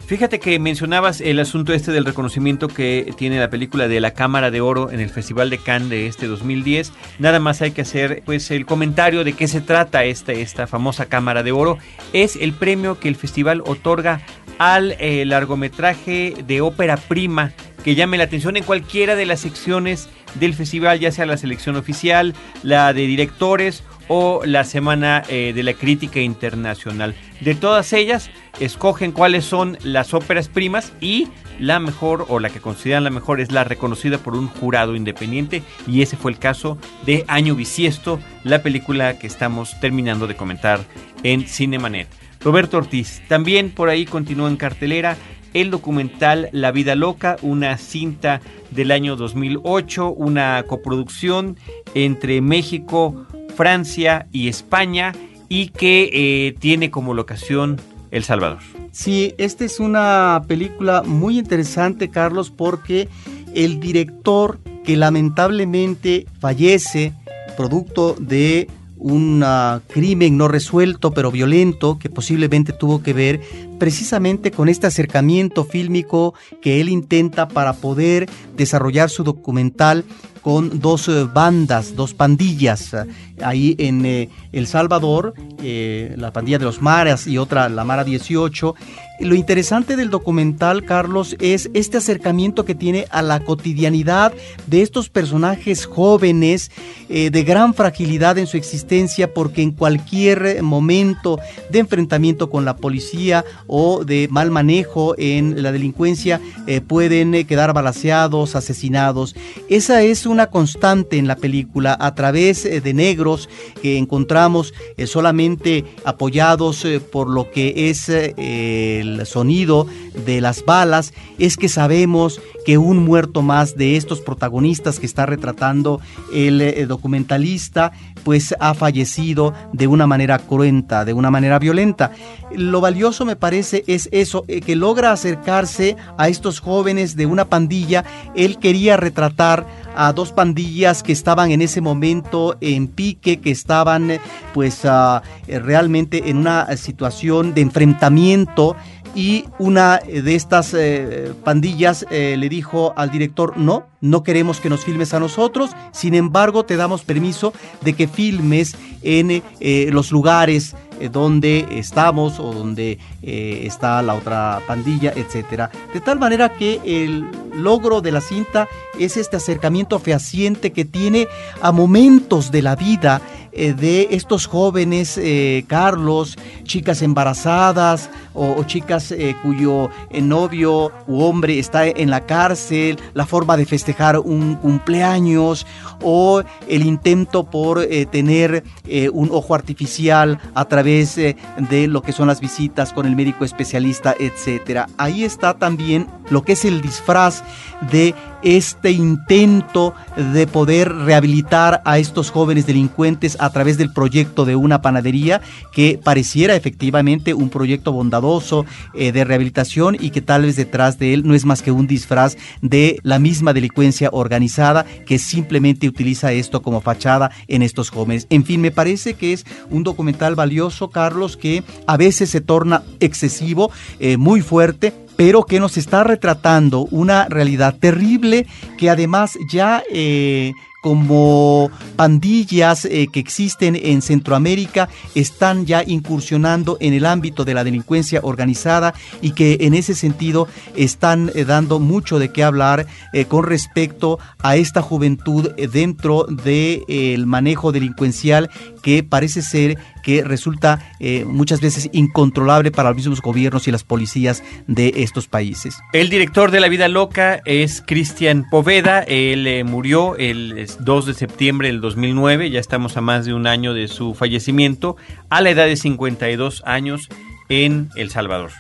Fíjate 0.07 0.39
que 0.39 0.59
mencionabas 0.59 1.23
el 1.23 1.41
asunto 1.41 1.73
este 1.73 1.91
del 1.91 2.05
reconocimiento 2.05 2.69
que 2.69 3.13
tiene 3.17 3.41
la 3.41 3.49
película 3.49 3.89
de 3.89 4.01
la 4.01 4.13
Cámara 4.13 4.51
de 4.51 4.61
Oro 4.61 4.91
en 4.91 5.01
el 5.01 5.09
Festival 5.09 5.49
de 5.49 5.59
Cannes 5.59 5.89
de 5.89 6.07
este 6.07 6.27
2010. 6.27 6.93
Nada 7.19 7.41
más 7.41 7.63
hay 7.63 7.71
que 7.71 7.83
hacer 7.83 8.23
pues 8.27 8.51
el 8.51 8.67
comentario 8.67 9.25
de 9.25 9.33
qué 9.33 9.49
se 9.49 9.63
trata 9.63 10.05
esta, 10.05 10.33
esta 10.33 10.67
famosa 10.67 11.07
Cámara 11.07 11.43
de 11.43 11.53
Oro. 11.53 11.79
Es 12.13 12.37
el 12.37 12.53
premio 12.53 13.01
que 13.01 13.09
el 13.09 13.17
festival 13.17 13.63
otorga 13.65 14.21
al 14.59 14.93
eh, 14.99 15.25
largometraje 15.25 16.35
de 16.47 16.61
ópera 16.61 16.97
prima 16.97 17.53
que 17.83 17.95
llame 17.95 18.19
la 18.19 18.25
atención 18.25 18.57
en 18.57 18.65
cualquiera 18.65 19.15
de 19.15 19.27
las 19.27 19.41
secciones 19.41 20.09
del 20.35 20.55
festival, 20.55 21.01
ya 21.01 21.13
sea 21.13 21.27
la 21.27 21.37
selección 21.37 21.77
oficial, 21.77 22.35
la 22.63 22.93
de 22.93 23.07
directores 23.07 23.85
o 24.09 24.43
la 24.45 24.65
Semana 24.65 25.23
eh, 25.29 25.53
de 25.55 25.63
la 25.63 25.75
Crítica 25.75 26.21
Internacional. 26.21 27.15
De 27.41 27.55
todas 27.55 27.93
ellas, 27.93 28.31
escogen 28.61 29.13
cuáles 29.13 29.45
son 29.45 29.79
las 29.83 30.15
óperas 30.15 30.49
primas 30.49 30.93
y 31.01 31.29
la 31.59 31.79
mejor 31.79 32.27
o 32.29 32.39
la 32.39 32.51
que 32.51 32.61
consideran 32.61 33.05
la 33.05 33.11
mejor 33.11 33.41
es 33.41 33.53
la 33.53 33.65
reconocida 33.65 34.19
por 34.19 34.35
un 34.35 34.49
jurado 34.49 34.97
independiente 34.97 35.63
y 35.87 36.03
ese 36.03 36.17
fue 36.17 36.33
el 36.33 36.39
caso 36.39 36.79
de 37.07 37.25
Año 37.29 37.55
Bisiesto, 37.55 38.21
la 38.43 38.63
película 38.63 39.19
que 39.19 39.27
estamos 39.27 39.79
terminando 39.81 40.27
de 40.27 40.37
comentar 40.37 40.81
en 41.23 41.47
Cinemanet. 41.47 42.09
Roberto 42.41 42.77
Ortiz, 42.77 43.23
también 43.27 43.71
por 43.71 43.89
ahí 43.89 44.05
continúa 44.05 44.51
en 44.51 44.57
cartelera 44.57 45.17
el 45.55 45.71
documental 45.71 46.51
La 46.53 46.73
Vida 46.73 46.95
Loca, 46.95 47.37
una 47.41 47.79
cinta 47.79 48.41
del 48.71 48.91
año 48.91 49.17
2008, 49.17 50.11
una 50.11 50.63
coproducción 50.65 51.57
entre 51.95 52.41
México, 52.41 53.25
Francia 53.57 54.27
y 54.33 54.49
España 54.49 55.13
y 55.49 55.69
que 55.69 56.11
eh, 56.13 56.55
tiene 56.59 56.91
como 56.91 57.15
locación 57.15 57.81
El 58.11 58.25
Salvador. 58.25 58.59
Sí, 58.91 59.35
esta 59.39 59.65
es 59.65 59.81
una 59.81 60.43
película 60.47 61.03
muy 61.05 61.39
interesante, 61.39 62.11
Carlos, 62.11 62.51
porque 62.51 63.09
el 63.55 63.81
director 63.81 64.59
que 64.85 64.97
lamentablemente 64.97 66.27
fallece 66.41 67.13
producto 67.57 68.17
de 68.19 68.69
un 68.97 69.45
crimen 69.89 70.39
no 70.39 70.49
resuelto 70.49 71.13
pero 71.13 71.31
violento 71.31 71.99
que 71.99 72.09
posiblemente 72.09 72.73
tuvo 72.73 73.03
que 73.03 73.13
ver 73.13 73.41
precisamente 73.79 74.51
con 74.51 74.69
este 74.69 74.87
acercamiento 74.87 75.65
fílmico 75.65 76.35
que 76.61 76.81
él 76.81 76.89
intenta 76.89 77.49
para 77.49 77.75
poder 77.75 78.29
desarrollar 78.57 79.11
su 79.11 79.25
documental 79.25 80.05
con 80.45 80.79
dos 80.79 81.09
eh, 81.09 81.25
bandas, 81.25 81.97
dos 81.97 82.13
pandillas, 82.13 82.93
eh, 82.93 83.07
ahí 83.43 83.75
en 83.79 84.05
eh, 84.05 84.29
El 84.53 84.67
Salvador, 84.67 85.33
la 85.59 86.31
pandilla 86.35 86.59
de 86.59 86.67
los 86.67 86.83
Maras 86.83 87.27
y 87.27 87.39
otra, 87.39 87.71
la 87.71 87.83
Mara 87.85 88.05
18. 88.05 88.75
Lo 89.21 89.35
interesante 89.35 89.97
del 89.97 90.11
documental, 90.11 90.85
Carlos, 90.85 91.35
es 91.41 91.71
este 91.73 91.97
acercamiento 91.97 92.67
que 92.67 92.75
tiene 92.75 93.07
a 93.11 93.23
la 93.23 93.41
cotidianidad 93.41 94.35
de 94.67 94.83
estos 94.83 95.09
personajes 95.09 95.87
jóvenes 95.87 96.71
de 97.09 97.45
gran 97.45 97.73
fragilidad 97.73 98.37
en 98.37 98.47
su 98.47 98.59
existencia, 98.59 99.33
porque 99.33 99.63
en 99.63 99.71
cualquier 99.71 100.63
momento 100.63 101.39
de 101.71 101.79
enfrentamiento 101.79 102.51
con 102.51 102.67
la 102.67 102.77
policía 102.77 103.45
o 103.67 104.05
de 104.05 104.29
mal 104.31 104.51
manejo 104.51 105.15
en 105.19 105.63
la 105.63 105.73
delincuencia 105.73 106.41
pueden 106.87 107.47
quedar 107.47 107.73
balaseados, 107.73 108.57
asesinados. 108.57 109.35
Esa 109.69 110.03
es 110.03 110.27
una 110.27 110.49
constante 110.49 111.19
en 111.19 111.27
la 111.27 111.37
película 111.37 111.97
a 111.99 112.15
través 112.15 112.65
eh, 112.65 112.81
de 112.81 112.95
negros 112.95 113.49
que 113.83 113.99
encontramos 113.99 114.75
eh, 114.97 115.07
solamente 115.07 115.85
apoyados 116.05 116.85
eh, 116.85 117.01
por 117.01 117.29
lo 117.29 117.51
que 117.51 117.91
es 117.91 118.09
el 118.09 119.27
sonido 119.27 119.87
de 120.27 120.41
las 120.41 120.65
balas, 120.65 121.13
es 121.39 121.57
que 121.57 121.69
sabemos 121.69 122.41
que 122.65 122.79
un 122.79 123.05
muerto 123.05 123.43
más 123.43 123.77
de 123.77 123.97
estos 123.97 124.21
protagonistas 124.21 124.99
que 124.99 125.07
está 125.07 125.27
retratando 125.27 126.01
el 126.33 126.89
documentalista, 126.89 127.93
pues 128.25 128.55
ha 128.59 128.75
fallecido 128.75 129.55
de 129.73 129.87
una 129.87 130.07
manera 130.07 130.39
cruenta, 130.39 131.05
de 131.05 131.13
una 131.13 131.31
manera 131.31 131.59
violenta. 131.59 132.11
Lo 132.55 132.81
valioso 132.81 133.25
me 133.25 133.37
parece 133.37 133.85
es 133.87 134.09
eso, 134.13 134.45
que 134.45 134.77
logra 134.77 135.13
acercarse 135.13 135.97
a 136.17 136.29
estos 136.29 136.61
jóvenes 136.61 137.17
de 137.17 137.27
una 137.27 137.45
pandilla. 137.45 138.05
Él 138.35 138.59
quería 138.59 138.97
retratar 138.97 139.67
a 139.97 140.13
dos 140.13 140.33
pandillas 140.33 141.03
que 141.03 141.13
estaban 141.13 141.51
en 141.51 141.63
ese 141.63 141.81
momento 141.81 142.57
en 142.61 142.89
pique, 142.89 143.41
que 143.41 143.51
estaban 143.51 144.19
pues 144.53 144.81
ah, 144.85 145.23
realmente 145.47 146.31
en 146.31 146.39
una 146.39 146.77
situación 146.77 147.55
de 147.55 147.61
enfrentamiento 147.61 148.77
y 149.15 149.45
una 149.59 149.99
de 149.99 150.35
estas 150.35 150.75
eh, 150.75 151.33
pandillas 151.45 152.05
eh, 152.11 152.37
le 152.39 152.49
dijo 152.49 152.93
al 152.97 153.11
director, 153.11 153.57
no, 153.57 153.87
no 154.01 154.23
queremos 154.23 154.61
que 154.61 154.69
nos 154.69 154.85
filmes 154.85 155.15
a 155.15 155.21
nosotros, 155.21 155.71
sin 155.93 156.15
embargo 156.15 156.65
te 156.65 156.77
damos 156.77 157.03
permiso 157.03 157.53
de 157.83 157.93
que 157.93 158.09
filmes 158.09 158.77
en 159.03 159.43
eh, 159.61 159.89
los 159.93 160.11
lugares 160.11 160.75
donde 161.11 161.67
estamos 161.73 162.39
o 162.39 162.53
donde 162.53 163.01
está 163.21 164.01
la 164.01 164.15
otra 164.15 164.61
pandilla, 164.65 165.13
etcétera. 165.15 165.69
De 165.93 166.01
tal 166.01 166.21
manera 166.21 166.51
que 166.51 166.81
el 166.85 167.29
logro 167.53 168.01
de 168.01 168.13
la 168.13 168.21
cinta 168.21 168.69
es 168.97 169.17
este 169.17 169.37
acercamiento 169.37 169.99
fehaciente 169.99 170.73
que 170.73 170.85
tiene 170.85 171.27
a 171.61 171.73
momentos 171.73 172.53
de 172.53 172.63
la 172.63 172.77
vida 172.77 173.21
eh, 173.57 173.73
de 173.73 174.09
estos 174.11 174.47
jóvenes, 174.47 175.17
eh, 175.17 175.65
Carlos, 175.69 176.37
chicas 176.65 177.03
embarazadas 177.03 178.11
o, 178.33 178.65
chicas 178.65 179.13
eh, 179.13 179.37
cuyo 179.45 179.91
novio 180.13 180.91
u 181.07 181.23
hombre 181.23 181.61
está 181.61 181.87
en 181.87 182.11
la 182.11 182.27
cárcel, 182.27 182.99
la 183.13 183.27
forma 183.27 183.57
de 183.57 183.65
festejar 183.65 184.19
un 184.19 184.57
cumpleaños 184.57 185.67
o 186.03 186.43
el 186.67 186.85
intento 186.85 187.45
por 187.45 187.87
tener 188.11 188.65
un 189.13 189.29
ojo 189.31 189.55
artificial 189.55 190.39
a 190.55 190.65
través 190.65 191.15
de 191.15 191.87
lo 191.87 192.03
que 192.03 192.13
son 192.13 192.27
las 192.27 192.41
visitas 192.41 192.93
con 192.93 193.07
el 193.07 193.15
médico 193.15 193.45
especialista, 193.45 194.15
etcétera. 194.19 194.89
Ahí 194.99 195.23
está 195.23 195.55
también 195.55 196.09
lo 196.31 196.43
que 196.43 196.53
es 196.53 196.65
el 196.65 196.81
disfraz 196.81 197.45
de 197.93 198.15
este 198.45 198.93
intento 198.93 199.95
de 200.17 200.47
poder 200.47 200.93
rehabilitar 200.93 201.83
a 201.85 201.99
estos 201.99 202.31
jóvenes 202.31 202.67
delincuentes 202.67 203.37
a 203.41 203.51
través 203.51 203.79
del 203.79 203.93
proyecto 203.93 204.45
de 204.45 204.55
una 204.55 204.83
panadería 204.83 205.41
que 205.73 205.99
pareciera 206.03 206.55
efectivamente 206.55 207.35
un 207.35 207.49
proyecto 207.49 207.93
bondadoso 207.93 208.67
eh, 208.95 209.13
de 209.13 209.25
rehabilitación 209.25 209.97
y 209.99 210.11
que 210.11 210.21
tal 210.21 210.43
vez 210.43 210.57
detrás 210.57 210.99
de 210.99 211.15
él 211.15 211.27
no 211.27 211.35
es 211.35 211.45
más 211.45 211.63
que 211.63 211.73
un 211.73 211.87
disfraz 211.87 212.37
de 212.61 212.99
la 213.03 213.19
misma 213.19 213.53
delincuencia 213.53 214.11
organizada 214.13 214.85
que 215.07 215.19
simplemente 215.19 215.89
utiliza 215.89 216.33
esto 216.33 216.63
como 216.63 216.81
fachada 216.81 217.31
en 217.49 217.63
estos 217.63 217.91
jóvenes. 217.91 218.27
En 218.31 218.45
fin, 218.45 218.61
me 218.61 218.71
parece 218.71 219.15
que 219.15 219.33
es 219.33 219.47
un 219.71 219.83
documental 219.83 220.35
valioso, 220.35 220.91
Carlos, 220.91 221.37
que 221.37 221.65
a 221.87 221.97
veces 221.97 222.31
se 222.31 222.41
torna 222.41 222.83
excesivo, 223.01 223.71
eh, 223.99 224.17
muy 224.17 224.43
fuerte, 224.43 224.93
pero 225.17 225.45
que 225.45 225.61
nos 225.61 225.77
está 225.77 226.05
retratando 226.05 226.87
una 226.91 227.29
realidad 227.29 227.75
terrible 227.79 228.47
que 228.79 228.91
además 228.91 229.39
ya 229.49 229.83
eh, 229.93 230.53
como 230.85 231.71
pandillas 231.97 232.85
eh, 232.85 233.09
que 233.11 233.19
existen 233.19 233.75
en 233.75 234.03
Centroamérica 234.03 234.91
están 235.15 235.65
ya 235.65 235.83
incursionando 235.83 236.77
en 236.79 236.93
el 236.93 237.07
ámbito 237.07 237.47
de 237.47 237.55
la 237.55 237.65
delincuencia 237.65 238.21
organizada 238.23 238.93
y 239.23 239.31
que 239.31 239.57
en 239.63 239.73
ese 239.73 239.95
sentido 239.95 240.47
están 240.77 241.31
eh, 241.35 241.47
dando 241.47 241.79
mucho 241.79 242.19
de 242.19 242.33
qué 242.33 242.45
hablar 242.45 242.87
con 243.29 243.45
respecto 243.45 244.19
a 244.41 244.57
esta 244.57 244.83
juventud 244.83 245.53
dentro 245.73 246.25
del 246.25 247.27
manejo 247.27 247.73
delincuencial 247.73 248.51
que 248.85 249.03
parece 249.03 249.41
ser 249.41 249.79
que 250.05 250.23
resulta 250.23 250.79
eh, 251.01 251.25
muchas 251.25 251.61
veces 251.61 251.89
incontrolable 251.93 252.71
para 252.71 252.91
los 252.91 252.97
mismos 252.97 253.23
gobiernos 253.23 253.67
y 253.67 253.73
las 253.73 253.83
policías 253.83 254.45
de 254.67 254.93
estos 254.97 255.27
países. 255.27 255.77
El 255.95 256.11
director 256.11 256.51
de 256.51 256.61
La 256.61 256.69
Vida 256.69 256.89
Loca 256.89 257.41
es 257.47 257.83
Cristian 257.85 258.45
Poveda, 258.51 259.01
él 259.01 259.47
eh, 259.47 259.65
murió 259.65 260.17
el 260.17 260.69
2 260.81 261.07
de 261.07 261.15
septiembre 261.15 261.69
del 261.69 261.81
2009, 261.81 262.51
ya 262.51 262.61
estamos 262.61 262.97
a 262.97 263.01
más 263.01 263.25
de 263.25 263.35
un 263.35 263.47
año 263.47 263.75
de 263.75 263.89
su 263.89 264.15
fallecimiento, 264.15 264.97
a 265.31 265.41
la 265.41 265.51
edad 265.51 265.67
de 265.67 265.77
52 265.77 266.63
años 266.67 267.09
en 267.49 267.91
El 267.97 268.11
Salvador. 268.11 268.51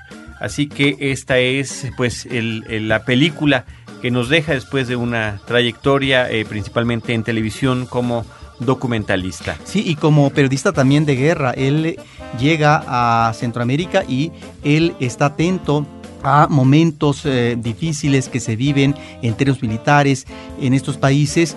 Así 0.40 0.68
que 0.68 0.96
esta 1.00 1.38
es 1.38 1.90
pues 1.96 2.28
la 2.30 3.04
película 3.04 3.64
que 4.02 4.10
nos 4.10 4.28
deja 4.28 4.52
después 4.52 4.88
de 4.88 4.96
una 4.96 5.40
trayectoria 5.46 6.30
eh, 6.30 6.44
principalmente 6.44 7.14
en 7.14 7.24
televisión 7.24 7.86
como 7.86 8.26
documentalista. 8.60 9.56
Sí, 9.64 9.82
y 9.86 9.96
como 9.96 10.28
periodista 10.30 10.72
también 10.72 11.06
de 11.06 11.16
guerra, 11.16 11.52
él 11.52 11.98
llega 12.38 12.84
a 12.86 13.32
Centroamérica 13.32 14.04
y 14.06 14.30
él 14.62 14.94
está 15.00 15.26
atento 15.26 15.86
a 16.22 16.48
momentos 16.48 17.24
eh, 17.26 17.56
difíciles 17.58 18.28
que 18.28 18.40
se 18.40 18.56
viven 18.56 18.94
en 19.22 19.34
términos 19.34 19.62
militares 19.62 20.26
en 20.60 20.74
estos 20.74 20.96
países 20.96 21.56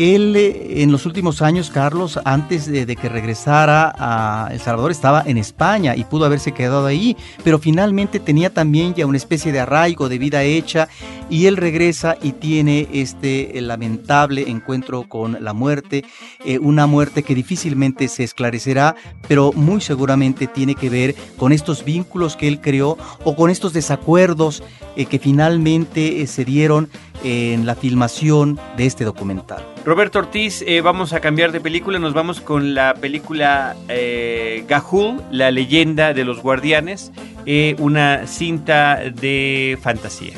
él 0.00 0.34
eh, 0.34 0.82
en 0.82 0.92
los 0.92 1.04
últimos 1.04 1.42
años, 1.42 1.70
Carlos, 1.70 2.18
antes 2.24 2.64
de, 2.66 2.96
que 2.96 3.08
regresara 3.10 3.94
a 3.98 4.48
El 4.50 4.58
Salvador, 4.58 4.90
estaba 4.90 5.22
en 5.26 5.36
España 5.36 5.94
y 5.94 6.04
pudo 6.04 6.24
haberse 6.24 6.52
quedado 6.52 6.86
ahí, 6.86 7.18
pero 7.44 7.58
finalmente 7.58 8.18
tenía 8.18 8.48
también 8.48 8.94
ya 8.94 9.04
una 9.04 9.18
especie 9.18 9.52
de 9.52 9.60
arraigo 9.60 10.08
de 10.08 10.18
vida 10.18 10.42
hecha 10.42 10.88
y 11.28 11.46
él 11.46 11.58
regresa 11.58 12.16
y 12.22 12.32
tiene 12.32 12.88
este 12.92 13.60
lamentable 13.60 14.48
encuentro 14.48 15.06
con 15.06 15.36
la 15.44 15.52
muerte, 15.52 16.04
eh, 16.46 16.58
una 16.58 16.86
muerte 16.86 17.22
que 17.22 17.34
difícilmente 17.34 18.08
se 18.08 18.24
esclarecerá, 18.24 18.96
pero 19.28 19.52
muy 19.52 19.82
seguramente 19.82 20.46
tiene 20.46 20.74
que 20.74 20.88
ver 20.88 21.14
con 21.36 21.52
estos 21.52 21.84
vínculos 21.84 22.36
que 22.36 22.48
él 22.48 22.60
creó 22.62 22.96
o 23.22 23.36
con 23.36 23.50
estos 23.50 23.74
desacuerdos 23.74 24.62
eh, 24.96 25.04
que 25.04 25.18
finalmente 25.18 26.26
se 26.26 26.44
dieron 26.46 26.88
en 27.22 27.66
la 27.66 27.74
filmación 27.74 28.58
de 28.76 28.86
este 28.86 29.04
documental. 29.04 29.64
Roberto 29.84 30.18
Ortiz, 30.18 30.62
eh, 30.66 30.80
vamos 30.80 31.12
a 31.12 31.20
cambiar 31.20 31.52
de 31.52 31.60
película, 31.60 31.98
nos 31.98 32.12
vamos 32.12 32.40
con 32.40 32.74
la 32.74 32.94
película 32.94 33.76
eh, 33.88 34.64
Gahul, 34.68 35.22
la 35.30 35.50
leyenda 35.50 36.12
de 36.12 36.24
los 36.24 36.42
guardianes, 36.42 37.12
eh, 37.46 37.76
una 37.78 38.26
cinta 38.26 38.96
de 38.96 39.78
fantasía. 39.80 40.34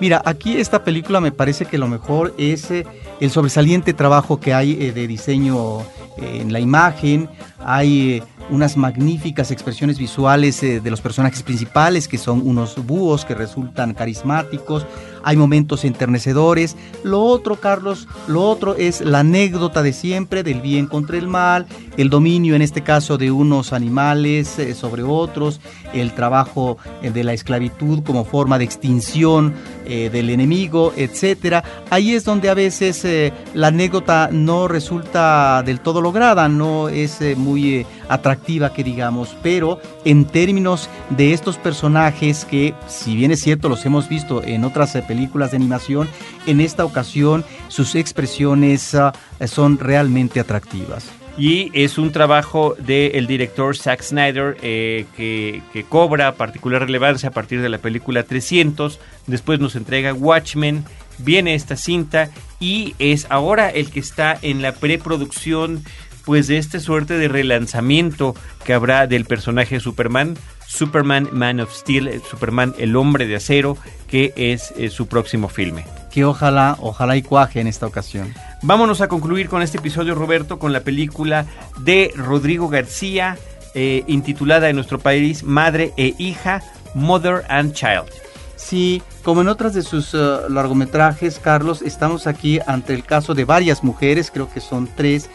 Mira, 0.00 0.22
aquí 0.24 0.56
esta 0.56 0.84
película 0.84 1.20
me 1.20 1.32
parece 1.32 1.66
que 1.66 1.76
lo 1.76 1.88
mejor 1.88 2.34
es 2.38 2.70
el 2.70 3.30
sobresaliente 3.30 3.92
trabajo 3.92 4.38
que 4.38 4.54
hay 4.54 4.74
de 4.74 5.06
diseño 5.08 5.80
en 6.16 6.52
la 6.52 6.60
imagen, 6.60 7.28
hay 7.58 8.22
unas 8.50 8.76
magníficas 8.76 9.50
expresiones 9.50 9.98
visuales 9.98 10.60
de 10.60 10.90
los 10.90 11.00
personajes 11.00 11.42
principales 11.42 12.06
que 12.06 12.16
son 12.16 12.46
unos 12.46 12.76
búhos 12.86 13.24
que 13.24 13.34
resultan 13.34 13.92
carismáticos, 13.92 14.86
hay 15.22 15.36
momentos 15.36 15.84
enternecedores. 15.84 16.76
Lo 17.02 17.22
otro, 17.22 17.56
Carlos, 17.56 18.08
lo 18.26 18.42
otro 18.42 18.74
es 18.76 19.00
la 19.00 19.20
anécdota 19.20 19.82
de 19.82 19.92
siempre 19.92 20.42
del 20.42 20.60
bien 20.60 20.86
contra 20.86 21.18
el 21.18 21.28
mal, 21.28 21.66
el 21.96 22.10
dominio 22.10 22.54
en 22.54 22.62
este 22.62 22.82
caso 22.82 23.18
de 23.18 23.30
unos 23.30 23.72
animales 23.72 24.58
eh, 24.58 24.74
sobre 24.74 25.02
otros, 25.02 25.60
el 25.92 26.12
trabajo 26.12 26.78
eh, 27.02 27.10
de 27.10 27.24
la 27.24 27.32
esclavitud 27.32 28.02
como 28.02 28.24
forma 28.24 28.58
de 28.58 28.64
extinción 28.64 29.54
eh, 29.86 30.10
del 30.10 30.30
enemigo, 30.30 30.92
etcétera. 30.96 31.64
Ahí 31.90 32.14
es 32.14 32.24
donde 32.24 32.50
a 32.50 32.54
veces 32.54 33.06
la 33.54 33.68
anécdota 33.68 34.28
no 34.32 34.68
resulta 34.68 35.62
del 35.64 35.80
todo 35.80 36.00
lograda, 36.00 36.48
no 36.48 36.88
es 36.88 37.20
muy 37.36 37.86
atractiva 38.08 38.72
que 38.72 38.84
digamos, 38.84 39.36
pero 39.42 39.80
en 40.04 40.24
términos 40.24 40.88
de 41.10 41.32
estos 41.32 41.56
personajes 41.56 42.44
que 42.44 42.74
si 42.86 43.16
bien 43.16 43.30
es 43.30 43.40
cierto 43.40 43.68
los 43.68 43.84
hemos 43.86 44.08
visto 44.08 44.42
en 44.42 44.64
otras 44.64 44.94
películas 45.08 45.50
de 45.50 45.56
animación, 45.56 46.08
en 46.46 46.60
esta 46.60 46.84
ocasión 46.84 47.44
sus 47.66 47.96
expresiones 47.96 48.94
ah, 48.94 49.12
son 49.46 49.78
realmente 49.78 50.38
atractivas. 50.38 51.10
Y 51.36 51.70
es 51.72 51.98
un 51.98 52.10
trabajo 52.10 52.74
del 52.78 53.28
director 53.28 53.76
Zack 53.76 54.02
Snyder 54.02 54.56
eh, 54.60 55.06
que, 55.16 55.62
que, 55.72 55.84
cobra 55.84 56.34
particular 56.34 56.82
relevancia 56.82 57.28
a 57.28 57.32
partir 57.32 57.62
de 57.62 57.68
la 57.68 57.78
película 57.78 58.24
300. 58.24 58.98
Después 59.28 59.60
nos 59.60 59.76
entrega 59.76 60.12
Watchmen. 60.12 60.84
Viene 61.18 61.54
esta 61.54 61.76
cinta 61.76 62.30
y 62.58 62.96
es 62.98 63.26
ahora 63.30 63.70
el 63.70 63.90
que 63.90 64.00
está 64.00 64.36
en 64.42 64.62
la 64.62 64.72
preproducción 64.72 65.84
pues 66.28 66.46
de 66.46 66.58
esta 66.58 66.78
suerte 66.78 67.14
de 67.14 67.26
relanzamiento 67.26 68.34
que 68.64 68.74
habrá 68.74 69.06
del 69.06 69.24
personaje 69.24 69.76
de 69.76 69.80
Superman, 69.80 70.36
Superman 70.68 71.30
Man 71.32 71.60
of 71.60 71.74
Steel, 71.74 72.22
Superman 72.28 72.74
el 72.78 72.94
hombre 72.94 73.26
de 73.26 73.36
acero, 73.36 73.78
que 74.06 74.34
es, 74.36 74.72
eh, 74.76 74.90
su 74.90 75.06
próximo 75.06 75.48
filme. 75.48 75.86
Que 76.12 76.26
ojalá, 76.26 76.76
ojalá 76.80 77.16
y 77.16 77.22
cuaje 77.22 77.60
en 77.60 77.66
esta 77.66 77.86
ocasión. 77.86 78.34
Vámonos 78.62 79.00
a 79.00 79.08
concluir 79.08 79.48
con 79.48 79.62
este 79.62 79.78
episodio, 79.78 80.14
Roberto, 80.14 80.58
con 80.58 80.74
la 80.74 80.80
película 80.80 81.46
de 81.78 82.12
Rodrigo 82.14 82.68
García, 82.68 83.38
eh, 83.74 84.04
intitulada 84.08 84.68
en 84.68 84.76
nuestro 84.76 84.98
país 84.98 85.42
Madre 85.42 85.94
e 85.96 86.14
Hija, 86.18 86.62
Mother 86.94 87.44
and 87.48 87.72
Child. 87.72 88.10
Sí, 88.56 89.02
como 89.22 89.40
en 89.40 89.48
otras 89.48 89.72
de 89.72 89.82
sus 89.82 90.12
eh, 90.12 90.18
largometrajes, 90.50 91.38
Carlos, 91.38 91.80
estamos 91.80 92.26
aquí 92.26 92.60
ante 92.66 92.92
el 92.92 93.04
caso 93.04 93.34
de 93.34 93.46
varias 93.46 93.82
mujeres, 93.82 94.30
creo 94.30 94.52
que 94.52 94.60
son 94.60 94.88
tres, 94.94 95.30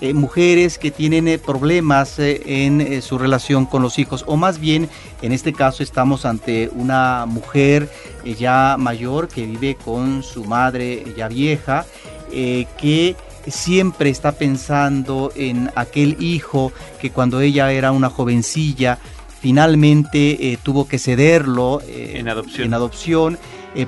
eh, 0.00 0.14
mujeres 0.14 0.78
que 0.78 0.90
tienen 0.90 1.28
eh, 1.28 1.38
problemas 1.38 2.18
eh, 2.18 2.42
en 2.46 3.02
su 3.02 3.18
relación 3.18 3.66
con 3.66 3.82
los 3.82 3.98
hijos, 3.98 4.24
o 4.26 4.36
más 4.36 4.58
bien, 4.58 4.88
en 5.22 5.32
este 5.32 5.52
caso 5.52 5.82
estamos 5.82 6.24
ante 6.24 6.70
una 6.74 7.26
mujer 7.26 7.90
ya 8.38 8.76
mayor 8.78 9.28
que 9.28 9.46
vive 9.46 9.76
con 9.76 10.22
su 10.22 10.44
madre 10.44 11.04
ya 11.16 11.28
vieja 11.28 11.86
que 12.30 13.16
siempre 13.46 14.10
está 14.10 14.32
pensando 14.32 15.32
en 15.34 15.70
aquel 15.74 16.16
hijo 16.20 16.72
que 17.00 17.10
cuando 17.10 17.40
ella 17.40 17.72
era 17.72 17.92
una 17.92 18.10
jovencilla 18.10 18.98
finalmente 19.40 20.52
eh, 20.52 20.58
tuvo 20.62 20.88
que 20.88 20.98
cederlo 20.98 21.80
eh, 21.86 22.14
en 22.16 22.28
adopción, 22.28 22.66
en 22.66 22.74
adopción 22.74 23.38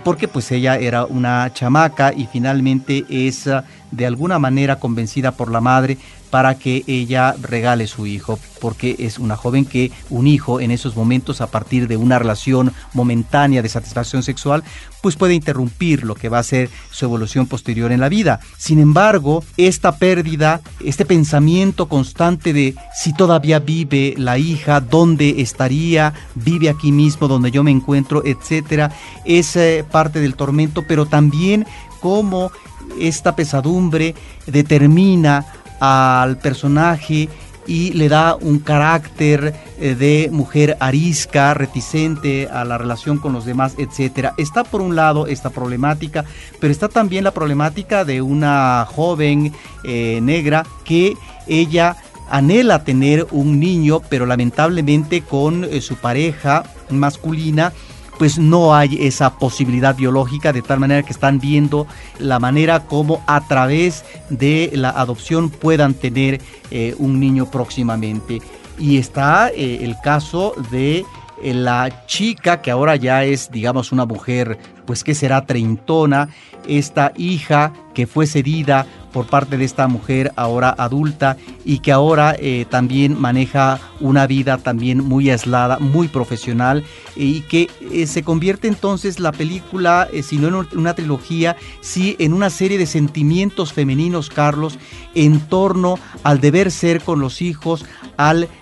porque 0.05 0.29
pues 0.29 0.53
ella 0.53 0.79
era 0.79 1.05
una 1.05 1.53
chamaca 1.53 2.13
y 2.13 2.29
finalmente 2.31 3.05
es 3.09 3.49
de 3.91 4.07
alguna 4.07 4.39
manera 4.39 4.79
convencida 4.79 5.33
por 5.33 5.51
la 5.51 5.61
madre 5.61 5.99
para 6.31 6.55
que 6.55 6.85
ella 6.87 7.35
regale 7.41 7.87
su 7.87 8.07
hijo, 8.07 8.39
porque 8.61 8.97
es 9.01 9.19
una 9.19 9.37
joven 9.37 9.65
que 9.65 9.91
un 10.11 10.27
hijo 10.27 10.61
en 10.61 10.71
esos 10.71 10.97
momentos 10.97 11.41
a 11.41 11.49
partir 11.49 11.89
de 11.89 11.97
una 11.97 12.19
relación 12.19 12.73
momentánea 12.95 13.63
de 13.63 13.69
satisfacción 13.69 14.23
sexual, 14.23 14.63
pues 15.03 15.17
puede 15.17 15.35
interrumpir 15.35 16.05
lo 16.05 16.15
que 16.15 16.29
va 16.29 16.39
a 16.39 16.45
ser 16.45 16.71
su 16.91 17.05
evolución 17.05 17.47
posterior 17.47 17.91
en 17.91 18.01
la 18.01 18.09
vida. 18.09 18.39
Sin 18.59 18.79
embargo, 18.79 19.43
esta 19.57 19.97
pérdida, 19.97 20.61
este 20.85 21.05
pensamiento 21.05 21.89
constante 21.89 22.53
de 22.53 22.77
si 22.95 23.13
todavía 23.13 23.59
vive 23.59 24.15
la 24.17 24.39
hija, 24.39 24.81
dónde 24.81 25.41
estaría, 25.41 26.15
vive 26.37 26.69
aquí 26.69 26.93
mismo 26.93 27.27
donde 27.27 27.51
yo 27.51 27.65
me 27.65 27.73
encuentro, 27.73 28.23
etcétera, 28.25 28.93
es 29.25 29.57
eh, 29.57 29.85
parte 29.91 30.21
del 30.21 30.37
tormento, 30.37 30.85
pero 30.87 31.07
también 31.07 31.67
cómo 32.01 32.51
esta 32.99 33.37
pesadumbre 33.37 34.15
determina 34.47 35.47
al 35.81 36.39
personaje 36.39 37.29
y 37.67 37.93
le 37.93 38.09
da 38.09 38.37
un 38.37 38.59
carácter 38.59 39.55
eh, 39.79 39.95
de 39.95 40.29
mujer 40.33 40.77
arisca, 40.81 41.55
reticente 41.55 42.49
a 42.49 42.65
la 42.65 42.79
relación 42.79 43.19
con 43.19 43.33
los 43.33 43.45
demás, 43.45 43.75
etcétera. 43.79 44.35
Está 44.39 44.65
por 44.65 44.81
un 44.81 44.97
lado 44.97 45.27
esta 45.27 45.51
problemática, 45.51 46.25
pero 46.59 46.73
está 46.73 46.89
también 46.89 47.23
la 47.23 47.31
problemática 47.31 48.05
de 48.05 48.23
una 48.23 48.87
joven 48.91 49.53
eh, 49.85 50.19
negra 50.23 50.67
que 50.85 51.15
ella 51.47 51.97
anhela 52.29 52.85
tener 52.85 53.27
un 53.31 53.61
niño, 53.61 54.01
pero 54.09 54.27
lamentablemente 54.27 55.23
con 55.23 55.65
eh, 55.65 55.81
su 55.81 55.97
pareja 55.97 56.65
masculina 56.89 57.73
pues 58.21 58.39
no 58.39 58.75
hay 58.75 58.99
esa 59.01 59.39
posibilidad 59.39 59.97
biológica, 59.97 60.53
de 60.53 60.61
tal 60.61 60.79
manera 60.79 61.03
que 61.03 61.13
están 61.15 61.41
viendo 61.41 61.87
la 62.19 62.39
manera 62.39 62.81
como 62.81 63.25
a 63.27 63.41
través 63.49 64.05
de 64.29 64.71
la 64.75 64.91
adopción 64.91 65.49
puedan 65.49 65.95
tener 65.95 66.39
eh, 66.71 66.95
un 66.99 67.19
niño 67.19 67.51
próximamente. 67.51 68.43
Y 68.79 68.99
está 68.99 69.49
eh, 69.49 69.79
el 69.81 69.97
caso 70.05 70.53
de 70.71 71.07
eh, 71.43 71.55
la 71.55 72.05
chica 72.05 72.61
que 72.61 72.71
ahora 72.71 72.95
ya 72.95 73.25
es, 73.25 73.51
digamos, 73.51 73.91
una 73.91 74.05
mujer, 74.05 74.59
pues 74.85 75.03
que 75.03 75.15
será 75.15 75.47
treintona, 75.47 76.29
esta 76.69 77.13
hija 77.17 77.73
que 77.95 78.07
fue 78.07 78.27
cedida 78.27 78.85
por 79.13 79.27
parte 79.27 79.57
de 79.57 79.65
esta 79.65 79.89
mujer 79.89 80.33
ahora 80.37 80.75
adulta 80.77 81.37
y 81.65 81.79
que 81.79 81.93
ahora 81.93 82.35
eh, 82.39 82.67
también 82.69 83.21
maneja 83.21 83.81
una 84.01 84.27
vida 84.27 84.59
también 84.59 85.05
muy 85.05 85.31
aislada, 85.31 85.79
muy 85.79 86.09
profesional 86.09 86.85
y 87.17 87.43
que 87.43 87.69
eh, 87.93 88.07
se 88.07 88.23
convierte 88.23 88.69
entonces 88.69 89.21
la 89.21 89.33
película, 89.33 90.09
eh, 90.13 90.23
si 90.23 90.39
no 90.39 90.49
en 90.49 90.79
una 90.79 90.95
trilogía, 90.95 91.57
sí 91.81 92.17
en 92.19 92.33
una 92.33 92.51
serie 92.51 92.79
de 92.79 92.87
sentimientos 92.87 93.73
femeninos, 93.73 94.31
Carlos, 94.31 94.79
en 95.15 95.41
torno 95.41 95.99
al 96.23 96.41
deber 96.41 96.71
ser 96.71 97.03
con 97.03 97.21
los 97.21 97.43
hijos, 97.43 97.85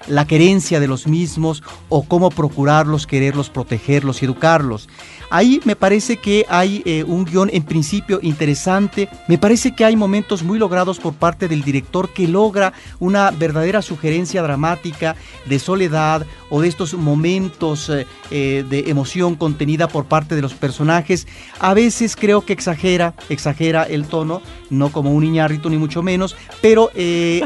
la 0.06 0.26
querencia 0.26 0.80
de 0.80 0.86
los 0.86 1.06
mismos 1.06 1.62
o 1.88 2.04
cómo 2.04 2.30
procurarlos, 2.30 3.06
quererlos, 3.06 3.50
protegerlos 3.50 4.22
y 4.22 4.26
educarlos. 4.26 4.88
Ahí 5.30 5.60
me 5.64 5.76
parece 5.76 6.16
que 6.16 6.46
hay 6.48 6.82
eh, 6.86 7.04
un 7.04 7.26
guion 7.26 7.50
en 7.52 7.62
principio 7.62 8.18
interesante, 8.22 9.10
me 9.28 9.36
parece 9.36 9.74
que 9.74 9.84
hay 9.84 9.94
momentos 9.94 10.42
muy 10.42 10.58
logrados 10.58 10.98
por 10.98 11.12
parte 11.12 11.48
del 11.48 11.62
director 11.62 12.08
que 12.08 12.26
logra 12.26 12.72
una 12.98 13.30
verdadera 13.30 13.82
sugerencia 13.82 14.42
dramática 14.42 15.16
de 15.44 15.58
soledad 15.58 16.24
o 16.48 16.62
de 16.62 16.68
estos 16.68 16.94
momentos 16.94 17.90
eh, 17.90 18.06
eh, 18.30 18.64
de 18.70 18.88
emoción 18.88 19.34
contenida 19.34 19.86
por 19.88 20.06
parte 20.06 20.34
de 20.34 20.40
los 20.40 20.54
personajes. 20.54 21.26
A 21.60 21.74
veces 21.74 22.16
creo 22.16 22.46
que 22.46 22.54
exagera, 22.54 23.12
exagera 23.28 23.82
el 23.82 24.06
tono, 24.06 24.40
no 24.70 24.90
como 24.90 25.12
un 25.12 25.24
niñarrito 25.24 25.68
ni 25.68 25.76
mucho 25.76 26.02
menos, 26.02 26.36
pero 26.62 26.90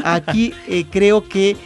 aquí 0.03 0.53
creo 0.89 1.27
que 1.27 1.57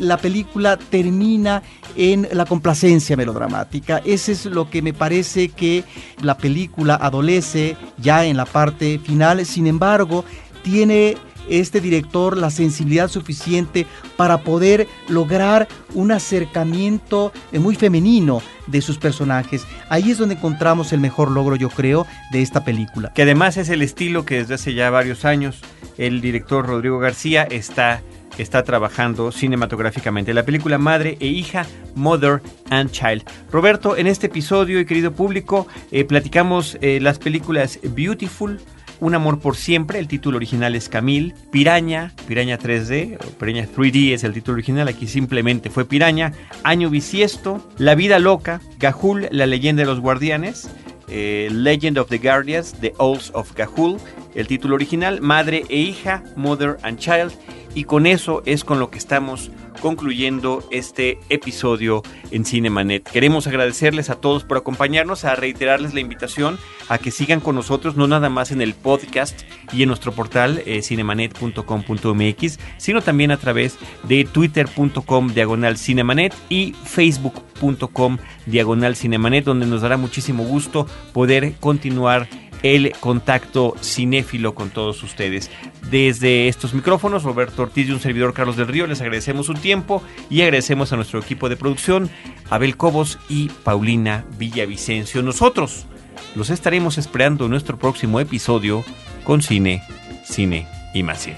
la 0.00 0.18
película 0.18 0.76
termina 0.76 1.62
en 1.96 2.28
la 2.32 2.44
complacencia 2.44 3.16
melodramática. 3.16 4.00
Ese 4.04 4.32
es 4.32 4.46
lo 4.46 4.70
que 4.70 4.82
me 4.82 4.92
parece 4.92 5.48
que 5.48 5.84
la 6.22 6.36
película 6.36 6.94
adolece 6.94 7.76
ya 7.98 8.24
en 8.24 8.36
la 8.36 8.46
parte 8.46 8.98
final. 8.98 9.44
Sin 9.44 9.66
embargo, 9.66 10.24
tiene 10.62 11.16
este 11.48 11.80
director 11.80 12.36
la 12.36 12.50
sensibilidad 12.50 13.08
suficiente 13.08 13.86
para 14.16 14.38
poder 14.38 14.88
lograr 15.08 15.68
un 15.92 16.12
acercamiento 16.12 17.32
eh, 17.52 17.58
muy 17.58 17.74
femenino 17.74 18.42
de 18.66 18.80
sus 18.80 18.98
personajes. 18.98 19.66
Ahí 19.88 20.10
es 20.10 20.18
donde 20.18 20.36
encontramos 20.36 20.92
el 20.92 21.00
mejor 21.00 21.30
logro, 21.30 21.56
yo 21.56 21.68
creo, 21.68 22.06
de 22.32 22.42
esta 22.42 22.64
película. 22.64 23.12
Que 23.14 23.22
además 23.22 23.56
es 23.56 23.68
el 23.68 23.82
estilo 23.82 24.24
que 24.24 24.36
desde 24.36 24.54
hace 24.54 24.74
ya 24.74 24.90
varios 24.90 25.24
años 25.24 25.60
el 25.98 26.20
director 26.20 26.66
Rodrigo 26.66 26.98
García 26.98 27.42
está 27.44 28.02
está 28.38 28.62
trabajando 28.62 29.32
cinematográficamente. 29.32 30.34
La 30.34 30.44
película 30.44 30.78
Madre 30.78 31.16
e 31.20 31.26
Hija, 31.26 31.66
Mother 31.94 32.40
and 32.70 32.90
Child. 32.90 33.24
Roberto, 33.50 33.96
en 33.96 34.06
este 34.06 34.26
episodio 34.26 34.80
y 34.80 34.86
querido 34.86 35.12
público, 35.12 35.66
eh, 35.90 36.04
platicamos 36.04 36.78
eh, 36.80 36.98
las 37.00 37.18
películas 37.18 37.78
Beautiful, 37.82 38.60
un 39.00 39.14
amor 39.14 39.40
por 39.40 39.56
siempre, 39.56 39.98
el 39.98 40.08
título 40.08 40.36
original 40.36 40.74
es 40.74 40.88
Camille, 40.88 41.34
Piraña, 41.50 42.12
Piraña 42.26 42.58
3D, 42.58 43.18
o 43.20 43.38
Piraña 43.38 43.66
3D 43.66 44.12
es 44.12 44.24
el 44.24 44.32
título 44.32 44.54
original, 44.54 44.88
aquí 44.88 45.06
simplemente 45.06 45.68
fue 45.68 45.84
Piraña, 45.84 46.32
Año 46.62 46.90
Bisiesto, 46.90 47.68
La 47.76 47.94
Vida 47.94 48.18
Loca, 48.18 48.60
Gahul, 48.78 49.28
La 49.30 49.46
Leyenda 49.46 49.82
de 49.82 49.86
los 49.86 50.00
Guardianes, 50.00 50.70
eh, 51.08 51.48
Legend 51.50 51.98
of 51.98 52.08
the 52.08 52.18
Guardians, 52.18 52.72
The 52.80 52.94
Owls 52.98 53.30
of 53.34 53.52
Gahul, 53.54 53.98
el 54.34 54.46
título 54.46 54.74
original, 54.74 55.20
Madre 55.20 55.64
e 55.68 55.76
Hija, 55.76 56.22
Mother 56.36 56.78
and 56.82 56.98
Child, 56.98 57.32
y 57.74 57.84
con 57.84 58.06
eso 58.06 58.42
es 58.46 58.64
con 58.64 58.78
lo 58.78 58.90
que 58.90 58.98
estamos 58.98 59.50
concluyendo 59.80 60.66
este 60.70 61.18
episodio 61.28 62.02
en 62.30 62.44
Cinemanet. 62.44 63.08
Queremos 63.10 63.46
agradecerles 63.46 64.08
a 64.08 64.14
todos 64.14 64.44
por 64.44 64.56
acompañarnos, 64.56 65.24
a 65.24 65.34
reiterarles 65.34 65.94
la 65.94 66.00
invitación 66.00 66.58
a 66.88 66.98
que 66.98 67.10
sigan 67.10 67.40
con 67.40 67.54
nosotros, 67.54 67.96
no 67.96 68.06
nada 68.06 68.28
más 68.28 68.50
en 68.50 68.62
el 68.62 68.74
podcast 68.74 69.42
y 69.72 69.82
en 69.82 69.88
nuestro 69.88 70.12
portal 70.12 70.62
eh, 70.66 70.82
cinemanet.com.mx, 70.82 72.58
sino 72.78 73.02
también 73.02 73.30
a 73.30 73.36
través 73.36 73.78
de 74.04 74.24
twitter.com 74.24 75.28
diagonal 75.34 75.76
cinemanet 75.76 76.34
y 76.48 76.72
facebook.com 76.84 78.18
diagonal 78.46 78.96
cinemanet, 78.96 79.44
donde 79.44 79.66
nos 79.66 79.82
dará 79.82 79.96
muchísimo 79.96 80.44
gusto 80.44 80.86
poder 81.12 81.54
continuar 81.60 82.28
el 82.64 82.94
contacto 82.98 83.76
cinéfilo 83.82 84.54
con 84.54 84.70
todos 84.70 85.02
ustedes. 85.02 85.50
Desde 85.90 86.48
estos 86.48 86.72
micrófonos, 86.72 87.22
Roberto 87.22 87.62
Ortiz 87.62 87.88
y 87.88 87.92
un 87.92 88.00
servidor 88.00 88.32
Carlos 88.32 88.56
del 88.56 88.68
Río, 88.68 88.86
les 88.86 89.02
agradecemos 89.02 89.50
un 89.50 89.58
tiempo 89.58 90.02
y 90.30 90.40
agradecemos 90.40 90.90
a 90.90 90.96
nuestro 90.96 91.20
equipo 91.20 91.50
de 91.50 91.56
producción, 91.56 92.10
Abel 92.48 92.78
Cobos 92.78 93.18
y 93.28 93.50
Paulina 93.64 94.24
Villavicencio. 94.38 95.22
Nosotros 95.22 95.86
los 96.34 96.48
estaremos 96.48 96.96
esperando 96.96 97.44
en 97.44 97.50
nuestro 97.50 97.78
próximo 97.78 98.18
episodio 98.18 98.82
con 99.24 99.42
cine, 99.42 99.82
cine 100.24 100.66
y 100.94 101.02
más 101.02 101.20
cine. 101.20 101.36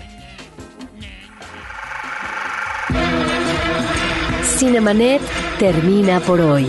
Cinemanet 4.44 5.20
termina 5.58 6.20
por 6.20 6.40
hoy. 6.40 6.68